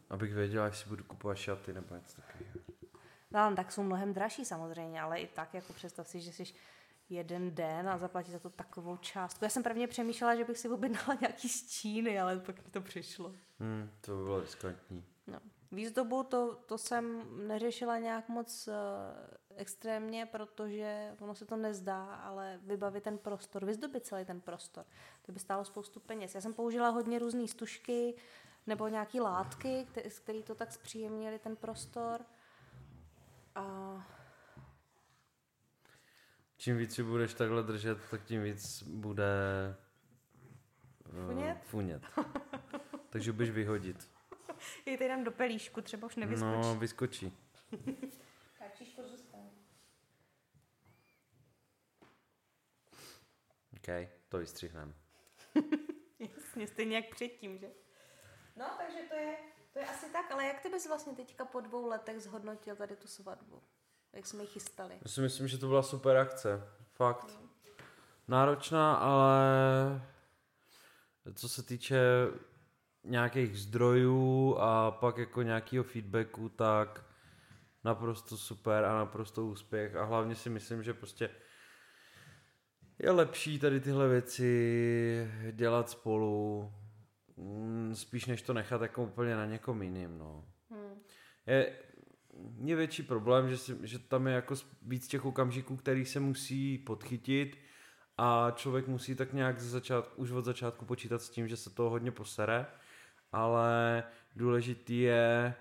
Abych 0.10 0.34
věděla, 0.34 0.66
jestli 0.66 0.90
budu 0.90 1.04
kupovat 1.04 1.38
šaty 1.38 1.74
nebo 1.74 1.96
něco 1.96 2.22
takového. 2.22 2.77
No, 3.32 3.56
tak 3.56 3.72
jsou 3.72 3.84
mnohem 3.84 4.14
dražší 4.14 4.46
samozřejmě, 4.46 5.02
ale 5.02 5.20
i 5.20 5.28
tak 5.28 5.54
jako 5.54 5.74
představ 5.74 6.08
si, 6.08 6.22
že 6.22 6.32
jsi 6.32 6.44
jeden 7.10 7.56
den 7.56 7.90
a 7.90 7.98
zaplatit 7.98 8.32
za 8.32 8.40
to 8.40 8.50
takovou 8.50 8.98
částku. 8.98 9.46
Já 9.46 9.50
jsem 9.50 9.64
prvně 9.64 9.88
přemýšlela, 9.88 10.36
že 10.36 10.44
bych 10.44 10.58
si 10.58 10.70
objednala 10.70 11.18
nějaký 11.22 11.50
z 11.50 11.72
Číny, 11.72 12.20
ale 12.20 12.40
pak 12.40 12.66
mi 12.66 12.72
to 12.72 12.82
přišlo. 12.82 13.34
Hmm, 13.60 13.90
to 14.02 14.18
by 14.18 14.24
bylo 14.24 14.40
riskantní. 14.40 15.04
No. 15.28 15.40
Výzdobu 15.72 16.24
to, 16.24 16.56
to 16.56 16.78
jsem 16.78 17.24
neřešila 17.48 17.98
nějak 17.98 18.30
moc 18.30 18.68
uh, 18.68 18.74
extrémně, 19.56 20.26
protože 20.26 21.16
ono 21.20 21.36
se 21.36 21.46
to 21.46 21.56
nezdá, 21.56 22.16
ale 22.16 22.60
vybavit 22.64 23.04
ten 23.04 23.18
prostor, 23.18 23.66
vyzdobit 23.66 24.06
celý 24.06 24.26
ten 24.26 24.42
prostor, 24.42 24.86
to 25.22 25.32
by 25.32 25.40
stálo 25.40 25.66
spoustu 25.66 26.00
peněz. 26.00 26.36
Já 26.36 26.42
jsem 26.42 26.54
použila 26.54 26.90
hodně 26.90 27.20
různé 27.20 27.48
stužky 27.48 28.16
nebo 28.68 28.88
nějaké 28.88 29.22
látky, 29.22 29.88
které, 30.24 30.44
to 30.44 30.56
tak 30.56 30.72
zpříjemnili 30.72 31.40
ten 31.40 31.56
prostor. 31.56 32.26
A 33.58 34.08
Čím 36.58 36.78
víc 36.78 36.96
si 36.96 37.04
budeš 37.04 37.34
takhle 37.34 37.64
držet, 37.64 37.98
tak 38.12 38.24
tím 38.24 38.44
víc 38.44 38.84
bude 38.84 39.26
uh, 41.06 41.26
Funět? 41.26 41.64
funět. 41.64 42.04
Takže 43.10 43.32
budeš 43.32 43.50
vyhodit. 43.50 44.12
je 44.86 44.98
tady 44.98 45.10
dám 45.10 45.24
do 45.24 45.32
pelíšku, 45.32 45.82
třeba 45.82 46.06
už 46.06 46.16
nevyskočí. 46.16 46.52
No, 46.62 46.76
vyskočí. 46.76 47.38
Tak 48.60 48.72
zůstane. 49.10 49.50
OK, 53.78 54.10
to 54.30 54.38
vystřihneme. 54.38 54.94
Jasně, 56.20 56.68
stejně 56.68 56.96
jak 56.96 57.10
předtím, 57.10 57.58
že? 57.58 57.68
No, 58.56 58.66
takže 58.78 58.98
to 59.10 59.16
je, 59.16 59.38
to 59.78 59.82
je 59.82 59.90
asi 59.90 60.06
tak, 60.12 60.32
ale 60.32 60.46
jak 60.46 60.62
ty 60.62 60.70
bys 60.70 60.88
vlastně 60.88 61.14
teďka 61.14 61.46
po 61.46 61.60
dvou 61.60 61.88
letech 61.88 62.22
zhodnotil 62.22 62.76
tady 62.76 62.96
tu 62.96 63.08
svatbu? 63.08 63.62
Jak 64.14 64.26
jsme 64.26 64.44
ji 64.44 64.48
chystali? 64.48 64.94
Já 65.02 65.08
si 65.08 65.22
myslím, 65.22 65.48
že 65.48 65.58
to 65.58 65.68
byla 65.68 65.84
super 65.84 66.18
akce. 66.18 66.68
Fakt. 66.94 67.40
Náročná, 68.28 68.96
ale 68.96 69.42
co 71.34 71.50
se 71.50 71.64
týče 71.64 72.00
nějakých 73.04 73.60
zdrojů 73.60 74.58
a 74.60 74.92
pak 74.92 75.18
jako 75.18 75.42
nějakého 75.42 75.84
feedbacku, 75.84 76.50
tak 76.50 77.06
naprosto 77.84 78.38
super 78.38 78.86
a 78.86 78.98
naprosto 78.98 79.46
úspěch 79.46 79.96
a 79.96 80.04
hlavně 80.04 80.36
si 80.36 80.50
myslím, 80.50 80.84
že 80.84 80.94
prostě 80.94 81.30
je 83.00 83.12
lepší 83.12 83.60
tady 83.60 83.80
tyhle 83.80 84.08
věci 84.08 85.32
dělat 85.52 85.90
spolu, 85.90 86.72
mm, 87.38 87.96
spíš 87.96 88.26
než 88.26 88.42
to 88.42 88.54
nechat 88.54 88.82
jako 88.82 89.04
úplně 89.04 89.36
na 89.36 89.46
někom 89.46 89.82
jiným, 89.82 90.18
no. 90.18 90.46
Hmm. 90.70 91.02
Je, 91.48 91.76
je 92.64 92.76
větší 92.76 93.04
problém, 93.04 93.50
že, 93.50 93.58
si, 93.58 93.78
že 93.84 94.00
tam 94.00 94.28
je 94.28 94.34
jako 94.34 94.56
víc 94.82 95.08
těch 95.08 95.26
okamžiků, 95.26 95.76
který 95.76 96.06
se 96.06 96.20
musí 96.20 96.78
podchytit 96.78 97.58
a 98.18 98.52
člověk 98.56 98.88
musí 98.88 99.16
tak 99.16 99.34
nějak 99.34 99.60
ze 99.60 99.70
začátku, 99.70 100.22
už 100.22 100.32
od 100.32 100.46
začátku 100.46 100.86
počítat 100.86 101.22
s 101.22 101.30
tím, 101.30 101.48
že 101.48 101.58
se 101.58 101.70
to 101.70 101.90
hodně 101.90 102.12
posere, 102.12 102.66
ale 103.32 104.04
důležitý 104.36 105.00
je 105.00 105.56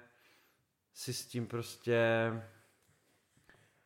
si 0.95 1.15
s 1.15 1.27
tím 1.27 1.47
prostě 1.47 2.33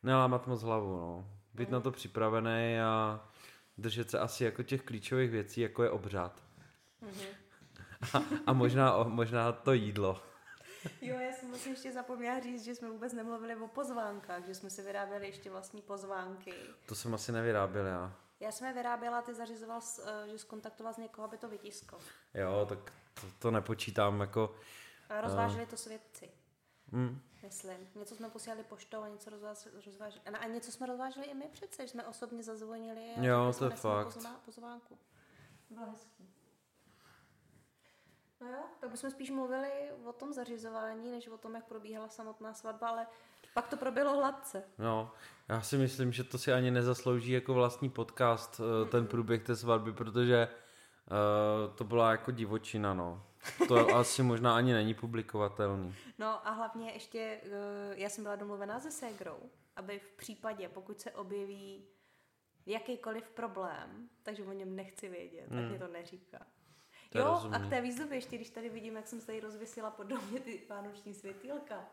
nelámat 0.02 0.46
moc 0.46 0.62
hlavu, 0.62 0.96
no. 0.96 1.30
Být 1.54 1.70
na 1.70 1.80
to 1.80 1.90
připravený 1.90 2.80
a 2.80 3.28
držet 3.78 4.10
se 4.10 4.18
asi 4.18 4.44
jako 4.44 4.62
těch 4.62 4.82
klíčových 4.82 5.30
věcí, 5.30 5.60
jako 5.60 5.82
je 5.82 5.90
obřad. 5.90 6.42
Mm-hmm. 7.02 7.39
A, 8.14 8.22
a 8.46 8.52
možná, 8.52 9.02
možná 9.04 9.52
to 9.52 9.72
jídlo. 9.72 10.22
Jo, 11.00 11.18
já 11.18 11.32
jsem 11.32 11.48
vlastně 11.48 11.72
ještě 11.72 11.92
zapomněla 11.92 12.40
říct, 12.40 12.64
že 12.64 12.74
jsme 12.74 12.90
vůbec 12.90 13.12
nemluvili 13.12 13.56
o 13.56 13.68
pozvánkách, 13.68 14.46
že 14.46 14.54
jsme 14.54 14.70
si 14.70 14.82
vyráběli 14.82 15.26
ještě 15.26 15.50
vlastní 15.50 15.82
pozvánky. 15.82 16.54
To 16.86 16.94
jsem 16.94 17.14
asi 17.14 17.32
nevyráběl 17.32 17.86
já. 17.86 18.12
Já 18.40 18.52
jsem 18.52 18.66
je 18.66 18.72
vyráběla, 18.72 19.22
ty 19.22 19.34
zařizoval, 19.34 19.80
s- 19.80 20.06
eh, 20.24 20.28
že 20.30 20.38
skontaktoval 20.38 20.92
z 20.92 20.96
někoho, 20.96 21.24
aby 21.28 21.36
to 21.38 21.48
vytiskl. 21.48 21.98
Jo, 22.34 22.66
tak 22.68 22.78
to, 23.14 23.26
to 23.38 23.50
nepočítám 23.50 24.20
jako... 24.20 24.54
A 25.08 25.20
rozváželi 25.20 25.66
to 25.66 25.76
svědci, 25.76 26.30
Mm, 26.92 27.20
myslím. 27.42 27.88
Něco 27.94 28.14
jsme 28.14 28.30
posílali 28.30 28.64
poštou 28.64 29.02
a 29.02 29.08
něco 29.08 29.30
rozváž- 29.30 29.68
rozváželi. 29.86 30.24
A 30.24 30.46
něco 30.46 30.72
jsme 30.72 30.86
rozváželi 30.86 31.26
i 31.26 31.34
my 31.34 31.48
přece, 31.52 31.82
že 31.82 31.88
jsme 31.88 32.04
osobně 32.06 32.42
zazvonili 32.42 33.10
a 33.16 33.22
Jo, 33.22 33.54
to 33.58 33.64
je 33.64 33.70
fakt. 33.70 34.06
pozvá- 34.06 34.36
pozvánku. 34.44 34.98
Bylo 35.70 35.86
hezký. 35.90 36.34
No 38.40 38.48
jo, 38.48 38.62
tak 38.80 38.90
bychom 38.90 39.10
spíš 39.10 39.30
mluvili 39.30 39.70
o 40.04 40.12
tom 40.12 40.32
zařizování, 40.32 41.10
než 41.10 41.28
o 41.28 41.38
tom, 41.38 41.54
jak 41.54 41.64
probíhala 41.64 42.08
samotná 42.08 42.54
svatba, 42.54 42.88
ale 42.88 43.06
pak 43.54 43.68
to 43.68 43.76
proběhlo 43.76 44.16
hladce. 44.16 44.64
no, 44.78 45.12
já 45.48 45.60
si 45.62 45.76
myslím, 45.78 46.12
že 46.12 46.24
to 46.24 46.38
si 46.38 46.52
ani 46.52 46.70
nezaslouží 46.70 47.32
jako 47.32 47.54
vlastní 47.54 47.90
podcast, 47.90 48.60
eh, 48.60 48.88
ten 48.90 49.06
průběh 49.06 49.42
té 49.42 49.56
svatby, 49.56 49.92
protože 49.92 50.48
uh, 50.48 51.74
to 51.74 51.84
byla 51.84 52.10
jako 52.10 52.30
divočina, 52.30 52.94
no. 52.94 53.26
To 53.68 53.74
asi 53.96 54.22
možná 54.22 54.56
ani 54.56 54.72
není 54.72 54.94
publikovatelný. 54.94 55.94
No 56.18 56.48
a 56.48 56.50
hlavně 56.50 56.90
ještě, 56.92 57.40
eh, 57.42 57.48
já 57.94 58.08
jsem 58.08 58.24
byla 58.24 58.36
domluvená 58.36 58.80
se 58.80 58.90
ségrou, 58.90 59.38
aby 59.76 59.98
v 59.98 60.12
případě, 60.16 60.68
pokud 60.68 61.00
se 61.00 61.10
objeví 61.10 61.84
jakýkoliv 62.66 63.30
problém, 63.30 64.08
takže 64.22 64.44
o 64.44 64.52
něm 64.52 64.76
nechci 64.76 65.08
vědět, 65.08 65.48
tak 65.48 65.58
Hmm. 65.58 65.68
mě 65.68 65.78
to 65.78 65.88
neříká. 65.88 66.46
To 67.12 67.18
jo, 67.18 67.50
a 67.52 67.58
k 67.58 67.70
té 67.70 67.80
výzdobě 67.80 68.16
ještě, 68.16 68.36
když 68.36 68.50
tady 68.50 68.68
vidím, 68.68 68.96
jak 68.96 69.08
jsem 69.08 69.20
se 69.20 69.26
tady 69.26 69.40
rozvěsila 69.40 69.90
pod 69.90 70.06
domě 70.06 70.40
ty 70.40 70.66
vánoční 70.68 71.14
světýlka, 71.14 71.88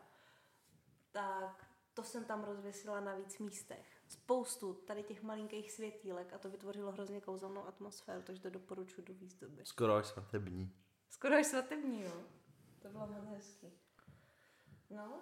tak 1.12 1.66
to 1.94 2.02
jsem 2.02 2.24
tam 2.24 2.44
rozvěsila 2.44 3.00
na 3.00 3.14
víc 3.14 3.38
místech. 3.38 3.86
Spoustu 4.08 4.74
tady 4.74 5.02
těch 5.02 5.22
malinkých 5.22 5.72
světýlek 5.72 6.32
a 6.32 6.38
to 6.38 6.50
vytvořilo 6.50 6.92
hrozně 6.92 7.20
kouzelnou 7.20 7.66
atmosféru, 7.66 8.22
takže 8.22 8.42
to 8.42 8.50
doporučuji 8.50 9.02
do 9.02 9.14
výzdoby. 9.14 9.64
Skoro 9.64 9.94
až 9.94 10.06
svatební. 10.06 10.72
Skoro 11.10 11.36
až 11.36 11.46
svatební, 11.46 12.02
jo. 12.02 12.22
To 12.78 12.88
bylo 12.88 13.06
moc 13.06 13.24
hezký. 13.24 13.72
No. 14.90 15.20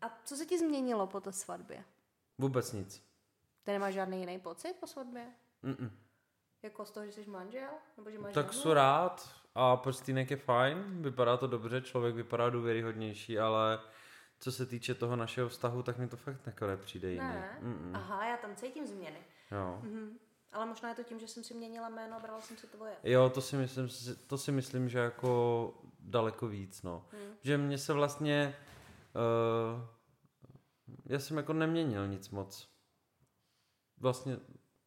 A 0.00 0.20
co 0.24 0.36
se 0.36 0.46
ti 0.46 0.58
změnilo 0.58 1.06
po 1.06 1.20
té 1.20 1.32
svatbě? 1.32 1.84
Vůbec 2.38 2.72
nic. 2.72 3.02
Ty 3.62 3.70
nemáš 3.70 3.94
žádný 3.94 4.20
jiný 4.20 4.38
pocit 4.38 4.74
po 4.80 4.86
svatbě? 4.86 5.34
Mm-mm. 5.64 5.90
Jako 6.66 6.84
z 6.84 6.90
toho, 6.90 7.06
že 7.06 7.12
jsi 7.12 7.30
manžel? 7.30 7.70
Nebo 7.96 8.10
že 8.10 8.18
máš 8.18 8.34
Tak 8.34 8.52
jsou 8.52 8.72
rád 8.72 9.30
a 9.54 9.76
prstýnek 9.76 10.30
je 10.30 10.36
fajn, 10.36 11.02
vypadá 11.02 11.36
to 11.36 11.46
dobře, 11.46 11.80
člověk 11.80 12.14
vypadá 12.14 12.50
důvěryhodnější, 12.50 13.38
ale 13.38 13.80
co 14.38 14.52
se 14.52 14.66
týče 14.66 14.94
toho 14.94 15.16
našeho 15.16 15.48
vztahu, 15.48 15.82
tak 15.82 15.98
mi 15.98 16.08
to 16.08 16.16
fakt 16.16 16.46
jako 16.46 16.66
nepřijde 16.66 17.10
jiný. 17.10 17.26
Ne? 17.26 17.58
Mm-mm. 17.62 17.90
Aha, 17.94 18.26
já 18.26 18.36
tam 18.36 18.56
cítím 18.56 18.86
změny. 18.86 19.18
Jo. 19.52 19.80
Mhm. 19.82 20.18
Ale 20.52 20.66
možná 20.66 20.88
je 20.88 20.94
to 20.94 21.02
tím, 21.02 21.18
že 21.18 21.28
jsem 21.28 21.44
si 21.44 21.54
měnila 21.54 21.88
jméno 21.88 22.16
a 22.16 22.20
brala 22.20 22.40
jsem 22.40 22.56
si 22.56 22.66
tvoje. 22.66 22.96
Jo, 23.02 23.30
to 23.30 23.40
si 23.40 23.56
myslím, 23.56 23.88
to 24.26 24.38
si 24.38 24.52
myslím, 24.52 24.88
že 24.88 24.98
jako 24.98 25.74
daleko 26.00 26.48
víc, 26.48 26.82
no. 26.82 27.06
Hmm. 27.12 27.34
Že 27.42 27.58
mě 27.58 27.78
se 27.78 27.92
vlastně, 27.92 28.56
uh, 29.74 29.80
já 31.06 31.18
jsem 31.18 31.36
jako 31.36 31.52
neměnil 31.52 32.08
nic 32.08 32.30
moc. 32.30 32.68
Vlastně 33.98 34.38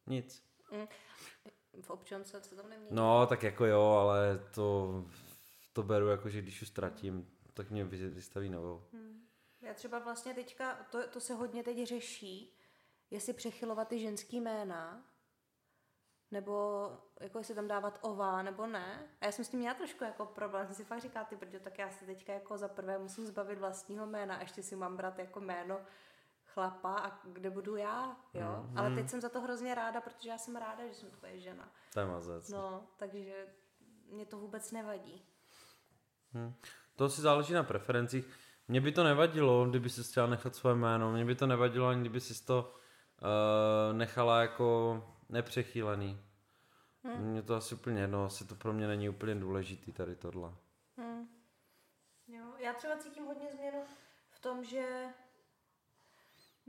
nic. 0.06 0.50
V 1.80 1.90
občance 1.90 2.40
se 2.42 2.56
tam 2.56 2.68
nemění. 2.70 2.96
No, 2.96 3.26
tak 3.26 3.42
jako 3.42 3.66
jo, 3.66 3.82
ale 3.82 4.40
to, 4.54 5.04
to 5.72 5.82
beru 5.82 6.08
jako, 6.08 6.28
že 6.28 6.42
když 6.42 6.62
už 6.62 6.68
ztratím, 6.68 7.30
tak 7.54 7.70
mě 7.70 7.84
vy- 7.84 8.08
vystaví 8.08 8.48
novou. 8.48 8.82
Hmm. 8.92 9.26
Já 9.62 9.74
třeba 9.74 9.98
vlastně 9.98 10.34
teďka, 10.34 10.74
to, 10.90 11.08
to 11.08 11.20
se 11.20 11.34
hodně 11.34 11.62
teď 11.62 11.86
řeší, 11.86 12.56
jestli 13.10 13.32
přechylovat 13.32 13.88
ty 13.88 13.98
ženský 13.98 14.40
jména, 14.40 15.04
nebo 16.30 16.86
jako 17.20 17.38
jestli 17.38 17.54
tam 17.54 17.68
dávat 17.68 17.98
ová, 18.02 18.42
nebo 18.42 18.66
ne. 18.66 19.08
A 19.20 19.26
já 19.26 19.32
jsem 19.32 19.44
s 19.44 19.48
tím 19.48 19.60
měla 19.60 19.74
trošku 19.74 20.04
jako 20.04 20.26
problém, 20.26 20.66
jsem 20.66 20.74
si 20.74 20.84
fakt 20.84 21.00
říká, 21.00 21.24
ty 21.24 21.36
protože 21.36 21.60
tak 21.60 21.78
já 21.78 21.90
se 21.90 22.06
teďka 22.06 22.32
jako 22.32 22.58
za 22.58 22.68
prvé 22.68 22.98
musím 22.98 23.26
zbavit 23.26 23.58
vlastního 23.58 24.06
jména, 24.06 24.36
a 24.36 24.40
ještě 24.40 24.62
si 24.62 24.76
mám 24.76 24.96
brát 24.96 25.18
jako 25.18 25.40
jméno 25.40 25.80
chlapa 26.60 26.94
a 26.94 27.20
kde 27.24 27.50
budu 27.50 27.76
já, 27.76 28.16
jo. 28.34 28.66
Mm, 28.70 28.78
Ale 28.78 28.94
teď 28.94 29.08
jsem 29.08 29.20
za 29.20 29.28
to 29.28 29.40
hrozně 29.40 29.74
ráda, 29.74 30.00
protože 30.00 30.28
já 30.28 30.38
jsem 30.38 30.56
ráda, 30.56 30.86
že 30.86 30.94
jsem 30.94 31.10
tvoje 31.10 31.38
žena. 31.40 31.72
To 31.94 32.00
je 32.00 32.06
mazec. 32.06 32.48
No, 32.48 32.86
takže 32.96 33.46
mě 34.10 34.26
to 34.26 34.38
vůbec 34.38 34.72
nevadí. 34.72 35.22
Hmm. 36.32 36.54
To 36.96 37.08
si 37.08 37.20
záleží 37.20 37.52
na 37.52 37.62
preferencích. 37.62 38.38
Mně 38.68 38.80
by 38.80 38.92
to 38.92 39.04
nevadilo, 39.04 39.66
kdyby 39.66 39.90
si 39.90 40.04
chtěla 40.04 40.26
nechat 40.26 40.54
své 40.54 40.74
jméno. 40.74 41.12
Mně 41.12 41.24
by 41.24 41.34
to 41.34 41.46
nevadilo, 41.46 41.88
ani 41.88 42.00
kdyby 42.00 42.20
si 42.20 42.44
to 42.44 42.74
uh, 43.22 43.96
nechala 43.96 44.40
jako 44.40 45.02
nepřechýlený. 45.28 46.20
Hmm. 47.04 47.30
Mně 47.30 47.42
to 47.42 47.54
asi 47.54 47.74
úplně 47.74 48.00
jedno, 48.00 48.24
asi 48.24 48.44
to 48.44 48.54
pro 48.54 48.72
mě 48.72 48.86
není 48.86 49.08
úplně 49.08 49.34
důležitý 49.34 49.92
tady 49.92 50.16
tohle. 50.16 50.54
Hmm. 50.96 51.28
Jo, 52.28 52.44
já 52.58 52.72
třeba 52.72 52.96
cítím 52.96 53.24
hodně 53.24 53.52
změnu 53.52 53.84
v 54.30 54.40
tom, 54.40 54.64
že 54.64 55.06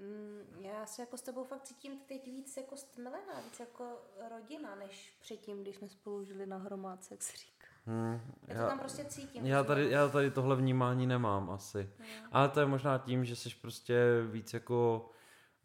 mm, 0.01 0.61
já 0.61 0.85
se 0.85 1.01
jako 1.01 1.17
s 1.17 1.21
tebou 1.21 1.43
fakt 1.43 1.63
cítím 1.63 1.99
teď 2.07 2.25
víc 2.25 2.57
jako 2.57 2.77
stmelená, 2.77 3.39
víc 3.45 3.59
jako 3.59 3.85
rodina, 4.29 4.75
než 4.75 5.17
předtím, 5.21 5.61
když 5.61 5.75
jsme 5.75 5.89
spolu 5.89 6.23
žili 6.23 6.45
na 6.45 6.57
hromádce, 6.57 7.13
jak 7.13 7.21
se 7.23 7.37
říká. 7.37 7.67
Hmm, 7.85 8.21
já, 8.47 8.55
já 8.55 8.63
to 8.63 8.69
tam 8.69 8.79
prostě 8.79 9.05
cítím. 9.05 9.45
Já 9.45 9.63
tady, 9.63 9.89
já 9.89 10.07
tady 10.07 10.31
tohle 10.31 10.55
vnímání 10.55 11.07
nemám 11.07 11.49
asi. 11.49 11.89
Hmm. 11.97 12.27
Ale 12.31 12.49
to 12.49 12.59
je 12.59 12.65
možná 12.65 12.97
tím, 12.97 13.25
že 13.25 13.35
jsi 13.35 13.49
prostě 13.61 13.95
víc 14.31 14.53
jako 14.53 15.09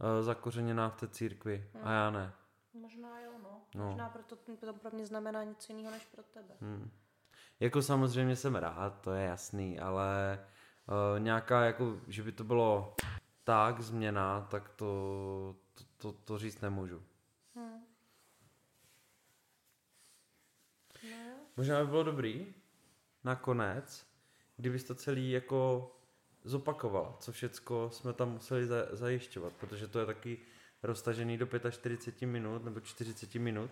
uh, 0.00 0.24
zakořeněná 0.24 0.88
v 0.88 0.96
té 0.96 1.08
církvi 1.08 1.70
hmm. 1.74 1.88
a 1.88 1.92
já 1.92 2.10
ne. 2.10 2.32
Možná 2.74 3.20
jo, 3.20 3.32
no. 3.42 3.60
no. 3.74 3.86
Možná 3.86 4.08
proto 4.08 4.36
to 4.36 4.72
pro 4.72 4.90
mě 4.90 5.06
znamená 5.06 5.44
něco 5.44 5.72
jiného 5.72 5.90
než 5.90 6.04
pro 6.04 6.22
tebe. 6.22 6.54
Hmm. 6.60 6.90
Jako 7.60 7.82
samozřejmě 7.82 8.36
jsem 8.36 8.54
rád, 8.54 9.00
to 9.00 9.12
je 9.12 9.26
jasný, 9.26 9.80
ale 9.80 10.38
uh, 10.88 11.20
nějaká 11.20 11.64
jako, 11.64 12.00
že 12.08 12.22
by 12.22 12.32
to 12.32 12.44
bylo 12.44 12.94
tak 13.46 13.80
změna, 13.80 14.46
tak 14.50 14.68
to, 14.68 15.56
to, 15.74 15.84
to, 15.96 16.12
to 16.12 16.38
říct 16.38 16.60
nemůžu. 16.60 17.02
Hmm. 17.54 17.84
No. 21.10 21.34
Možná 21.56 21.80
by 21.80 21.90
bylo 21.90 22.02
dobrý 22.02 22.54
nakonec, 23.24 24.06
kdybys 24.56 24.84
to 24.84 24.94
celý 24.94 25.30
jako 25.30 25.90
zopakovala, 26.44 27.16
co 27.20 27.32
všecko 27.32 27.90
jsme 27.92 28.12
tam 28.12 28.30
museli 28.30 28.66
za, 28.66 28.76
zajišťovat, 28.90 29.52
protože 29.52 29.88
to 29.88 29.98
je 29.98 30.06
taky 30.06 30.38
roztažený 30.82 31.38
do 31.38 31.48
45 31.70 32.26
minut 32.26 32.64
nebo 32.64 32.80
40 32.80 33.34
minut 33.34 33.70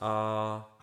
a 0.00 0.76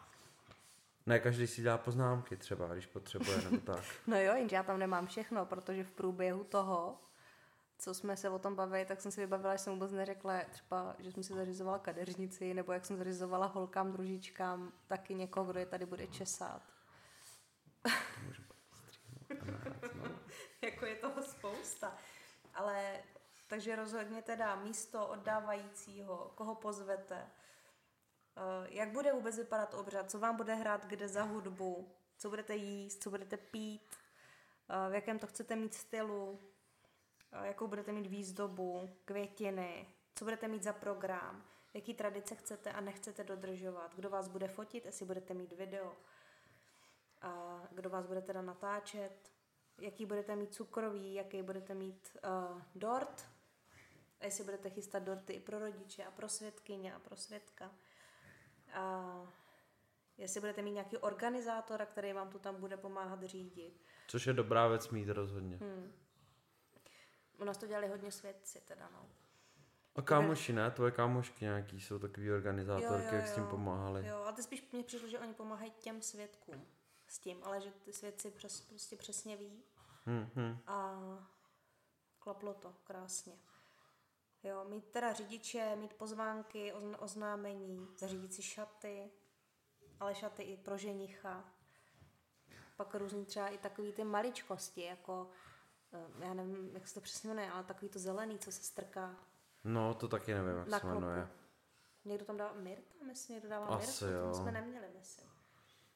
ne 1.06 1.20
každý 1.20 1.48
si 1.48 1.62
dělá 1.62 1.78
poznámky 1.78 2.38
třeba, 2.38 2.68
když 2.68 2.86
potřebuje 2.86 3.42
nebo 3.42 3.58
tak. 3.58 3.84
no 4.08 4.20
jo, 4.20 4.36
jenže 4.36 4.56
já 4.56 4.64
tam 4.64 4.80
nemám 4.80 5.08
všechno, 5.08 5.46
protože 5.46 5.84
v 5.84 5.92
průběhu 5.92 6.44
toho, 6.44 6.98
co 7.78 7.94
jsme 7.94 8.18
se 8.18 8.30
o 8.30 8.40
tom 8.40 8.56
bavili, 8.56 8.86
tak 8.86 9.02
jsem 9.02 9.12
si 9.12 9.22
vybavila, 9.22 9.56
že 9.56 9.64
jsem 9.64 9.74
vůbec 9.74 9.92
neřekla 9.92 10.42
třeba, 10.50 10.96
že 11.00 11.12
jsem 11.12 11.24
si 11.24 11.34
zařizovala 11.34 11.80
kadeřnici, 11.80 12.54
nebo 12.54 12.72
jak 12.72 12.86
jsem 12.86 12.98
zařizovala 12.98 13.46
holkám, 13.46 13.92
družičkám, 13.92 14.72
taky 14.88 15.16
někoho, 15.16 15.52
kdo 15.52 15.60
je 15.60 15.66
tady 15.66 15.86
bude 15.86 16.08
česat. 16.08 16.62
jako 20.62 20.86
je 20.86 20.96
toho 20.96 21.24
spousta. 21.24 21.98
Ale 22.54 23.00
takže 23.48 23.76
rozhodně 23.76 24.22
teda 24.22 24.56
místo 24.56 25.08
oddávajícího, 25.08 26.32
koho 26.36 26.56
pozvete, 26.56 27.18
eh, 27.18 28.68
jak 28.70 28.92
bude 28.92 29.14
vůbec 29.14 29.38
vypadat 29.38 29.74
obřad, 29.74 30.12
co 30.12 30.20
vám 30.20 30.36
bude 30.36 30.56
hrát 30.56 30.86
kde 30.86 31.08
za 31.08 31.24
hudbu, 31.24 31.92
co 32.18 32.30
budete 32.30 32.56
jíst, 32.56 33.04
co 33.04 33.10
budete 33.10 33.38
pít, 33.38 33.96
eh, 34.70 34.90
v 34.90 34.94
jakém 34.94 35.20
to 35.20 35.28
chcete 35.28 35.56
mít 35.56 35.74
stylu, 35.74 36.40
jakou 37.32 37.68
budete 37.68 37.92
mít 37.92 38.08
výzdobu, 38.08 38.90
květiny, 39.06 39.88
co 40.16 40.26
budete 40.26 40.48
mít 40.48 40.64
za 40.64 40.74
program, 40.74 41.46
jaký 41.74 41.94
tradice 41.94 42.36
chcete 42.36 42.72
a 42.72 42.82
nechcete 42.82 43.24
dodržovat, 43.24 43.96
kdo 43.96 44.10
vás 44.10 44.28
bude 44.28 44.48
fotit, 44.48 44.86
jestli 44.86 45.06
budete 45.06 45.34
mít 45.34 45.54
video, 45.54 45.96
a 47.22 47.62
kdo 47.72 47.90
vás 47.90 48.06
bude 48.06 48.22
teda 48.22 48.42
natáčet, 48.42 49.32
jaký 49.82 50.06
budete 50.06 50.36
mít 50.36 50.54
cukrový, 50.54 51.14
jaký 51.14 51.42
budete 51.42 51.74
mít 51.74 52.18
uh, 52.24 52.62
dort, 52.76 53.26
a 54.20 54.26
jestli 54.26 54.44
budete 54.44 54.70
chystat 54.70 55.04
dorty 55.04 55.34
i 55.34 55.40
pro 55.40 55.60
rodiče 55.60 56.06
a 56.06 56.12
pro 56.12 56.30
světkyně 56.30 56.94
a 56.94 57.00
pro 57.00 57.16
světka. 57.16 57.72
A 58.74 59.34
jestli 60.18 60.40
budete 60.40 60.62
mít 60.62 60.72
nějaký 60.72 60.98
organizátora, 60.98 61.86
který 61.86 62.14
vám 62.14 62.30
to 62.30 62.40
tam 62.40 62.56
bude 62.56 62.78
pomáhat 62.78 63.24
řídit. 63.24 63.82
Což 64.08 64.28
je 64.28 64.34
dobrá 64.34 64.68
věc 64.68 64.90
mít 64.90 65.10
rozhodně. 65.10 65.58
Hmm. 65.58 65.94
U 67.38 67.44
nás 67.44 67.58
to 67.58 67.68
dělali 67.68 67.88
hodně 67.88 68.12
svědci 68.12 68.62
teda, 68.62 68.90
no. 68.94 69.10
A 69.96 70.02
kámoši, 70.02 70.54
ne? 70.54 70.72
Tvoje 70.72 70.92
kámošky 70.92 71.46
nějaký 71.46 71.82
jsou 71.82 72.00
takový 72.00 72.32
organizátorky, 72.32 73.16
jak 73.16 73.28
s 73.28 73.36
tím 73.36 73.48
pomáhali. 73.48 74.08
Jo, 74.08 74.18
ale 74.18 74.34
ty 74.34 74.44
spíš 74.44 74.72
mě 74.72 74.84
přišlo, 74.84 75.08
že 75.08 75.20
oni 75.20 75.34
pomáhají 75.34 75.72
těm 75.72 76.02
svědkům 76.02 76.66
s 77.08 77.20
tím, 77.20 77.44
ale 77.44 77.62
že 77.62 77.72
ty 77.72 77.94
svědci 77.94 78.32
přes, 78.32 78.62
prostě 78.62 78.96
přesně 78.96 79.38
ví. 79.38 79.64
Hmm, 80.06 80.30
hmm. 80.36 80.58
A 80.68 81.00
klaplo 82.20 82.54
to 82.54 82.76
krásně. 82.84 83.34
Jo, 84.44 84.66
mít 84.70 84.86
teda 84.86 85.14
řidiče, 85.14 85.76
mít 85.76 85.94
pozvánky, 85.94 86.74
oznámení, 87.00 87.88
zařídit 87.98 88.34
si 88.34 88.42
šaty, 88.42 89.12
ale 90.00 90.16
šaty 90.16 90.44
i 90.44 90.58
pro 90.58 90.78
ženicha. 90.78 91.46
Pak 92.76 92.96
různý 92.96 93.26
třeba 93.26 93.48
i 93.48 93.58
takový 93.58 93.94
ty 93.94 94.04
maličkosti, 94.04 94.82
jako 94.82 95.30
já 96.20 96.34
nevím, 96.34 96.70
jak 96.74 96.88
se 96.88 96.94
to 96.94 97.02
přesně 97.02 97.30
jmenuje, 97.30 97.52
ale 97.52 97.64
takový 97.64 97.90
to 97.90 98.00
zelený, 98.00 98.40
co 98.40 98.52
se 98.52 98.64
strká. 98.64 99.16
No, 99.64 99.94
to 99.94 100.08
taky 100.08 100.34
nevím, 100.34 100.58
jak 100.58 100.82
se 100.82 100.88
jmenuje. 100.88 101.28
Někdo 102.06 102.26
tam 102.26 102.38
dává 102.38 102.54
Mirta, 102.54 102.96
myslím, 103.06 103.34
někdo 103.34 103.50
dává 103.50 103.66
Asi 103.68 104.06
Mirta, 104.06 104.18
jo. 104.18 104.32
to 104.32 104.38
jsme 104.38 104.52
neměli, 104.52 104.88
myslím. 104.98 105.30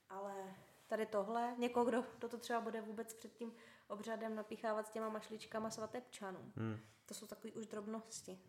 Ale 0.10 0.56
tady 0.88 1.06
tohle, 1.06 1.56
někoho, 1.58 1.86
kdo, 1.86 2.04
kdo 2.18 2.30
to 2.30 2.38
třeba 2.38 2.62
bude 2.62 2.82
vůbec 2.82 3.14
před 3.14 3.34
tím 3.34 3.54
obřadem 3.88 4.36
napíchávat 4.36 4.88
s 4.88 4.90
těma 4.90 5.10
mašličkama 5.10 5.70
svatebčanů. 5.70 6.52
Hmm. 6.56 6.80
To 7.06 7.14
jsou 7.14 7.28
takové 7.28 7.54
už 7.54 7.68
drobnosti. 7.68 8.40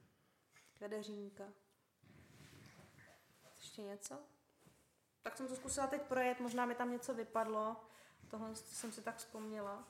Kadeřínka. 0.78 1.44
Ještě 3.56 3.82
něco? 3.82 4.18
Tak 5.22 5.36
jsem 5.36 5.48
to 5.48 5.56
zkusila 5.56 5.86
teď 5.86 6.02
projet, 6.02 6.40
možná 6.40 6.66
mi 6.66 6.74
tam 6.74 6.90
něco 6.90 7.14
vypadlo. 7.14 7.76
Tohle 8.28 8.54
jsem 8.54 8.92
si 8.92 9.02
tak 9.02 9.16
vzpomněla. 9.16 9.88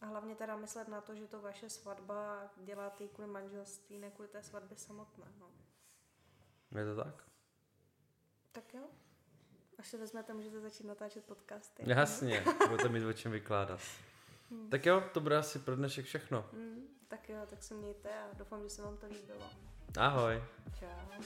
A 0.00 0.06
hlavně 0.06 0.34
teda 0.34 0.56
myslet 0.56 0.88
na 0.88 1.00
to, 1.00 1.14
že 1.14 1.26
to 1.26 1.40
vaše 1.40 1.70
svatba 1.70 2.50
děláte 2.56 3.04
ji 3.04 3.08
kvůli 3.08 3.28
manželství, 3.28 3.98
ne 3.98 4.10
kvůli 4.10 4.28
té 4.28 4.42
svatbě 4.42 4.76
samotné. 4.76 5.24
No. 5.40 5.50
Je 6.78 6.84
to 6.84 7.04
tak? 7.04 7.24
Tak 8.52 8.74
jo. 8.74 8.82
Až 9.78 9.88
se 9.88 9.96
vezmete, 9.96 10.34
můžete 10.34 10.60
začít 10.60 10.86
natáčet 10.86 11.24
podcasty. 11.24 11.82
Jasně, 11.86 12.44
budete 12.68 12.88
mít 12.88 13.04
o 13.04 13.12
čem 13.12 13.32
vykládat. 13.32 13.80
Hmm. 14.50 14.70
Tak 14.70 14.86
jo, 14.86 15.04
to 15.14 15.20
bude 15.20 15.36
asi 15.36 15.58
pro 15.58 15.76
dnešek 15.76 16.04
všechno. 16.04 16.44
Hmm, 16.52 16.86
tak 17.08 17.28
jo, 17.28 17.46
tak 17.46 17.62
se 17.62 17.74
mějte 17.74 18.10
a 18.20 18.34
doufám, 18.34 18.62
že 18.62 18.70
se 18.70 18.82
vám 18.82 18.96
to 18.96 19.06
líbilo. 19.06 19.50
Ahoj. 19.98 20.42
Čau. 20.78 21.22